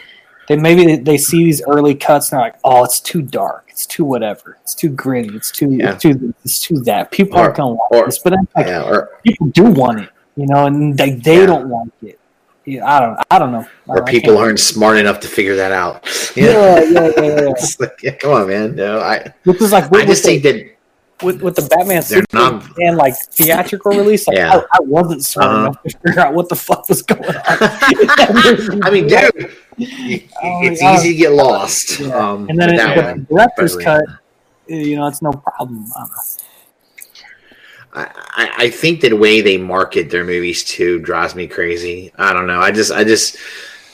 [0.48, 3.86] they maybe they, see these early cuts and they're like, oh, it's too dark, it's
[3.86, 5.92] too whatever, it's too gritty, it's too, Yeah.
[5.92, 7.10] it's too, it's too that.
[7.10, 10.08] People Or- aren't gonna want or- this, but like Yeah, or people do want it,
[10.36, 11.46] you know, and they they Yeah.
[11.46, 12.18] don't want it.
[12.64, 13.60] Yeah, I don't, I don't know.
[13.88, 16.04] I or don't- people aren't smart enough to figure that out.
[16.36, 17.52] Yeah, yeah, yeah, yeah.
[17.78, 18.74] like, come on, man.
[18.74, 20.64] No, I Which was like I just think that
[21.22, 24.56] with, with the Batman They're Superman not- and like theatrical release, like Yeah.
[24.72, 25.60] I, I wasn't smart Uh-huh.
[25.66, 27.34] enough to figure out what the fuck was going on.
[28.82, 30.94] I mean, dude, Oh, it's yeah.
[30.96, 31.98] easy to get lost.
[32.00, 32.08] Yeah.
[32.14, 34.04] Um, and then it, that the director's cut,
[34.66, 35.86] you know, it's no problem.
[37.94, 38.06] I.
[38.56, 42.10] I, think that the way they market their movies too drives me crazy.
[42.16, 42.58] I don't know.
[42.60, 43.36] I just, I just,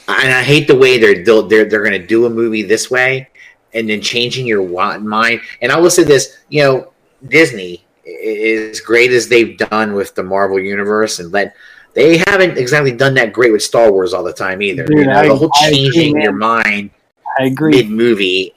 [0.06, 3.28] and I hate the way they're they're they're going to do a movie this way,
[3.74, 4.62] and then changing your
[5.00, 5.40] mind.
[5.62, 6.92] And I will say this, you know,
[7.26, 11.54] Disney as great as they've done with the Marvel universe, and let
[11.94, 14.84] they haven't exactly done that great with Star Wars all the time either.
[14.86, 16.22] Dude, you know, I- the whole I agree, changing man.
[16.22, 16.90] your mind
[17.38, 17.72] I agree.
[17.72, 18.54] mid movie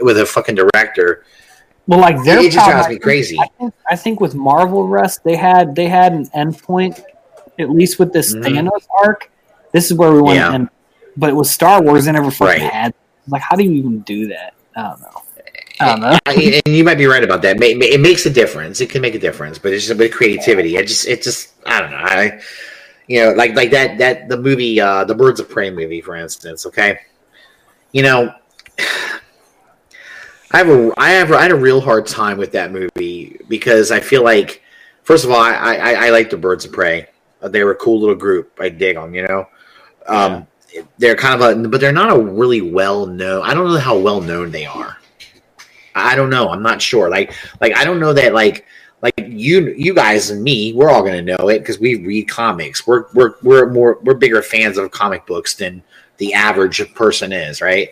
[0.00, 1.24] with a fucking director.
[1.86, 3.38] well, like their it just drives me crazy.
[3.38, 7.00] I think, I think with Marvel Rest, they had they had an endpoint,
[7.58, 8.42] at least with this Mhm.
[8.44, 9.30] Thanos arc.
[9.72, 10.48] This is where we want Yeah.
[10.48, 10.68] to end.
[11.16, 12.72] But it was Star Wars, they never fucking Right.
[12.72, 12.94] had.
[13.28, 14.54] Like, how do you even do that?
[14.76, 15.21] I don't know.
[15.82, 16.18] I don't know.
[16.26, 17.62] I, and you might be right about that.
[17.62, 18.80] It, it makes a difference.
[18.80, 20.76] It can make a difference, but it's just a bit of creativity.
[20.76, 21.96] It just, it just, I don't know.
[21.98, 22.40] I,
[23.08, 26.16] you know, like like that that the movie, uh, the Birds of Prey movie, for
[26.16, 26.64] instance.
[26.66, 27.00] Okay,
[27.90, 28.32] you know,
[28.78, 33.90] I have a, I have, I had a real hard time with that movie because
[33.90, 34.62] I feel like,
[35.02, 37.08] first of all, I, I, I like the Birds of Prey.
[37.42, 38.52] They were a cool little group.
[38.60, 39.14] I dig them.
[39.14, 39.48] You know,
[40.06, 40.46] um,
[40.96, 43.42] they're kind of a, but they're not a really well known.
[43.42, 44.96] I don't know how well known they are.
[45.94, 46.48] I don't know.
[46.48, 47.08] I'm not sure.
[47.08, 48.66] Like, like I don't know that like
[49.02, 52.86] like you you guys and me, we're all gonna know it because we read comics.
[52.86, 55.82] We're we're we're more we're bigger fans of comic books than
[56.18, 57.90] the average person is, right?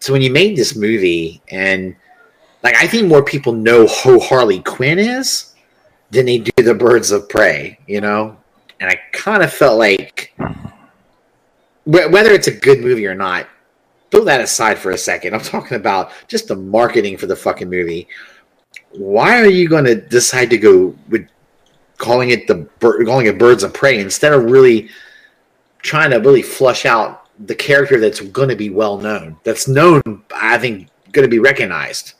[0.00, 1.96] So when you made this movie and
[2.62, 5.54] like I think more people know who Harley Quinn is
[6.10, 8.36] than they do the Birds of Prey, you know?
[8.80, 10.34] And I kind of felt like
[11.84, 13.46] whether it's a good movie or not,
[14.14, 15.34] throw that aside for a second.
[15.34, 18.08] I'm talking about just the marketing for the fucking movie.
[18.92, 21.26] Why are you going to decide to go with
[21.98, 24.88] calling it the calling it Birds of Prey instead of really
[25.82, 30.00] trying to really flush out the character that's going to be well known, that's known,
[30.34, 32.14] I think, going to be recognized.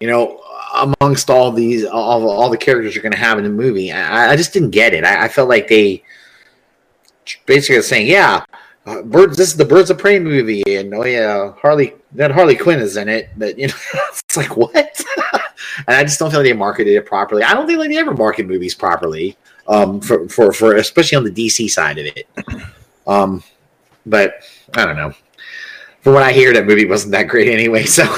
[0.00, 0.42] You know,
[0.74, 4.32] amongst all these, all, all the characters you're going to have in the movie, I,
[4.32, 5.04] I just didn't get it.
[5.04, 6.02] I, I felt like they
[7.46, 8.44] basically saying, "Yeah,
[8.90, 9.36] uh, birds.
[9.36, 11.94] This is the Birds of Prey movie, and oh yeah, Harley.
[12.12, 13.74] That Harley Quinn is in it." But you know,
[14.12, 14.74] it's like what?
[15.86, 17.42] and I just don't feel like they marketed it properly.
[17.42, 19.36] I don't think like they ever market movies properly.
[19.68, 22.28] Um, for for for especially on the DC side of it.
[23.06, 23.42] Um,
[24.06, 24.34] but
[24.76, 25.12] I don't know.
[26.02, 27.84] From what I hear, that movie wasn't that great anyway.
[27.84, 28.04] So.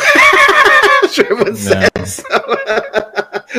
[1.10, 1.86] sure everyone No.
[1.96, 2.16] says.
[2.16, 2.22] So,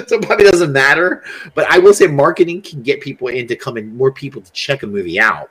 [0.08, 1.24] so it probably doesn't matter.
[1.56, 4.88] But I will say marketing can get people into coming more people to check a
[4.88, 5.50] movie out.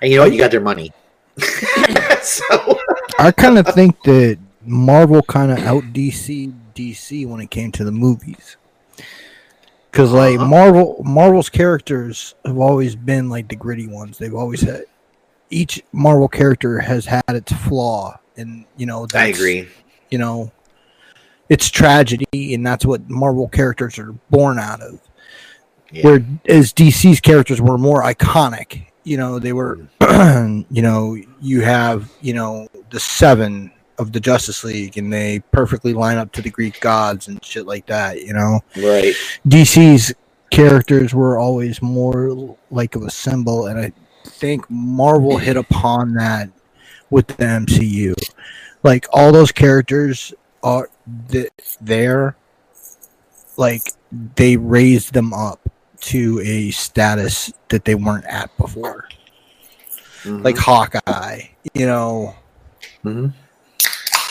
[0.00, 0.32] And you know what?
[0.32, 0.92] You got their money.
[2.22, 2.78] so
[3.18, 7.84] I kind of think that Marvel kind of out DC DC when it came to
[7.84, 8.56] the movies.
[9.92, 10.48] Cause like Uh-huh.
[10.48, 14.16] Marvel, Marvel's characters have always been like the gritty ones.
[14.16, 14.84] They've always had
[15.50, 19.68] each Marvel character has had its flaw, and you know I agree.
[20.10, 20.50] You know,
[21.50, 24.98] it's tragedy, and that's what Marvel characters are born out of.
[25.92, 26.04] Yeah.
[26.06, 30.64] Where as DC's characters were more iconic, you know, they were, mm.
[30.70, 35.92] you know, you have, you know, the seven of the Justice League, and they perfectly
[35.92, 38.22] line up to the Greek gods and shit like that.
[38.22, 39.14] You know, Right.
[39.46, 40.14] DC's
[40.50, 43.92] characters were always more like of a symbol, and I
[44.24, 46.50] think Marvel hit upon that
[47.10, 48.14] with the MCU.
[48.82, 50.88] Like all those characters are
[51.28, 51.50] th-
[51.80, 52.36] there,
[53.56, 53.82] like
[54.36, 55.61] they raised them up
[56.02, 59.08] to a status that they weren't at before.
[60.24, 60.44] Mhm.
[60.44, 61.42] Like Hawkeye,
[61.74, 62.34] you know.
[63.04, 63.32] Mhm.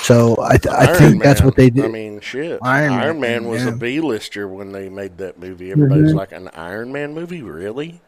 [0.03, 1.85] So I, th- I Iron think that's what they did.
[1.85, 2.59] I mean, shit.
[2.63, 3.69] Iron Iron, Man, Man, was yeah.
[3.69, 5.71] a B-lister when they made that movie.
[5.71, 6.15] Everybody's Mhm.
[6.15, 7.41] like, an Iron Man movie?
[7.41, 8.01] Really?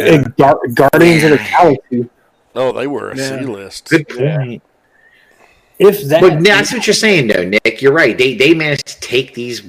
[0.00, 2.08] Uh, Gar- Guardians of the Galaxy.
[2.54, 3.40] Oh, they were a Yeah.
[3.42, 4.62] list Good point.
[5.78, 7.82] If that, But that's what you're saying, though, Nick.
[7.82, 8.16] You're right.
[8.16, 9.62] They they managed to take these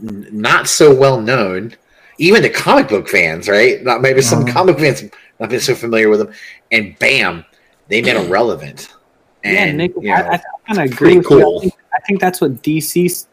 [0.00, 1.74] not so well known,
[2.18, 3.82] even the comic book fans, right?
[3.82, 4.52] Not maybe some Uh-huh.
[4.52, 5.04] comic fans
[5.40, 6.32] not been so familiar with them,
[6.72, 7.44] and bam,
[7.88, 8.88] they made them relevant.
[9.44, 11.40] yeah, Nick, you know, I, I kind of agree pretty with you.
[11.42, 11.58] cool.
[11.58, 13.26] I think, I think that's what DC,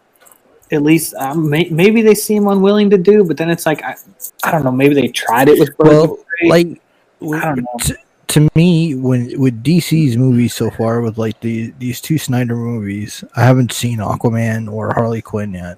[0.72, 3.95] at least um, may, maybe they seem unwilling to do, but then it's like I,
[4.44, 4.72] I don't know.
[4.72, 6.68] Maybe they tried it with well, of like
[7.22, 7.66] I don't know.
[7.82, 7.95] t-
[8.28, 13.24] to me when with DC's movies so far with like the these two Snyder movies,
[13.36, 15.78] I haven't seen Aquaman or Harley Quinn yet.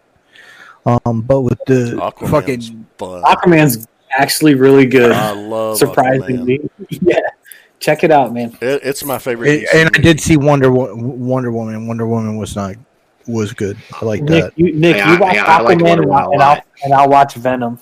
[0.87, 3.21] Um, but with the Aquaman's fucking fun.
[3.23, 3.87] Aquaman's
[4.17, 5.11] actually really good.
[5.11, 5.79] I love Aquaman.
[5.79, 7.19] surprisingly, yeah.
[7.79, 8.57] Check it out, man.
[8.61, 9.67] It, it's my favorite.
[9.73, 11.87] and, and I did see Wonder Wonder Woman.
[11.87, 12.75] Wonder Woman was not
[13.27, 13.77] was good.
[14.01, 14.53] I like Nick, that.
[14.57, 17.79] you, Nick, Yeah, you watch yeah, Aquaman and, I'll, and, I'll, and I'll watch Venom.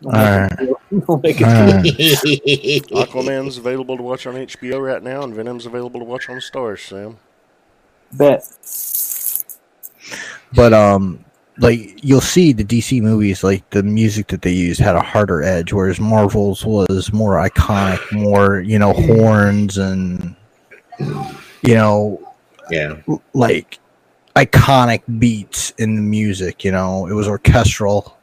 [0.00, 0.76] We'll All make it-
[1.08, 1.84] we'll make it All right.
[3.08, 6.86] Aquaman's available to watch on HBO right now, and Venom's available to watch on Starz,
[6.88, 7.18] Sam.
[8.12, 8.48] bet.
[10.54, 11.24] But um,
[11.58, 15.42] like you'll see the DC movies, like the music that they used had a harder
[15.42, 20.34] edge, whereas Marvel's was more iconic, more you know horns and
[20.98, 22.34] you know
[22.70, 22.96] yeah,
[23.34, 23.78] like
[24.36, 26.64] iconic beats in the music.
[26.64, 28.18] You know, it was orchestral,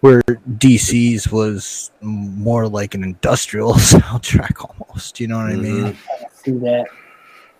[0.00, 5.20] where DC's was more like an industrial soundtrack almost.
[5.20, 5.96] You know what I mean?
[6.32, 6.86] see that.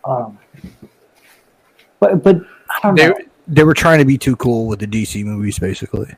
[0.05, 0.39] Um,
[2.01, 2.37] but but
[2.71, 3.19] I don't They know.
[3.49, 6.15] They were trying to be too cool with the DC movies, basically.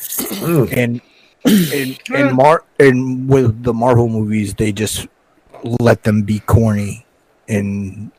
[0.00, 0.76] Mm.
[0.76, 1.00] and
[1.44, 5.06] and and Mar and with the Marvel movies, they just
[5.80, 7.04] let them be corny,
[7.48, 8.10] and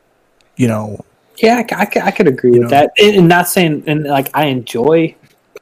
[0.56, 1.04] you know,
[1.38, 2.68] Yeah, I I could agree with know.
[2.68, 2.92] that.
[2.98, 5.14] And, and not saying and like I enjoy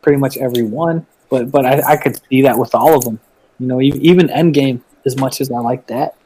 [0.02, 3.20] pretty much every one, but but I, I could see that with all of them.
[3.58, 6.16] You know, even Endgame, as much as I like that.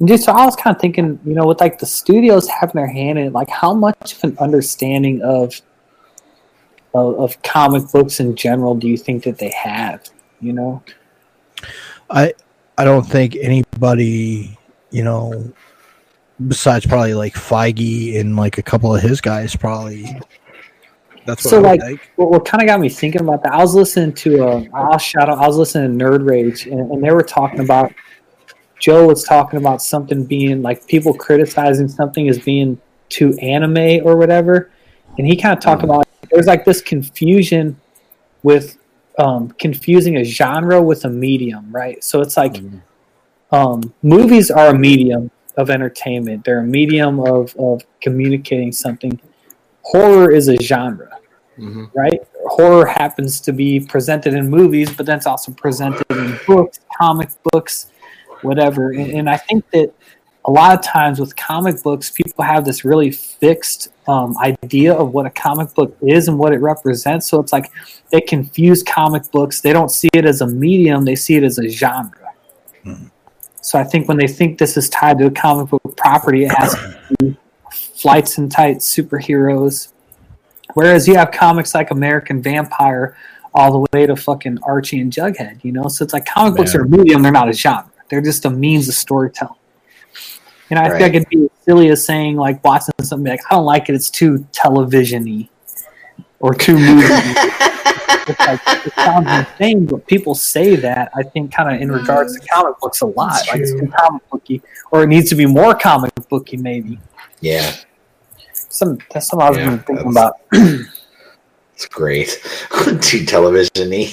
[0.00, 2.76] And just so I was kind of thinking, you know, with like the studios having
[2.76, 5.60] their hand in it, like how much of an understanding of
[6.94, 10.08] of, of comic books in general do you think that they have?
[10.40, 10.82] You know,
[12.10, 12.34] I
[12.76, 14.56] I don't think anybody,
[14.90, 15.52] you know,
[16.46, 20.04] besides probably like Feige and like a couple of his guys, probably.
[21.26, 23.52] That's what So, I would like, what, what kind of got me thinking about that?
[23.52, 25.38] I was listening to uh, I'll shout out.
[25.38, 27.92] I was listening to Nerd Rage, and, and they were talking about
[28.78, 34.16] Joe was talking about something being like people criticizing something as being too anime or
[34.16, 34.70] whatever,
[35.18, 37.80] and he kind of talked about there's like this confusion
[38.42, 38.78] with
[39.18, 42.02] um, confusing a genre with a medium, right?
[42.04, 42.56] So it's like
[43.50, 46.44] um, movies are a medium of entertainment.
[46.44, 49.20] They're a medium of, of communicating something.
[49.82, 51.18] Horror is a genre
[51.94, 52.20] right?
[52.46, 57.30] Horror happens to be presented in movies, but then it's also presented in books, comic
[57.52, 57.90] books,
[58.42, 58.90] whatever.
[58.90, 59.92] And, and I think that
[60.48, 65.12] a lot of times with comic books, people have this really fixed um, idea of
[65.12, 67.28] what a comic book is and what it represents.
[67.28, 67.70] So it's like
[68.10, 69.60] they confuse comic books.
[69.60, 72.32] They don't see it as a medium; they see it as a genre.
[73.60, 76.52] So I think when they think this is tied to a comic book property, it
[76.52, 76.74] has
[77.94, 79.92] flights and tights, superheroes.
[80.72, 83.14] Whereas you have comics like American Vampire,
[83.52, 85.62] all the way to fucking Archie and Jughead.
[85.62, 87.92] You know, so it's like comic books are a medium; they're not a genre.
[88.08, 89.58] They're just a means of storytelling.
[90.70, 90.98] And I Right.
[91.00, 93.94] think it'd be as silly as saying like watching something like I don't like it.
[93.94, 95.48] It's too television-y
[96.40, 97.06] or too movie.
[97.08, 101.10] it's like, it sounds insane, but people say that.
[101.16, 102.48] I think kind of in regards to mm.
[102.52, 103.40] comic books a lot.
[103.48, 106.98] Like it's too comic booky, or it needs to be more comic booky, maybe.
[107.40, 107.72] Yeah,
[108.52, 110.34] Some that's something I was Yeah, been thinking about.
[110.52, 112.40] it's great.
[113.00, 114.12] Too television-y.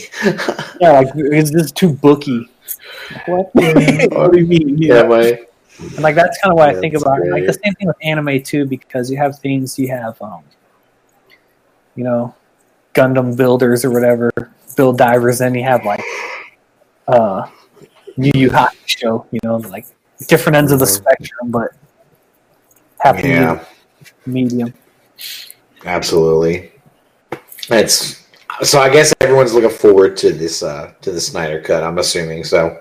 [0.79, 2.47] Yeah, like it's just too booky.
[3.11, 3.49] Like, What?
[3.53, 4.77] what do you mean?
[4.77, 5.07] You yeah, know?
[5.09, 5.39] my
[5.79, 7.31] And like that's kind of what I think about it.
[7.31, 10.43] Like the same thing with anime too, because you have things you have, um,
[11.95, 12.33] you know,
[12.93, 14.31] Gundam builders or whatever,
[14.77, 15.39] build divers.
[15.39, 16.03] Then you have like,
[17.07, 17.47] uh,
[18.17, 19.25] Yu Yu Hakusho.
[19.31, 19.85] You know, like
[20.27, 20.95] different ends of the Mhm.
[20.95, 21.71] spectrum, but
[22.99, 23.65] have to yeah,
[24.25, 24.73] medium.
[25.85, 26.71] absolutely.
[27.69, 28.23] It's
[28.63, 28.79] so.
[28.79, 31.83] I guess everyone's looking forward to this uh to the Snyder cut.
[31.83, 32.79] I'm assuming so.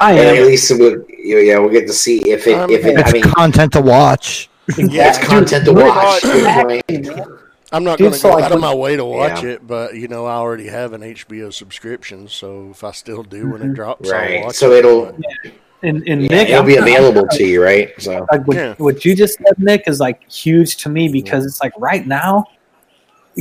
[0.00, 0.46] I And at am.
[0.46, 2.98] least we'll yeah we'll get to see if it Um, if it.
[2.98, 4.48] It's I mean, content to watch.
[4.78, 6.24] yeah, it's Dude, content to watch.
[6.24, 7.16] Exactly, Good point.
[7.16, 7.38] man.
[7.72, 9.50] I'm not going to so, go like, out of my way to watch Yeah.
[9.50, 13.50] it, but you know I already have an HBO subscription, so if I still do
[13.50, 13.74] when it Mhm.
[13.74, 14.44] drops, I'll Right.
[14.44, 14.78] watch So it.
[14.84, 15.52] it'll But-
[15.82, 17.90] And, and yeah, Nick, it'll I'm be kinda- available to you, right?
[17.98, 18.74] So like what, Yeah.
[18.78, 22.44] what you just said, Nick, is like huge to me because it's like right now,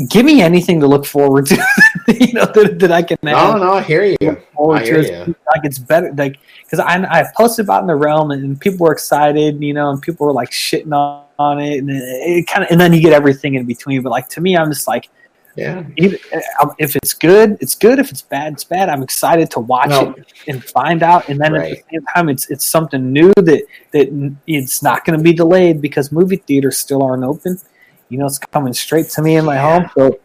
[0.09, 1.55] give me anything to look forward to,
[2.19, 4.17] you know, that, that I can no, have no, I hear you.
[4.21, 5.35] I hear you.
[5.55, 8.91] Like it's better, like because I I posted about in the realm and people were
[8.93, 12.63] excited, you know, and people were like shitting on, on it, and it, it kind
[12.63, 14.01] of, and then you get everything in between.
[14.01, 15.09] But like to me, I'm just like,
[15.55, 15.83] Yeah.
[16.61, 17.99] um, if it's good, it's good.
[17.99, 18.89] If it's bad, it's bad.
[18.89, 20.13] I'm excited to watch No.
[20.17, 21.29] it and find out.
[21.29, 25.17] And then at the same time, it's it's something new that that it's not going
[25.17, 27.59] to be delayed because movie theaters still aren't open.
[28.13, 29.89] You know, it's coming straight to me in my home.
[29.97, 30.19] So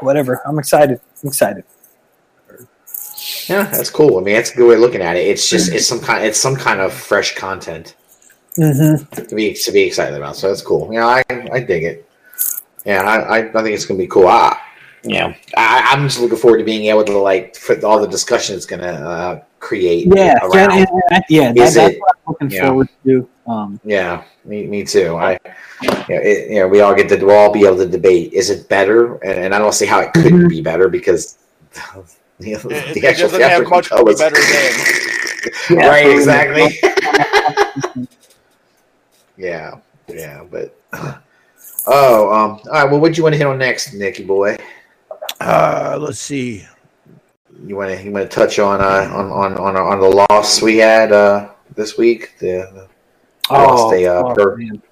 [0.00, 0.98] whatever, I'm excited.
[1.22, 1.62] I'm excited.
[3.50, 4.16] Yeah, that's cool.
[4.18, 5.26] I mean, that's a good way of looking at it.
[5.26, 7.94] It's just it's some kind it's some kind of fresh content
[8.56, 9.26] Mm-hmm.
[9.28, 10.36] to be to be excited about.
[10.36, 10.90] So that's cool.
[10.90, 11.22] You know, I
[11.52, 12.08] I dig it.
[12.86, 14.26] Yeah, I I, think it's gonna be cool.
[14.26, 14.58] I,
[15.04, 18.08] you know, I, I'm just looking forward to being able to like for all the
[18.08, 20.08] discussion it's gonna uh, create.
[20.16, 20.78] Yeah, around.
[20.78, 22.66] yeah, yeah, yeah, yeah, that, that's it- what I'm looking yeah.
[22.66, 23.28] forward to.
[23.46, 25.16] Um, Yeah, me, me too.
[25.16, 25.38] I,
[25.82, 28.32] you know, it, you know, we all get to we'll all be able to debate.
[28.32, 29.16] Is it better?
[29.18, 30.48] And, and I don't see how it couldn't Mhm.
[30.48, 31.38] be better because
[32.38, 35.04] the, It, the it actual doesn't have theatrical much to cut be better than.
[35.70, 36.80] Yeah, right, exactly.
[39.36, 39.76] yeah,
[40.08, 40.76] yeah, but
[41.86, 42.90] oh, um, all right.
[42.90, 44.56] Well, what do you want to hit on next, Nicky boy?
[45.40, 46.66] Uh, let's see.
[47.64, 50.60] You want to you want to touch on uh, on on on on the loss
[50.60, 52.34] we had uh, this week?
[52.40, 52.88] The,
[53.48, 54.82] the lost a uh, oh, per- man.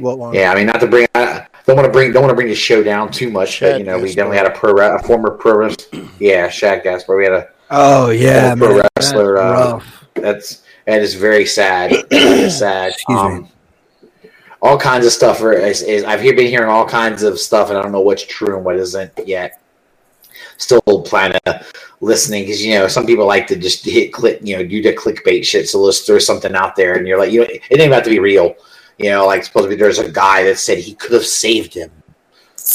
[0.00, 0.34] What one?
[0.34, 1.06] Yeah, I mean, not to bring.
[1.14, 2.12] I don't want to bring.
[2.12, 3.60] Don't want to bring the show down too much.
[3.60, 5.54] But you know, we definitely had a pro, a former pro.
[5.54, 5.76] res-
[6.18, 7.18] Yeah, Shad Gaspard.
[7.18, 7.48] We had a.
[7.70, 8.82] Oh yeah, Pro man.
[8.96, 9.80] wrestler, That's uh.
[10.14, 11.92] That's that is very sad.
[12.50, 12.94] Sad.
[13.08, 13.48] Um,
[14.62, 17.78] all kinds of stuff are, is, is I've been hearing all kinds of stuff, and
[17.78, 19.60] I don't know what's true and what isn't yet.
[20.58, 21.64] Still plan to
[22.00, 24.92] listening because you know some people like to just hit click, you know, do the
[24.92, 25.68] clickbait shit.
[25.68, 28.10] So let's throw something out there, and you're like, you know, it ain't about to
[28.10, 28.54] be real.
[29.02, 31.72] You know, like supposed to be there's a guy that said he could have saved
[31.72, 31.90] him,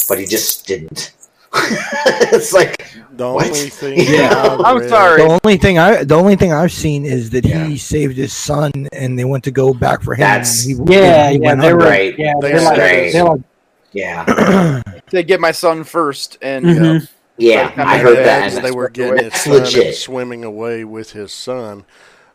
[0.09, 1.13] but he just didn't.
[2.33, 2.77] it's like
[3.13, 3.45] The What?
[3.45, 4.33] only thing Yeah.
[4.35, 5.21] I've I'm read- sorry.
[5.21, 7.65] The only thing I the only thing I've seen is that Yeah.
[7.65, 10.21] he saved his son and they went to go back for him.
[10.21, 11.77] That's- he- Yeah, he yeah, they under.
[11.77, 11.83] were.
[11.85, 12.17] Right.
[12.17, 13.41] Yeah, They they're like, said- they're like,
[13.93, 14.81] yeah,
[15.11, 17.07] To get my son first, and Mhm.
[17.37, 17.71] yeah.
[17.77, 18.61] I heard that.
[18.63, 19.95] they were getting his son and legit.
[19.95, 21.85] swimming away with his son.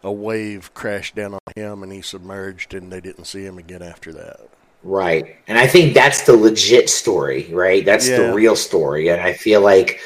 [0.02, 3.82] A wave crashed down on him, and he submerged, and they didn't see him again
[3.82, 4.40] after that.
[4.82, 5.36] Right.
[5.46, 7.84] And I think that's the legit story, right?
[7.84, 8.16] That's Yeah.
[8.18, 9.08] the real story.
[9.08, 10.00] And I feel like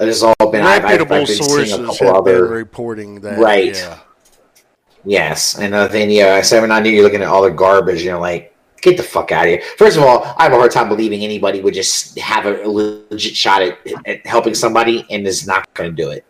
[0.00, 2.44] it has all been, I've, I've, been seeing sources a have couple other.
[2.46, 3.38] reporting that.
[3.38, 3.76] Right.
[3.76, 3.98] Yeah.
[5.04, 5.56] Yes.
[5.56, 8.18] And uh, I think, yeah, seven ninety, you're looking at all the garbage, you know,
[8.20, 8.52] like,
[8.82, 9.62] get the fuck out of here.
[9.78, 13.36] First of all, I have a hard time believing anybody would just have a legit
[13.36, 16.24] shot at, at helping somebody and is not going to do it.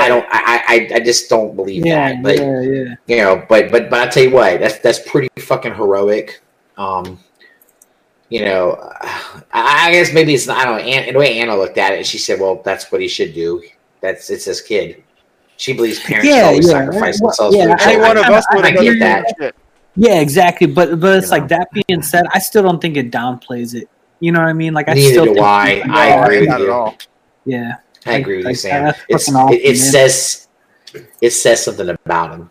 [0.00, 2.22] I don't, I, I, I just don't believe yeah, that.
[2.22, 2.94] But, yeah, yeah.
[3.06, 6.40] you know but but but i tell you what that's that's pretty fucking heroic
[6.78, 7.18] um
[8.28, 8.78] you know
[9.52, 11.92] i, I guess maybe it's not i don't know Ann, the way anna looked at
[11.92, 13.62] it she said well that's what he should do
[14.00, 15.02] that's it's his kid
[15.56, 16.72] she believes parents should Yeah, always yeah.
[16.72, 18.80] sacrifice Well, themselves yeah, for their I- any children one of us would I have
[18.80, 18.98] get
[19.38, 19.54] that.
[19.94, 20.66] Yeah, exactly.
[20.66, 21.38] But but it's You know.
[21.40, 23.88] like that being said, I still don't think it downplays it.
[24.20, 24.72] You know what I mean?
[24.72, 25.82] Like I Neither still do think I.
[25.88, 26.72] I agree with not at you.
[26.72, 26.96] all.
[27.44, 27.74] Yeah.
[28.06, 28.94] I agree with you, Sam.
[29.08, 30.48] It's, fucking awesome, it, it says
[31.20, 32.50] it says something about him,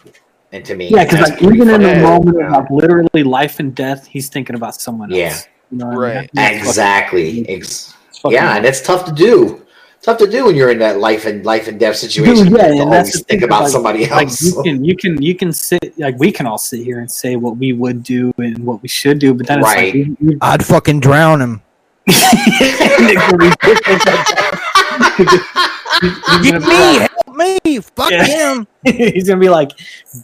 [0.51, 2.45] and to me, Yeah, because like even in the moment cool.
[2.45, 5.17] of like literally life and death, he's thinking about someone else.
[5.17, 5.37] Yeah.
[5.71, 6.33] You know what I Right.
[6.33, 6.45] mean?
[6.57, 9.61] Exactly, Ex- it's fucking yeah, and it's tough to do.
[10.01, 12.47] Tough to do when you're in that life and life and death situation.
[12.47, 14.41] Dude, yeah, and that's always the think thing, about like- somebody like else.
[14.41, 17.35] you can you can you can sit like we can all sit here and say
[17.35, 19.93] what we would do and what we should do, but then it's Right.
[19.95, 21.61] like we, we, I'd fucking drown him.
[25.17, 27.35] he's, Get gonna me, be like, help
[27.65, 28.23] me, fuck Yeah.
[28.25, 28.67] him.
[28.85, 29.71] he's gonna be like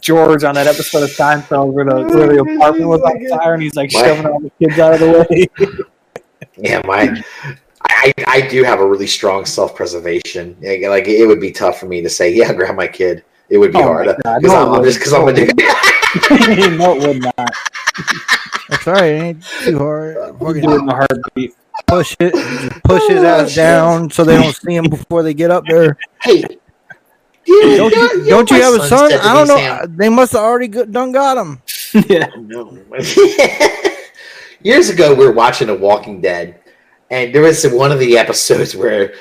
[0.00, 3.62] George on that episode of Seinfeld where the, where the apartment was on fire and
[3.62, 4.04] he's like What?
[4.04, 5.46] shoving all the kids out of the way.
[6.56, 7.22] yeah, my.
[7.90, 10.56] I, I do have a really strong self preservation.
[10.60, 13.24] Like it would be tough for me to say, yeah, grab my kid.
[13.50, 15.56] It would be Oh hard because no, I'm, I'm just because I'm a dude.
[15.56, 17.50] no, it would not.
[18.68, 19.04] That's right.
[19.04, 20.16] It ain't too hard.
[20.18, 21.54] Uh, Fucking Do it in a heartbeat.
[21.86, 22.32] Push it,
[22.84, 25.96] push his Oh, ass down so they don't see him before they get up there.
[26.22, 26.44] hey,
[27.46, 29.10] you, Don't know- you, don't you have a son son?
[29.10, 29.56] said to I don't know.
[29.56, 31.62] Sam, They must have already done got him.
[32.08, 32.26] yeah.
[34.62, 36.60] Years ago, we were watching The Walking Dead,
[37.10, 39.14] and there was one of the episodes where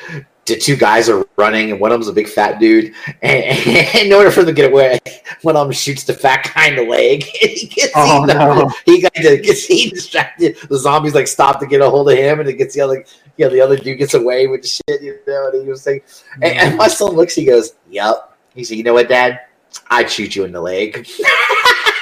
[0.47, 2.93] the two guys are running, and one of them's a big fat dude.
[3.21, 4.99] And, and in order for them to get away,
[5.41, 7.23] one of them shoots the fat guy in the leg.
[7.41, 8.57] And he gets Oh, eaten up.
[8.57, 8.71] no.
[8.85, 10.57] He got gets he distracted.
[10.69, 13.03] The zombies like stop to get a hold of him, and it gets the other.
[13.37, 15.01] You know, the other dude gets away with the shit.
[15.01, 16.01] You know, and he was saying,
[16.41, 17.35] and, and my son looks.
[17.35, 19.41] He goes, "Yep." He said, "You know what, Dad?
[19.89, 21.07] I'd shoot you in the leg."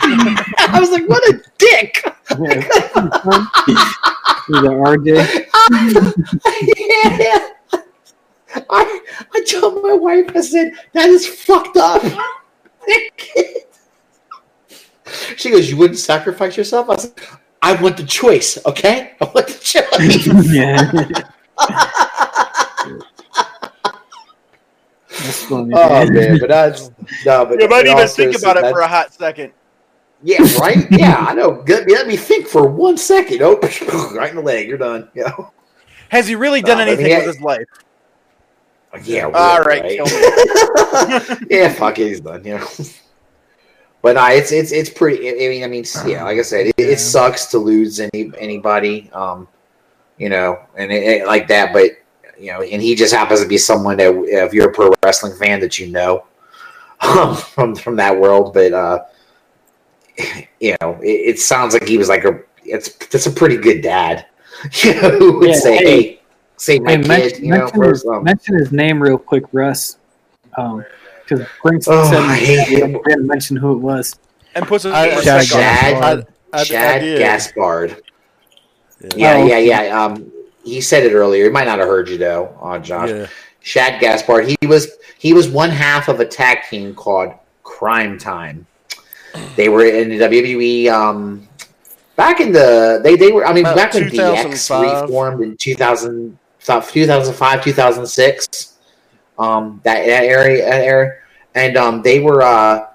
[0.08, 2.36] I was like, "What a dick!" A
[4.52, 5.46] RJ.
[7.20, 7.50] yeah.
[8.70, 9.00] I
[9.34, 12.02] I told my wife, I said, that is fucked up.
[15.38, 16.90] she goes, You wouldn't sacrifice yourself?
[16.90, 17.14] I said,
[17.62, 19.14] I want the choice, okay?
[19.20, 20.28] I want the choice.
[20.52, 20.92] yeah.
[25.24, 25.72] That's funny.
[25.74, 26.92] oh man, but that's
[27.26, 29.54] no, but You might even think about it seriousness, for a hot second.
[30.24, 30.86] Yeah, right?
[30.92, 31.62] Yeah, I know.
[31.64, 31.90] Good.
[31.90, 33.42] Let me think for one second.
[33.42, 33.58] Oh,
[34.16, 35.10] right in the leg, you're done.
[35.14, 35.52] You know?
[36.10, 37.18] Has he really done Uh, but anything yeah.
[37.20, 37.66] with his life?
[39.04, 39.30] Yeah.
[39.34, 42.44] All really, right, yeah, fuck it, he's done.
[42.46, 42.68] You know.
[44.02, 45.30] But no, it's it's it's pretty.
[45.30, 46.86] I mean, I mean, yeah, like I said, it, Yeah.
[46.88, 49.48] it sucks to lose any anybody, um,
[50.18, 51.74] you know, and it, it- like that.
[51.74, 51.92] But
[52.40, 55.36] you know, and he just happens to be someone that, if you're a pro wrestling
[55.38, 56.26] fan, that you know
[57.02, 58.54] um, from from that world.
[58.54, 59.00] But uh,
[60.60, 62.40] you know, it, it sounds like he was like a.
[62.64, 64.26] It's that's a pretty good dad.
[64.84, 66.15] You know, who would Yeah, say, hey.
[66.58, 68.24] "Hey, save my Hey, kid," mention, you know, mention, for his, some.
[68.24, 69.98] mention his name real quick, Russ.
[70.58, 70.86] Um,
[71.28, 73.00] Because Prince Oh, said I hate him.
[73.06, 74.16] didn't mention who it was.
[74.54, 76.26] And puts his I- respect Chad.
[76.54, 77.02] Chad, Chad.
[77.18, 77.98] Gaspard.
[79.02, 79.10] Yeah.
[79.16, 80.04] Yeah, Oh, yeah, yeah.
[80.06, 80.32] Um,
[80.64, 81.46] he said it earlier.
[81.46, 83.10] He might not have heard you though, uh, Josh.
[83.10, 83.28] Yeah.
[83.62, 84.48] Shad Gaspard.
[84.48, 87.34] He was he was one half of a tag team called
[87.64, 88.66] Crime Time.
[89.56, 90.90] They were in the WWE.
[90.92, 91.48] Um,
[92.16, 93.46] back in the they they were.
[93.46, 95.02] I mean, About back when DX 2005.
[95.10, 95.58] reformed in
[96.66, 98.74] 2000, 2005, 2006.
[99.38, 101.14] Um, that that area, that area,
[101.56, 102.42] and um, they were.
[102.42, 102.88] Uh,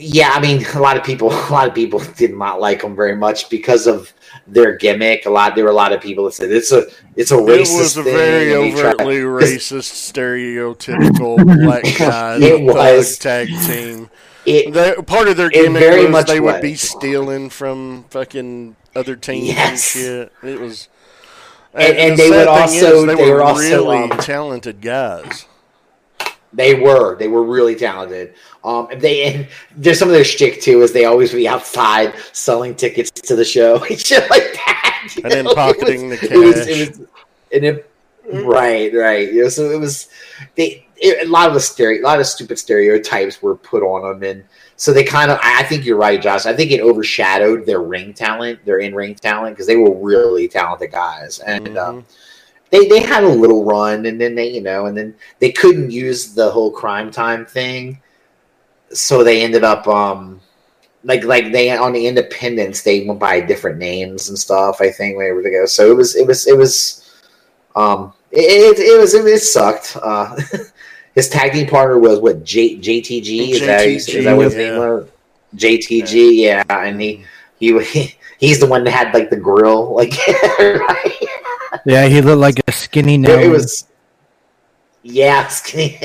[0.00, 2.96] yeah, I mean, a lot of people, a lot of people did not like them
[2.96, 4.12] very much because of
[4.46, 5.26] their gimmick.
[5.26, 6.86] A lot, there were a lot of people that said it's a,
[7.16, 7.74] it's a racist.
[7.74, 13.18] It was a very overtly racist, stereotypical black guy It was.
[13.18, 14.10] tag team.
[14.46, 18.76] It, They, part of their gimmick very was much they would be stealing from fucking
[18.94, 19.96] other teams Yes.
[19.96, 20.32] and shit.
[20.42, 20.88] It was,
[21.74, 25.46] And- and the they would also- they, they were, were also, really um, talented guys.
[26.52, 27.16] They were.
[27.16, 28.34] They were really talented.
[28.62, 32.76] Um, they and there's some of their shtick too is they always be outside selling
[32.76, 35.14] tickets to the show and shit like that.
[35.22, 35.54] And then know?
[35.54, 36.68] Pocketing was- the It was, cash.
[36.68, 37.08] it was,
[37.52, 37.90] and it,
[38.46, 39.32] right, right.
[39.32, 40.08] You know, so it was
[40.54, 44.20] they it, a lot of the stereo, a lot of stupid stereotypes were put on
[44.20, 44.44] them, and
[44.76, 45.38] so they kind of.
[45.42, 46.46] I think you're right, Josh.
[46.46, 50.48] I think it overshadowed their ring talent, their in ring talent, because they were really
[50.48, 51.68] talented guys, and.
[51.68, 51.76] Mhm.
[51.76, 52.06] Um,
[52.74, 55.90] they they had a little run and then they you know and then they couldn't
[55.90, 58.00] use the whole crime time thing
[58.92, 60.40] so they ended up um
[61.04, 65.16] like like they on the independence they went by different names and stuff i think
[65.16, 67.14] whenever they go so it was it was it was
[67.76, 70.34] um it, it, it was it, it sucked uh
[71.14, 74.70] his tag team partner was what J, jtg is that, is that what his yeah.
[74.70, 75.08] name was
[75.56, 77.24] jtg yeah and he
[77.58, 80.12] he he's the one that had like the grill like
[80.58, 81.16] right
[81.84, 83.34] Yeah, he looked like a skinny it, now.
[83.34, 83.86] it was
[85.02, 86.00] Yeah, Skinny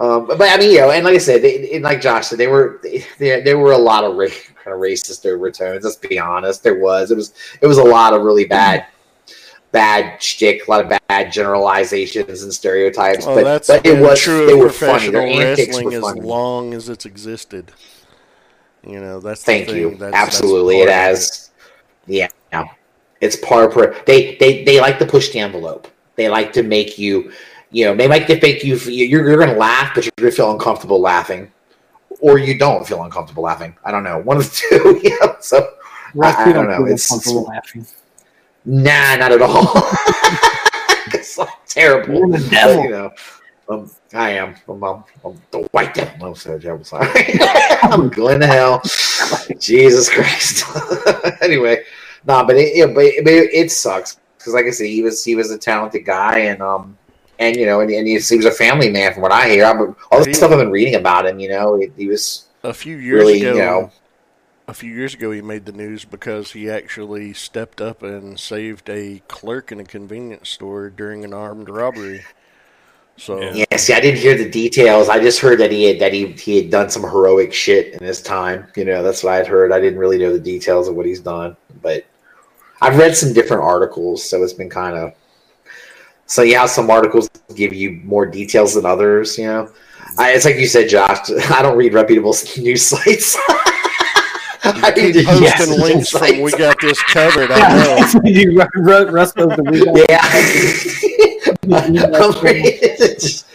[0.00, 2.28] Um, but, but I mean, you know, and like I said, they, and like Josh
[2.28, 5.84] said, they were they, there were a lot of ra- kind of racist overtones.
[5.84, 7.10] Let's be honest, there was.
[7.10, 8.86] It was it was a lot of really bad
[9.74, 13.26] bad shtick, a lot of bad generalizations and stereotypes.
[13.26, 15.10] Well, but that's but it was true they were funny.
[15.10, 17.72] Their antics wrestling were as long as it's existed.
[18.86, 19.76] You know, that's the Thank thing.
[19.76, 19.90] you.
[19.96, 21.50] That's- that's Absolutely, it part of has.
[22.06, 22.28] Yeah,
[23.20, 23.94] it's par per.
[24.06, 25.88] They they they like to push the envelope.
[26.16, 27.32] They like to make you,
[27.70, 28.76] you know, they like to make you.
[28.76, 31.50] You're you're going to laugh, but you're going to feel uncomfortable laughing,
[32.20, 33.74] or you don't feel uncomfortable laughing.
[33.84, 35.00] I don't know, one of the two.
[35.02, 35.56] You know, so
[36.14, 37.86] Russ, I we don't don't know, feel it's- comfortable laughing.
[38.64, 39.72] Nah, not at all.
[41.14, 42.14] it's like terrible.
[42.14, 43.12] You're the But, you know,
[43.68, 44.54] um, I am.
[44.68, 46.28] I'm, I'm, I'm the white devil.
[46.28, 46.84] No, sorry, devil.
[46.84, 47.08] Sorry.
[47.82, 48.82] I'm going to hell.
[49.58, 50.64] Jesus Christ.
[51.42, 51.82] anyway,
[52.26, 55.34] nah, but it, yeah, but it, it sucks because, like I said, he was he
[55.34, 56.96] was a talented guy, and um,
[57.38, 59.64] and you know, and, and he, he was a family man, from what I hear.
[59.64, 62.74] I'm, all the stuff I've been reading about him, you know, he, he was A
[62.74, 63.92] few years really, ago, you know,
[64.66, 68.88] a few years ago, he made the news because he actually stepped up and saved
[68.88, 72.24] a clerk in a convenience store during an armed robbery.
[73.16, 73.64] So Yeah.
[73.70, 75.08] Yeah, see, I didn't hear the details.
[75.08, 78.04] I just heard that he had that he he had done some heroic shit in
[78.04, 78.66] his time.
[78.74, 79.70] You know, that's what I'd heard.
[79.70, 82.04] I didn't really know the details of what he's done, but
[82.80, 85.12] I've read some different articles, so it's been kind of.
[86.26, 89.38] So yeah, some articles give you more details than others.
[89.38, 89.72] You know,
[90.18, 91.30] I, it's like you said, Josh.
[91.50, 93.36] I don't read reputable news sites.
[94.64, 96.40] I keep posting news links from.
[96.40, 98.20] "We Got This Covered." I know.
[98.24, 100.22] You Ru- Russ goes to we got- Yeah.
[101.62, 101.78] The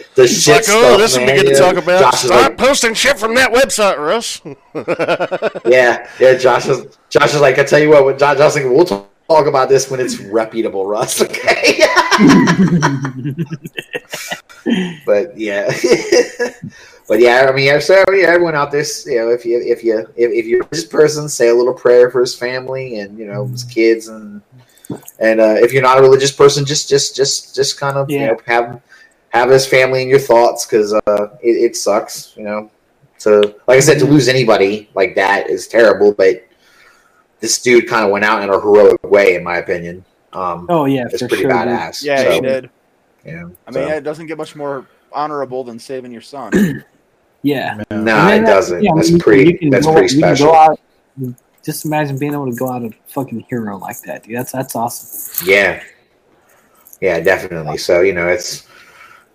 [0.14, 2.00] the It's shit like, oh, this would be good to talk about.
[2.00, 4.40] Josh Stop like, posting shit from that website, Russ.
[5.66, 6.34] Yeah, yeah.
[6.36, 8.84] Josh is Josh is like, I tell you what, when Josh, Josh is like, we'll
[8.84, 11.20] talk about this when it's reputable, Russ.
[11.22, 11.80] Okay.
[15.06, 15.70] but yeah,
[17.10, 17.46] but yeah.
[17.48, 20.30] I mean, yeah, so yeah, everyone out there, you know, if you if you if,
[20.30, 23.64] if you're this person, say a little prayer for his family and you know his
[23.64, 24.40] kids and
[25.18, 28.20] and uh, if you're not a religious person, just just just just kind of you
[28.20, 28.80] know have
[29.30, 32.70] have his family in your thoughts because uh, it, it sucks, you know.
[33.20, 36.46] To like I said, to lose anybody like that is terrible, but
[37.40, 40.04] this dude kind of went out in a heroic way, in my opinion.
[40.32, 41.50] Um, Oh yeah, it's pretty sure.
[41.50, 41.58] dude.
[41.58, 42.04] badass.
[42.04, 42.70] Yeah, so, he did.
[43.24, 46.84] Yeah, I mean, so- it doesn't get much more honorable than saving your son.
[47.42, 47.76] Yeah.
[47.76, 48.82] no, And then it that- doesn't.
[48.82, 49.52] yeah, that's you- pretty.
[49.52, 50.54] you can That's go- pretty you special.
[50.54, 50.78] Out,
[51.64, 54.36] just imagine being able to go out a fucking hero like that, dude.
[54.36, 55.46] That's that's awesome.
[55.48, 55.82] Yeah,
[57.00, 57.78] yeah, definitely.
[57.78, 58.66] So you know, it's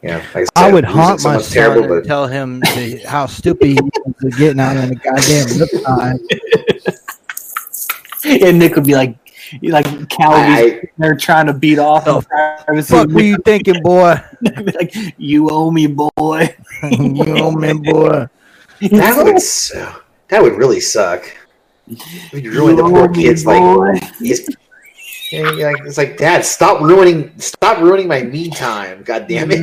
[0.01, 2.59] you know, like I, said, I would haunt my son terrible, and but tell him
[2.61, 3.79] the, how stupid he
[4.23, 6.19] is getting out on the goddamn riptide.
[8.25, 9.15] And Nick would be like,
[9.61, 12.03] like Calvin's I, they're trying to beat off.
[12.07, 12.23] Oh,
[12.67, 14.15] and Fuck were you thinking, boy?
[14.41, 16.09] like, you owe me, boy.
[16.91, 18.27] you owe me, boy.
[18.91, 19.85] that would su-
[20.29, 21.25] that would really suck.
[21.87, 23.45] You'd ruin the poor owe me, kids.
[23.45, 24.47] Like it's,
[25.31, 29.03] like it's like, Dad, stop ruining, stop ruining my me time.
[29.03, 29.59] God damn it.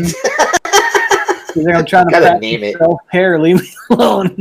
[1.54, 2.78] He's like, I'm trying to Gotta name it.
[2.78, 3.38] self care.
[3.38, 4.36] Leave me alone.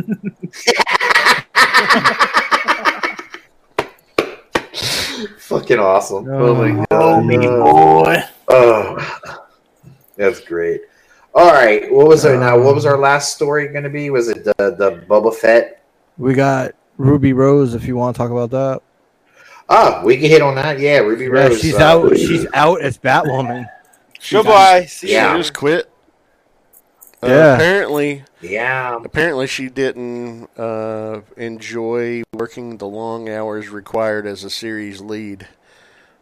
[5.52, 6.30] Fucking awesome.
[6.30, 7.26] Oh, my oh god.
[7.26, 8.18] me, Uh, boy.
[8.48, 9.48] Oh,
[10.16, 10.82] that's great.
[11.36, 12.58] All right, what was our now?
[12.60, 14.10] What was our last story going to be?
[14.10, 15.84] Was it the the Boba Fett?
[16.18, 17.74] We got Ruby Rose.
[17.74, 18.82] If you want to talk about that,
[19.70, 20.80] Oh, we can hit on that.
[20.80, 21.60] Yeah, Ruby yeah, Rose.
[21.62, 22.18] she's uh, out.
[22.18, 23.68] She's out as Batwoman.
[24.30, 24.86] Goodbye.
[24.86, 25.28] See Yeah.
[25.28, 25.34] ya.
[25.34, 25.91] She just quit.
[27.24, 27.56] Uh, Yeah.
[27.56, 35.02] Apparently, Yeah, apparently she didn't uh, enjoy working the long hours required as a series
[35.02, 35.48] lead.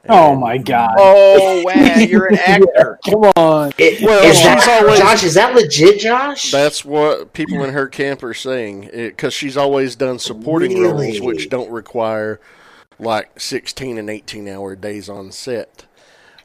[0.08, 0.96] Oh my god.
[0.98, 3.00] Oh, wow, you're an actor.
[3.06, 3.72] Come on.
[3.78, 5.24] It- Well, is she's that, always- Josh.
[5.24, 6.52] Is that legit, Josh?
[6.52, 11.50] That's what people in her camp are saying because she's always done supporting roles, which
[11.50, 12.40] don't require
[12.98, 15.86] like sixteen and eighteen hour days on set.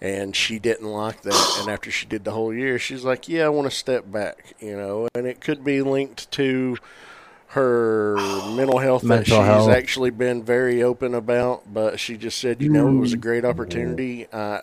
[0.04, 1.56] And she didn't like that.
[1.60, 4.54] And after she did the whole year, she's like, "Yeah, I want to step back,"
[4.60, 5.08] you know.
[5.14, 6.76] And it could be linked to
[7.48, 8.16] her
[8.54, 9.70] mental health that she's health.
[9.70, 11.72] actually been very open about.
[11.72, 13.22] But she just said, "You know, it was a mm.
[13.22, 14.26] great opportunity.
[14.30, 14.60] I,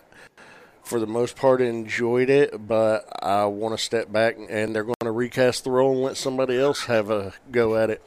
[0.84, 4.94] for the most part, enjoyed it, but I want to step back, and they're going
[5.00, 8.00] to recast the role and let somebody else have a go at it."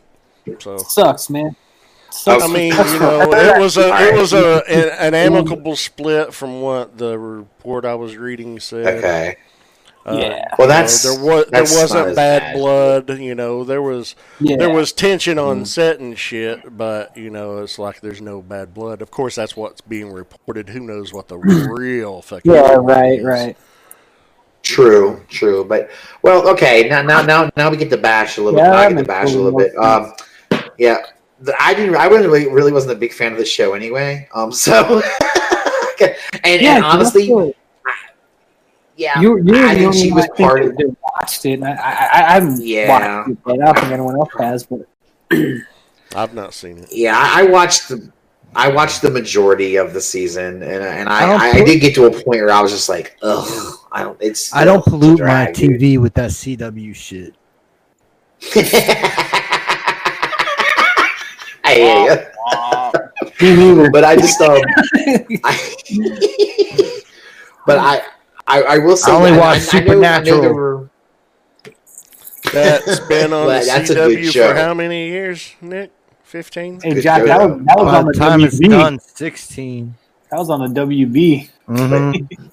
[0.59, 0.77] So.
[0.77, 1.57] Sucks, man.
[2.15, 2.43] Sucks.
[2.43, 6.61] I mean, you know, it was a it was a an, an amicable split from
[6.61, 8.97] what the report I was reading said.
[8.99, 9.37] okay.
[10.07, 10.19] Uh, Yeah.
[10.19, 10.29] Well,
[10.59, 12.55] you know, that's there was there that's not wasn't bad, bad.
[12.55, 13.09] blood.
[13.19, 14.55] You know, there was yeah.
[14.57, 15.67] there was tension on Mm.
[15.67, 19.01] set and shit, but you know, it's like there's no bad blood.
[19.01, 20.69] Of course, that's what's being reported.
[20.69, 23.25] Who knows what the real fucking Yeah, right, is.
[23.25, 23.57] right.
[24.61, 25.89] True, true, but
[26.23, 26.87] well, okay.
[26.89, 28.59] Now, now, now, now we get to bash a little.
[28.59, 29.77] Yeah, now I get to bash a a little little bit.
[29.77, 30.13] Um,
[30.79, 30.97] yeah,
[31.39, 31.95] the, I didn't.
[31.95, 34.27] I wasn't really, really wasn't a big fan of the show anyway.
[34.33, 35.01] Um, so
[36.43, 37.53] and, Yeah, and honestly, you,
[38.97, 40.77] yeah, you, you I think only she was I part of.
[40.77, 41.61] that watched it.
[41.61, 43.17] I, I, I haven't Yeah.
[43.19, 44.65] watched it, but I don't think anyone else has.
[44.65, 44.87] But
[46.15, 46.89] I've not seen it.
[46.91, 48.11] Yeah, I, I watched the.
[48.57, 51.93] I watched the majority of the season, and and I I, I, I did get
[51.95, 54.17] to a point where I was just like, ugh, I don't.
[54.21, 55.47] It's I don't pollute my.
[55.47, 57.35] TV with that CW shit.
[61.75, 62.91] I
[63.39, 63.83] hear me neither.
[63.85, 63.91] you.
[63.91, 64.61] But I just um,
[65.43, 65.59] I,
[67.65, 68.01] but I,
[68.47, 70.53] I I will say I only that watch I, I know- I know Supernatural.
[70.53, 70.89] were-
[72.53, 74.49] That's been on Well, the that's a CW show.
[74.49, 75.91] for how many years, Nick?
[76.23, 76.79] Fifteen.
[76.81, 79.95] hey, Good Jack, show, that was, that was on the the time it's done, sixteen.
[80.31, 81.49] That was on the WB.
[81.69, 82.51] Mhm.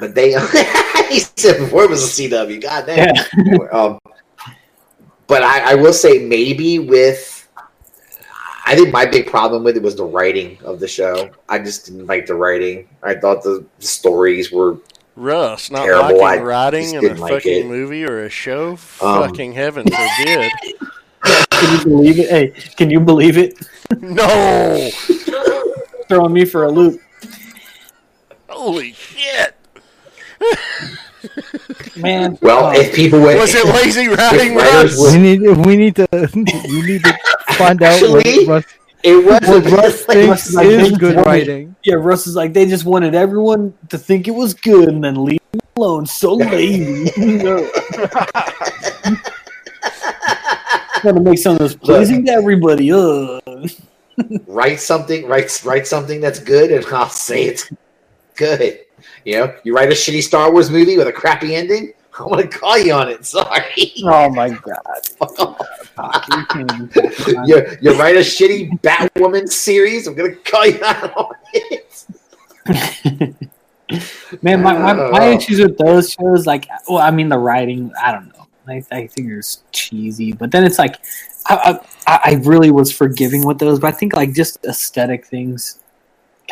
[0.00, 0.32] But they,
[1.10, 2.60] he said before it was a CW.
[2.60, 3.14] God damn.
[3.14, 3.66] Yeah.
[3.72, 3.98] um,
[5.28, 7.33] but I, I will say maybe with
[8.66, 11.30] I think my big problem with it was the writing of the show.
[11.48, 12.88] I just didn't like the writing.
[13.02, 14.78] I thought the stories were
[15.16, 16.18] Russ, not Terrible.
[16.18, 17.66] liking I writing in a like fucking it.
[17.66, 18.70] movie or a show.
[18.70, 18.76] Um,
[19.28, 20.50] fucking heaven forbid.
[21.50, 22.28] Can you believe it?
[22.30, 23.54] Hey, can you believe it?
[24.00, 24.90] no.
[26.08, 27.00] Throwing me for a loop.
[28.48, 29.54] Holy shit.
[31.96, 32.38] Man.
[32.42, 32.72] well.
[32.78, 34.98] if people would, Was it lazy writing, writers Russ?
[34.98, 37.18] would- we need we need to we need to
[37.56, 38.64] find out what Actually, Russ,
[39.02, 41.76] it was what Russ like, thinks like is they good told writing.
[41.84, 45.24] yeah, Russ is like, they just wanted everyone to think it was good and then
[45.24, 46.06] leave it alone.
[46.06, 47.10] So lazy.
[47.18, 47.70] No.
[51.04, 52.90] Want to make something that's pleasing to everybody.
[52.90, 53.42] Ugh.
[54.46, 57.70] write something, write write something that's good, and I'll say it's
[58.36, 58.80] good.
[59.24, 61.92] You know, you write a shitty Star Wars movie with a crappy ending.
[62.18, 63.24] I'm gonna call you on it.
[63.24, 63.92] Sorry.
[64.04, 64.80] Oh my god.
[65.96, 67.82] You can't even talk about it.
[67.82, 70.06] you, write a shitty Batwoman series.
[70.08, 72.04] I'm gonna call you out on it.
[74.42, 75.36] Man, my, my, my Oh.
[75.36, 78.46] issues with those shows, like, well, I mean, the writing, I don't know.
[78.66, 80.96] I, I think it's cheesy, but then it's like,
[81.46, 85.78] I, I, I really was forgiving with those, but I think like just aesthetic things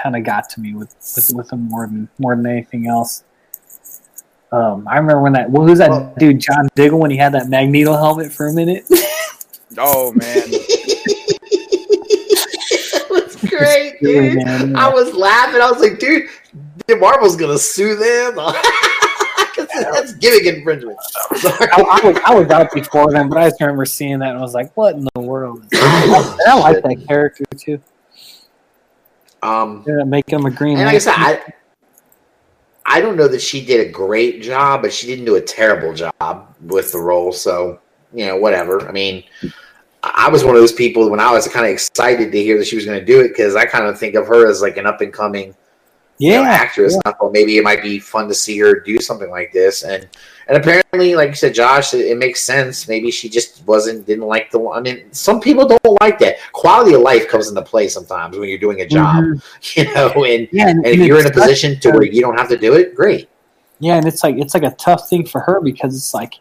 [0.00, 3.24] kind of got to me with, with with them more than more than anything else.
[4.52, 7.32] Um, I remember when that well, who's that Well- dude John Diggle when he had
[7.32, 8.84] that Magneto helmet for a minute.
[9.78, 10.42] Oh man,
[11.80, 14.44] it was great, Really, dude.
[14.44, 15.62] man, I was laughing.
[15.62, 16.28] I was like, dude,
[17.00, 18.34] Marvel's gonna sue them.
[19.94, 20.98] that's gimmick infringement.
[21.36, 21.68] Sorry.
[21.72, 24.38] I, I was I was out before then, but I just remember seeing that and
[24.38, 27.80] I was like, "What in the world?" I, I like that character too.
[29.42, 30.76] Um, They're making him a green.
[30.76, 31.40] and like I said, I,
[32.84, 35.94] I don't know that she did a great job, but she didn't do a terrible
[35.94, 37.32] job with the role.
[37.32, 37.80] So
[38.12, 38.86] you know, whatever.
[38.88, 39.24] I mean,
[40.02, 42.66] I was one of those people when I was kind of excited to hear that
[42.66, 44.76] she was going to do it because I kind of think of her as like
[44.76, 45.54] an up and coming
[46.18, 46.96] you know, yeah, actress.
[47.04, 49.82] Thought maybe it might be fun to see her do something like this.
[49.82, 50.08] And
[50.52, 52.86] and apparently, like you said, Josh, it, it makes sense.
[52.86, 54.58] Maybe she just wasn't didn't like the.
[54.58, 56.36] One I mean, some people don't like that.
[56.52, 59.42] Quality of life comes into play sometimes when you're doing a job, Mhm.
[59.76, 60.24] you know.
[60.24, 62.58] And, yeah, and, and if you're in a position to where you don't have to
[62.58, 63.30] do it, great.
[63.78, 66.34] yeah, and it's like it's like a tough thing for her because it's like,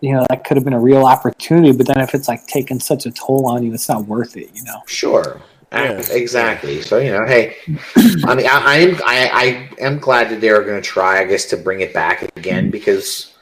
[0.00, 2.80] you know, that could have been a real opportunity, but then if it's like taking
[2.80, 4.80] such a toll on you, it's not worth it, you know.
[4.86, 5.42] Sure.
[5.72, 6.00] Yeah.
[6.10, 6.80] Exactly.
[6.82, 7.56] So you know, hey,
[8.24, 11.24] I mean, I, I am I, I am glad that they're going to try, I
[11.24, 13.34] guess, to bring it back again because,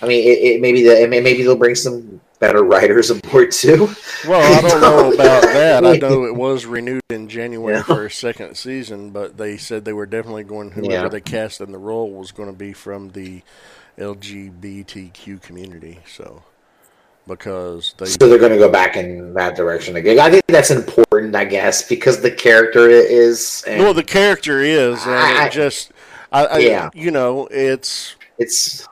[0.00, 3.50] I mean, it, it maybe the, it may- maybe they'll bring some better writers aboard
[3.50, 3.88] too.
[4.28, 5.84] Well, I don't know about that.
[5.84, 7.82] I know it was renewed in January Yeah.
[7.82, 10.70] for a second season, but they said they were definitely going.
[10.70, 11.08] Whoever Yeah.
[11.08, 13.42] they cast in the role was going to be from the
[13.98, 15.98] LGBTQ community.
[16.06, 16.42] So,
[17.26, 20.18] because they So they're going to go back in that direction again.
[20.18, 23.64] I think that's important, I guess, because the character is.
[23.66, 25.92] And well, the character is, and I- it just,
[26.32, 26.90] I, I Yeah.
[26.94, 28.88] you know, it's it's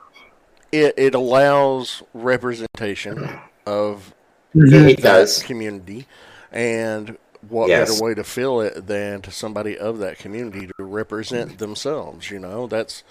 [0.71, 4.13] it, it allows representation of
[4.55, 4.89] mm-hmm.
[4.89, 5.43] it that does.
[5.43, 6.07] community,
[6.51, 7.17] and
[7.49, 7.89] what Yes.
[7.91, 12.31] better way to fill it than to somebody of that community to represent themselves?
[12.31, 13.03] You know, that's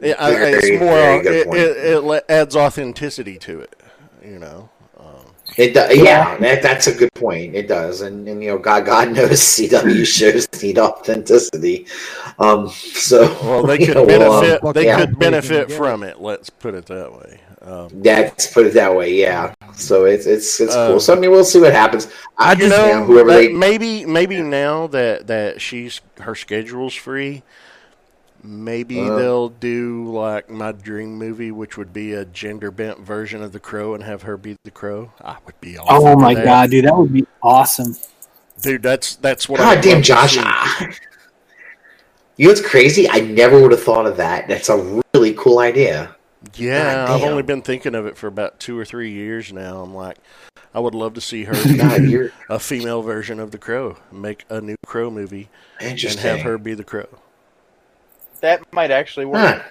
[0.00, 0.98] it, I, it's more.
[0.98, 3.77] it, it, it adds authenticity to it.
[4.28, 4.68] You know,
[4.98, 5.24] um,
[5.56, 5.96] It does.
[5.96, 7.54] Yeah, that, that's a good point.
[7.54, 11.86] It does, and and you know, God, God knows CW shows need authenticity.
[12.38, 14.74] Um, so well, they could know, we'll, um, benefit.
[14.74, 14.98] they yeah.
[14.98, 16.20] could benefit from it.
[16.20, 17.40] Let's put it that way.
[17.62, 19.14] Um, That's put it that way.
[19.14, 19.54] Yeah.
[19.74, 21.00] So it's it's it's Uh, cool.
[21.00, 22.08] So I mean, we'll see what happens.
[22.36, 26.94] I you just know, yeah, whoever they maybe maybe now that that she's her schedule's
[26.94, 27.42] free,
[28.42, 29.16] Maybe Uh.
[29.16, 33.60] they'll do like my dream movie, which would be a gender bent version of the
[33.60, 35.12] Crow, and have her be the Crow.
[35.22, 36.44] I would be all Oh my that.
[36.44, 37.96] god, dude, that would be awesome.
[38.62, 38.82] dude!
[38.82, 39.58] That's that's what.
[39.58, 40.36] God I'd damn, Josh.
[42.36, 43.08] You know what's crazy?
[43.10, 44.46] I never would have thought of that.
[44.46, 46.14] That's a really cool idea.
[46.54, 49.82] Yeah, I've only been thinking of it for about two or three years now.
[49.82, 50.18] I'm like,
[50.72, 51.52] I would love to see her
[51.98, 55.48] be a female version of the Crow, make a new Crow movie,
[55.80, 56.22] and interesting.
[56.22, 57.08] have her be the Crow.
[58.40, 59.38] That might actually work.
[59.40, 59.62] Huh.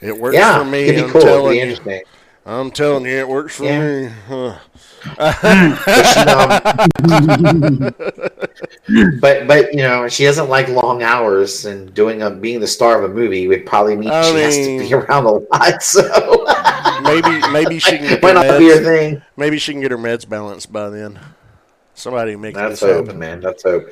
[0.00, 0.84] It works Yeah, for me.
[0.84, 1.20] it'd be I'm cool.
[1.20, 1.52] It'd telling
[1.84, 2.02] be you.
[2.46, 3.80] I'm telling you, it works for Yeah.
[3.80, 4.10] me.
[4.26, 4.58] Huh.
[8.86, 12.66] Hmm, but but you know she doesn't like long hours, and doing a being the
[12.66, 15.82] star of a movie would probably mean I she has to be around a lot.
[15.82, 16.02] So
[17.02, 19.22] maybe maybe she can get might her not be your meds, thing.
[19.36, 21.18] maybe she can get her meds balanced by then.
[21.94, 23.18] Somebody make That's this hope, happen.
[23.18, 23.40] man.
[23.40, 23.88] That's hope.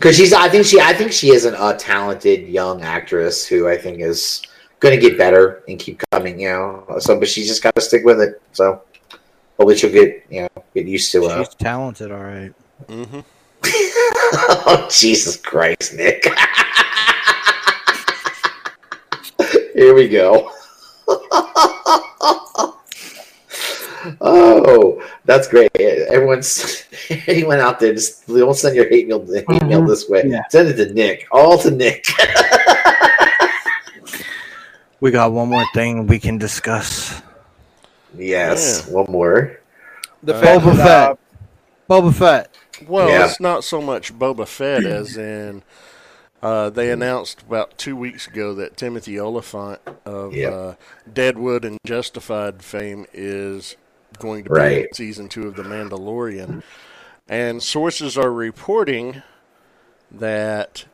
[0.00, 3.68] Because she's, I think she, I think she is an, a talented young actress who
[3.68, 4.40] I think is
[4.78, 6.40] going to get better and keep coming.
[6.40, 8.40] You know, so but she's just got to stick with it.
[8.52, 8.80] So
[9.58, 11.26] hopefully she'll get, you know, get used to.
[11.26, 12.50] Uh, She's talented, all right.
[12.88, 13.20] hmm
[13.62, 16.24] oh Jesus Christ, Nick!
[19.74, 20.50] Here we go.
[24.20, 25.70] oh, that's great.
[25.78, 26.84] Everyone's
[27.26, 29.88] anyone out there, just don't send your hate mail, hate mail Mhm.
[29.88, 30.22] this way.
[30.26, 30.42] Yeah.
[30.50, 31.26] Send it to Nick.
[31.32, 32.06] All to Nick.
[35.00, 37.22] We got one more thing we can discuss.
[38.16, 39.58] yes, one more.
[40.22, 41.18] The Uh, fact Boba that, uh, Fett.
[41.88, 42.54] Boba Fett.
[42.86, 43.24] Well, Yeah.
[43.24, 45.62] it's not so much Boba Fett as in
[46.42, 50.52] uh, they announced about two weeks ago that Timothy Olyphant of Yep.
[50.52, 50.72] uh,
[51.10, 53.76] Deadwood and Justified fame is
[54.20, 54.86] going to be Right.
[54.86, 56.62] in season two of The Mandalorian,
[57.28, 59.22] and sources are reporting
[60.10, 60.84] that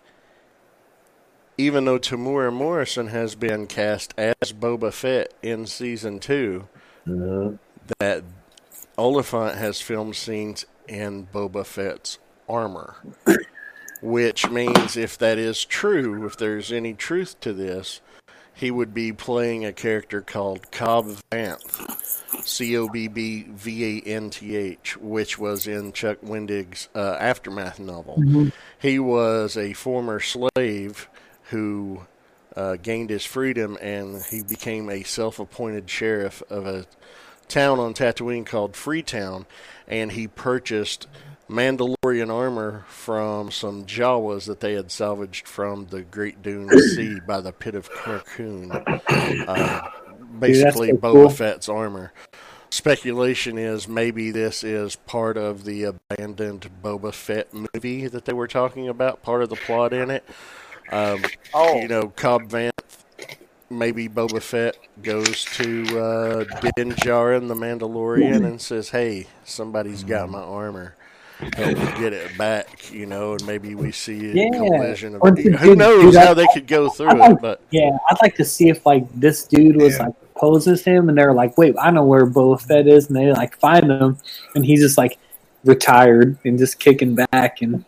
[1.59, 6.69] even though Temuera Morrison has been cast as Boba Fett in season two,
[7.07, 7.59] Mhm.
[7.99, 8.23] that
[8.99, 12.97] Olyphant has filmed scenes in Boba Fett's armor.
[14.03, 18.01] Which means, if that is true, if there's any truth to this,
[18.57, 24.09] he would be playing a character called Cobb Vanth, C O B B V A
[24.09, 28.17] N T H, which was in Chuck Wendig's uh, Aftermath novel.
[28.79, 31.09] He was a former slave
[31.51, 32.07] who
[32.57, 36.87] uh, gained his freedom and he became a self appointed sheriff of a
[37.49, 39.47] town on Tatooine called Freetown,
[39.87, 41.07] and he purchased
[41.49, 47.41] Mandalorian armor from some Jawas that they had salvaged from the Great Dune Sea by
[47.41, 48.71] the Pit of Carkoon.
[49.49, 49.91] Uh,
[50.39, 51.31] basically, so Boba cool.
[51.31, 52.13] Fett's armor.
[52.71, 58.49] Speculation is maybe this is part of the abandoned Boba Fett movie that they were
[58.49, 60.25] talking about, part of the plot in it.
[60.91, 61.25] Um,
[61.55, 62.73] oh, you know, Cobb Vanth,
[63.71, 66.45] maybe Boba Fett goes to uh,
[66.77, 70.97] Din Djarin, the Mandalorian, and says, "Hey, somebody's got my armor.
[71.55, 74.49] Help get it back." You know, and maybe we see a Yeah.
[74.51, 75.23] collision of.
[75.23, 77.91] Or dude, Who knows dude, I- how they could go through like- it, but Yeah,
[78.11, 80.05] I'd like to see if like this dude was Yeah.
[80.07, 83.33] like poses him, and they're like, "Wait, I know where Boba Fett is," and they
[83.33, 84.19] like find him,
[84.55, 85.19] and he's just like
[85.65, 87.85] retired and just kicking back, and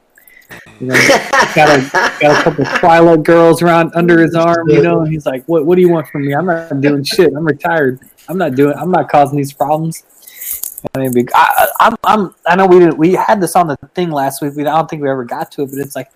[0.81, 0.95] you know,
[1.55, 5.27] got a got a couple Twi'lek girls around under his arm, you know, and he's
[5.27, 5.67] like, "What?
[5.67, 6.35] What do you want from me?
[6.35, 7.33] I'm not doing shit.
[7.35, 8.01] I'm retired.
[8.29, 8.75] I'm not doing.
[8.77, 10.03] I'm not causing these problems."
[10.95, 14.11] I mean, I- I'm, I'm, I know we did, we had this on the thing
[14.11, 14.55] last week.
[14.55, 16.11] We, I don't think we ever got to it, but it's like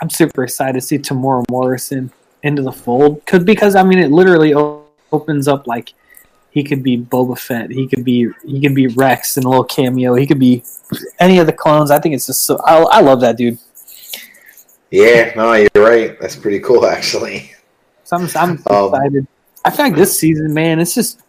[0.00, 2.10] I'm super excited to see Temuera Morrison
[2.42, 4.52] into the fold, cause because I mean, it literally
[5.12, 5.92] opens up like
[6.50, 9.64] he could be Boba Fett, he could be he could be Rex in a little
[9.64, 10.62] cameo, he could be
[11.20, 11.90] any of the clones.
[11.90, 13.58] I think it's just so I, I love that dude.
[14.90, 16.20] Yeah, no, you're right.
[16.20, 17.52] That's pretty cool, actually.
[18.04, 19.26] So I'm, I'm Um, excited.
[19.64, 21.20] I feel like this season, man, it's just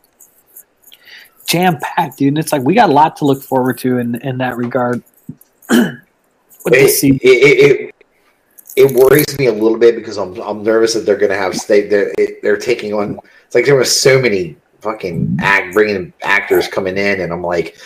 [1.46, 2.30] jam packed, dude.
[2.30, 5.04] And it's like we got a lot to look forward to in in that regard.
[5.70, 7.20] With It, season.
[7.22, 7.96] it, it, it,
[8.76, 11.90] it worries me a little bit because I'm I'm nervous that they're gonna have state
[11.90, 13.20] they're it, they're taking on.
[13.46, 17.78] It's like there was so many fucking act bringing actors coming in, and I'm like,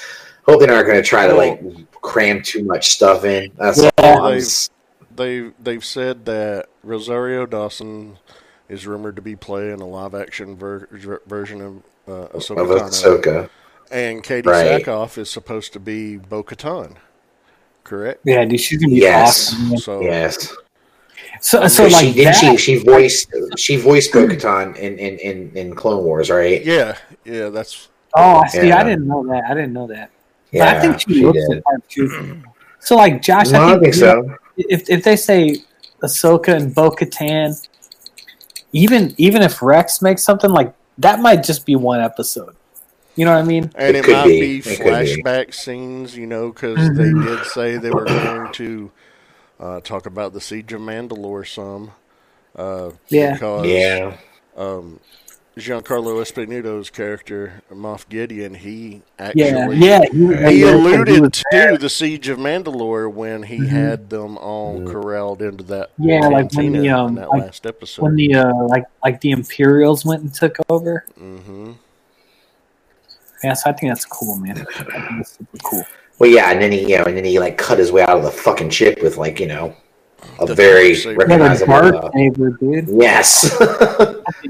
[0.46, 1.60] hope they're not gonna try to like
[2.02, 3.52] cram too much stuff in.
[3.58, 3.90] That's Yeah.
[3.98, 4.26] all.
[4.28, 4.70] I'm They've-
[5.16, 8.18] they they've said that Rosario Dawson
[8.70, 12.68] is rumored to be playing a live action ver- ver- version of uh, Ahsoka, of
[12.70, 12.90] Tano.
[12.90, 13.50] Ahsoka.
[13.92, 14.84] and Katee Right.
[14.86, 16.96] Sackhoff is supposed to be Bo Katan.
[17.84, 18.20] Correct.
[18.26, 19.54] Yeah, dude, she's gonna be Yes.
[19.54, 19.78] awesome.
[19.78, 20.54] So Yes.
[21.42, 25.52] So, so she like did that, she she voiced she voiced Bo-Katan in, in, in,
[25.56, 26.64] in Clone Wars, right?
[26.64, 28.68] yeah, yeah, that's Oh, I see.
[28.70, 28.80] Yeah.
[28.80, 29.44] I didn't know that.
[29.50, 30.10] I didn't know that.
[30.52, 31.58] But Yeah, I think she, she looks did.
[31.58, 32.42] the part too.
[32.80, 34.36] So, like Josh, No, I think, I think so.
[34.58, 35.58] If if they say
[36.02, 37.56] Ahsoka and Bo Katan
[38.74, 42.56] even even if Rex makes something like that, might just be one episode.
[43.16, 43.72] You know what I mean?
[43.76, 44.40] And It it, might be.
[44.40, 44.84] be, It could be.
[44.84, 48.92] flashback scenes, you know, because they did say they were going to
[49.60, 51.92] uh, talk about the Siege of Mandalore some.
[52.56, 53.34] Uh, Yeah.
[53.34, 54.18] Because Yeah.
[54.56, 55.00] um,
[55.58, 60.02] Giancarlo Esposito's character, Moff Gideon, he actually yeah.
[60.12, 63.68] He, he he alluded was to the Siege of Mandalore when he Mhm.
[63.68, 67.66] had them all corralled into that Yeah, like when the, um, in that like last
[67.66, 68.04] episode.
[68.04, 71.06] when the uh, like like the Imperials went and took over.
[71.20, 71.72] Mm-hmm.
[73.44, 74.60] Yeah, so I think that's cool, man.
[74.60, 75.84] I think that's super cool.
[76.20, 78.18] Well, yeah, and then he, you know, and then he like cut his way out
[78.18, 79.76] of the fucking ship with like, you know,
[80.40, 81.22] a The very dark saber.
[81.30, 81.92] Yeah, the recognizable.
[81.92, 82.88] dark Uh, saber, dude.
[82.90, 83.58] yes.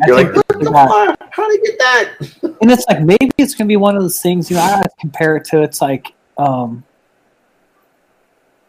[0.06, 1.28] You're like, think what the fuck?
[1.32, 2.58] How did he get that?
[2.62, 4.50] and it's like maybe it's gonna be one of those things.
[4.50, 6.84] You know, I always compare it to it's like um,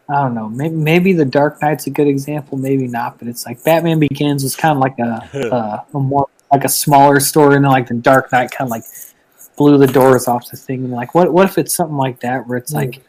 [0.09, 0.49] I don't know.
[0.49, 2.57] Maybe maybe the Dark Knight's a good example.
[2.57, 6.27] Maybe not, but it's like Batman Begins was kind of like a, uh, a more
[6.51, 8.83] like a smaller story, and then like the Dark Knight kind of like
[9.55, 10.83] blew the doors off the thing.
[10.83, 13.03] And like, what what if it's something like that where it's like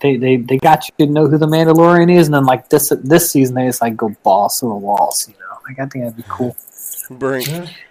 [0.00, 2.92] they, they, they got you to know who the Mandalorian is, and then like this
[3.02, 5.28] this season they just like go balls to the walls.
[5.28, 6.56] You know, like I think that'd be cool.
[7.10, 7.48] Brink,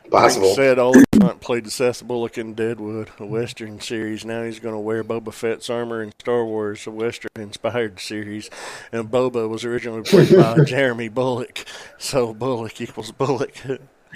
[0.09, 0.55] Possible.
[0.55, 4.25] Brink said all Olyphant played the Seth Bullock in Deadwood, a Western series.
[4.25, 8.49] Now he's going to wear Boba Fett's armor in Star Wars, a Western-inspired series.
[8.91, 11.65] And Boba was originally played by Jeremy Bulloch,
[11.97, 13.53] so Bullock equals Bullock.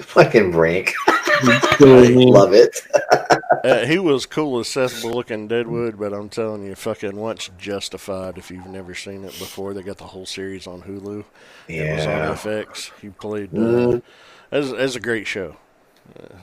[0.00, 0.94] Fucking Brink.
[1.80, 2.80] Love it.
[3.64, 8.38] Uh, he was cool as Seth in Deadwood, but I'm telling you, fucking watch Justified
[8.38, 9.74] if you've never seen it before.
[9.74, 11.24] They got the whole series on Hulu.
[11.68, 11.82] Yeah.
[11.82, 12.90] It was on FX.
[13.00, 13.50] He played.
[13.54, 14.02] Uh, Mhm.
[14.52, 15.56] as, as a great show.
[16.18, 16.36] Uh,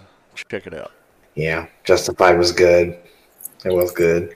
[0.49, 0.91] check it out.
[1.35, 1.67] Yeah.
[1.83, 2.97] Justified was good.
[3.63, 4.35] It was good.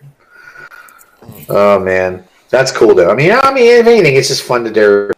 [1.49, 2.23] Oh man.
[2.49, 3.11] That's cool though.
[3.11, 5.11] I mean, I mean, if anything, it's just fun to they're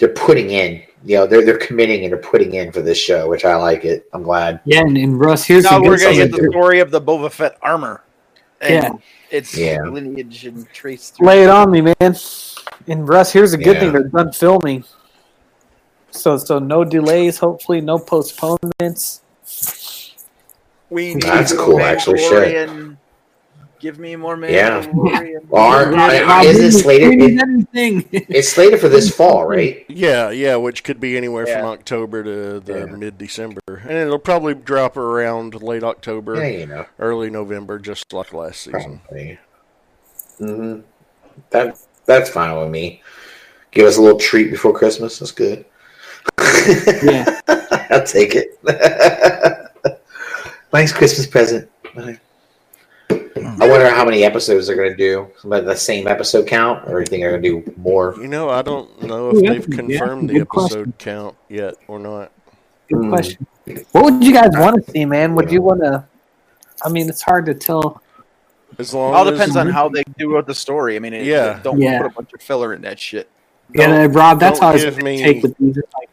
[0.00, 0.82] they're putting in.
[1.04, 3.84] You know, they're they're committing and they're putting in for this show, which I like
[3.84, 4.06] it.
[4.12, 4.60] I'm glad.
[4.64, 7.30] Yeah, and, and Russ, here's now the we're gonna get the story of the Boba
[7.30, 8.02] Fett armor.
[8.60, 8.92] And Yeah.
[9.30, 9.78] Its Yeah.
[9.82, 11.28] lineage and trace through.
[11.28, 12.16] Lay it on me, man.
[12.88, 13.80] And Russ, here's a good Yeah.
[13.80, 14.84] thing: they're done filming.
[16.10, 17.38] So, so no delays.
[17.38, 19.20] Hopefully, no postponements.
[20.90, 22.68] We need That's cool, actually, shit.
[23.80, 23.82] Mandalorian.
[23.82, 24.82] Give me more Yeah.
[24.82, 25.46] Mandalorian.
[25.50, 27.10] Or Yeah, is it slated?
[27.10, 28.08] need It, anything.
[28.12, 29.84] it's slated for this fall, right?
[29.88, 32.84] Yeah, yeah, which could be anywhere from October to the Yeah.
[32.86, 33.60] mid December.
[33.68, 36.86] And it'll probably drop around late October, Yeah, you know.
[36.98, 39.00] early November, just like last season.
[39.08, 39.38] Probably.
[40.38, 40.80] hmm
[41.50, 43.02] That that's fine with me.
[43.72, 45.18] Give us a little treat before Christmas.
[45.20, 45.64] That's good.
[47.02, 47.40] Yeah.
[47.90, 48.58] I'll take it.
[50.72, 51.70] nice Christmas present.
[53.60, 55.28] I wonder how many episodes they're going to do.
[55.44, 58.14] About the same episode count, or you think they're going to do more?
[58.18, 61.36] You know, I don't know if they've that's a- yeah, confirmed the good episode count
[61.48, 62.32] yet or not.
[62.88, 63.08] Good Hmm.
[63.10, 63.46] question.
[63.92, 65.34] What would you guys want to see, man?
[65.34, 66.04] Would you want to?
[66.82, 68.02] I mean, it's hard to tell.
[68.78, 70.96] As long All as depends on how they do with the story.
[70.96, 71.60] I mean, it, Yeah.
[71.62, 71.98] don't Yeah.
[71.98, 73.28] put a bunch of filler in that shit.
[73.74, 75.76] And uh, Rob, that's don't how I was give me- take with these.
[75.76, 76.08] Like,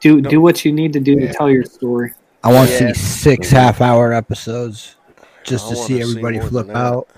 [0.00, 1.28] do do what you need to do Yeah.
[1.28, 2.12] to tell your story.
[2.44, 2.92] I want to Yeah.
[2.92, 4.94] see six half hour episodes
[5.44, 7.08] just to wanna see see everybody more flip out.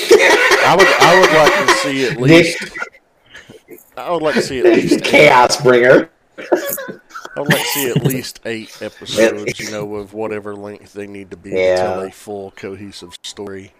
[0.00, 2.70] I would, I would like to see at least.
[3.96, 5.02] I would like to see at least.
[5.04, 6.10] Chaos bringer.
[6.38, 11.06] I would like to see at least eight episodes, you know, of whatever length they
[11.06, 11.76] need to be Yeah.
[11.76, 13.72] to tell a full cohesive story.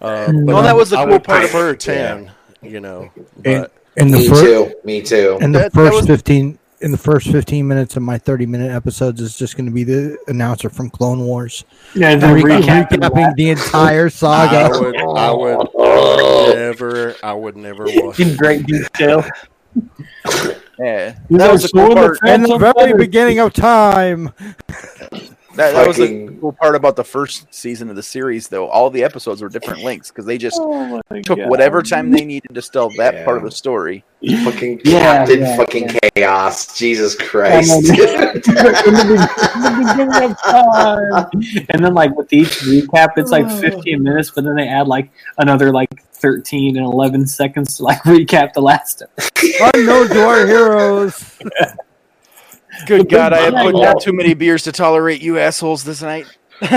[0.00, 1.40] Uh, but Well, that was the I cool would part.
[1.40, 2.32] prefer ten,
[2.62, 3.10] you know.
[3.44, 4.74] And- But In the Me first, too.
[4.82, 5.38] Me too.
[5.40, 8.46] in the That- that first was- fifteen, in the first fifteen minutes of my thirty
[8.46, 11.64] minute episodes is just going to be the announcer from Clone Wars,
[11.94, 14.78] Yeah, Re- recap recapping the entire I saga.
[14.80, 18.20] would, I would never, I would never watch.
[18.20, 19.24] in great detail.
[20.78, 22.18] Yeah, You that know, was the cool showing the part.
[22.28, 24.32] In the very beginning of time.
[25.56, 28.68] That, that was the cool part about the first season of the series, though.
[28.68, 31.48] All the episodes were different lengths because they just Oh took God.
[31.48, 33.24] whatever time they needed to tell that Yeah.
[33.24, 34.04] part of the story.
[34.44, 36.76] Fucking Yeah, Captain yeah, fucking chaos.
[36.76, 37.70] Jesus Christ.
[37.76, 38.40] in, the,
[39.54, 41.66] in the beginning of time.
[41.70, 45.10] And then, like with each recap, it's like 15 minutes, but then they add like
[45.38, 49.02] another like 13 and 11 seconds to like recap the last.
[49.74, 51.38] Unknown to our heroes.
[52.86, 56.26] Good God, I have put down too many beers to tolerate you assholes this night.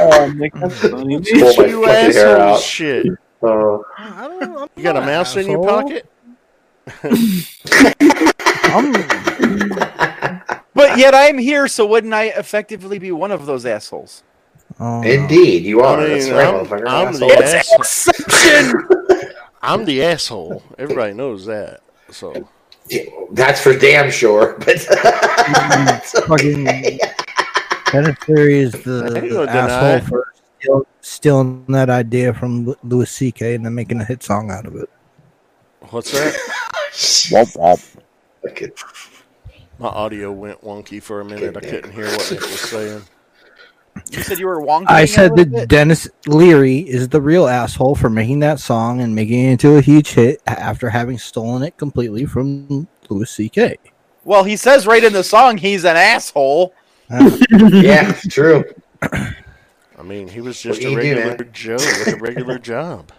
[0.00, 1.20] Oh, um, Nick, that's funny.
[1.20, 3.06] Pull my you fucking hair assholes, shit!
[3.42, 3.84] Oh.
[3.98, 6.08] I don't know, You got a mouse an in your pocket?
[10.74, 14.22] But yet I'm here, so wouldn't I effectively be one of those assholes?
[14.78, 15.98] oh, Indeed, you are.
[15.98, 17.28] I mean, That's right, I'm- I'm Asshole.
[17.28, 17.78] the It's asshole.
[17.80, 19.30] exception.
[19.62, 20.62] I'm the asshole.
[20.78, 21.80] Everybody knows that.
[22.10, 22.48] So
[23.32, 24.56] That's for damn sure.
[24.58, 24.78] But
[26.26, 33.10] Fucking Denis Leary is the, the asshole for steal, stealing that idea from Lu- Louis
[33.10, 33.54] C.K.
[33.54, 34.90] and then making a hit song out of it.
[35.90, 36.34] what's that?
[38.46, 38.70] Okay.
[39.78, 41.56] My audio went wonky for a minute.
[41.56, 43.02] I couldn't hear what Nick was saying.
[44.10, 44.86] You said you were wonky.
[44.88, 49.44] I said that Denis Leary is the real asshole for making that song and making
[49.44, 53.76] it into a huge hit after having stolen it completely from Louis C.K.
[54.24, 56.74] Well, he says right in the song he's an asshole.
[57.10, 58.64] yeah, true.
[59.02, 62.58] I mean, he was just What a do you do, regular Joe with a regular
[62.72, 63.12] job.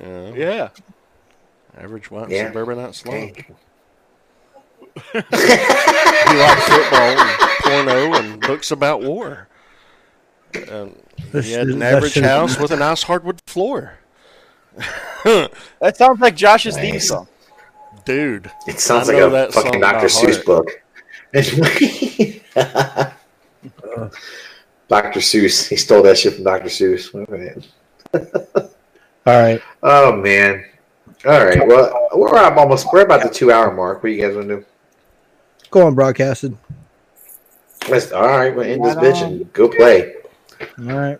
[0.00, 0.68] You know, Yeah.
[1.78, 2.48] average white Yeah.
[2.48, 3.36] suburbanite slump.
[5.12, 5.22] Hey.
[6.28, 9.48] He liked football and porno and books about war.
[10.70, 10.94] Um,
[11.32, 13.98] he had an average shit- house with a nice hardwood floor.
[15.24, 17.08] That sounds like Josh's theme Nice.
[17.08, 17.28] song.
[18.04, 20.06] Dude, It sounds I like a that fucking Dr.
[20.06, 20.46] Seuss heart.
[20.46, 20.82] book.
[24.88, 25.20] Dr.
[25.20, 25.68] Seuss.
[25.68, 26.68] He stole that shit from Dr.
[26.68, 27.12] Seuss.
[28.14, 29.60] All right.
[29.82, 30.64] Oh man.
[31.24, 31.66] All right.
[31.66, 32.86] Well, we're almost.
[32.92, 34.02] We're about the two hour mark.
[34.02, 34.64] What do you guys want to do?
[35.76, 36.56] Go on, broadcasted.
[37.90, 38.56] Let's, all right.
[38.56, 40.14] We'll end this bitch and go play.
[40.78, 41.18] All right.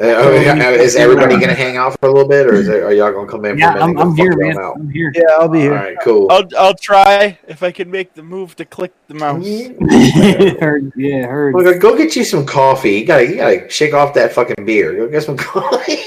[0.00, 2.80] Uh, oh, yeah, is everybody gonna hang out for a little bit, or is it,
[2.80, 3.58] are y'all gonna come in?
[3.58, 4.56] Yeah, for a I'm, minute and I'm here, man.
[4.56, 4.76] Out?
[4.76, 5.12] I'm here.
[5.16, 5.72] Yeah, I'll be All here.
[5.72, 6.30] All right, Cool.
[6.30, 9.44] I'll I'll try if I can make the move to click the mouse.
[10.60, 11.54] heard, yeah, heard.
[11.54, 13.00] Well, go- go get you some coffee.
[13.00, 14.94] You gotta, you gotta shake off that fucking beer.
[14.94, 16.04] Go get some coffee.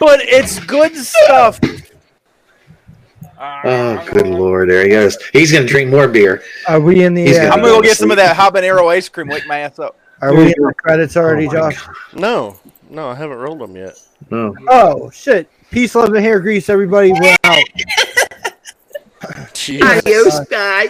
[0.00, 1.60] But it's good stuff.
[3.40, 4.70] Oh, good lord!
[4.70, 5.16] There he goes.
[5.32, 6.42] He's gonna drink more beer.
[6.66, 7.24] Are we in the?
[7.26, 9.28] He's uh, gonna I'm gonna go get some of that habanero ice cream.
[9.28, 9.96] Wake my ass up.
[10.20, 11.86] are we in the credits already, Oh my Josh?
[12.14, 12.58] no,
[12.90, 13.94] no, I haven't rolled them yet.
[14.30, 14.54] No.
[14.68, 15.48] Oh shit!
[15.70, 16.68] Peace, love, and hair grease.
[16.68, 17.64] Everybody, we're out.
[19.52, 19.82] Jeez.
[19.82, 20.86] Adios, guy.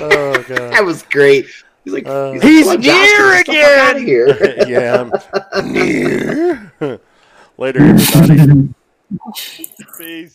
[0.00, 0.72] Oh god.
[0.72, 1.46] That was great.
[1.84, 4.64] He's like, Uh, he's, He's like, "Come on, Josh, near get the here.
[4.68, 5.10] yeah.
[5.52, 6.72] I'm near.
[7.58, 8.74] Later, everybody.
[9.98, 10.32] Peace.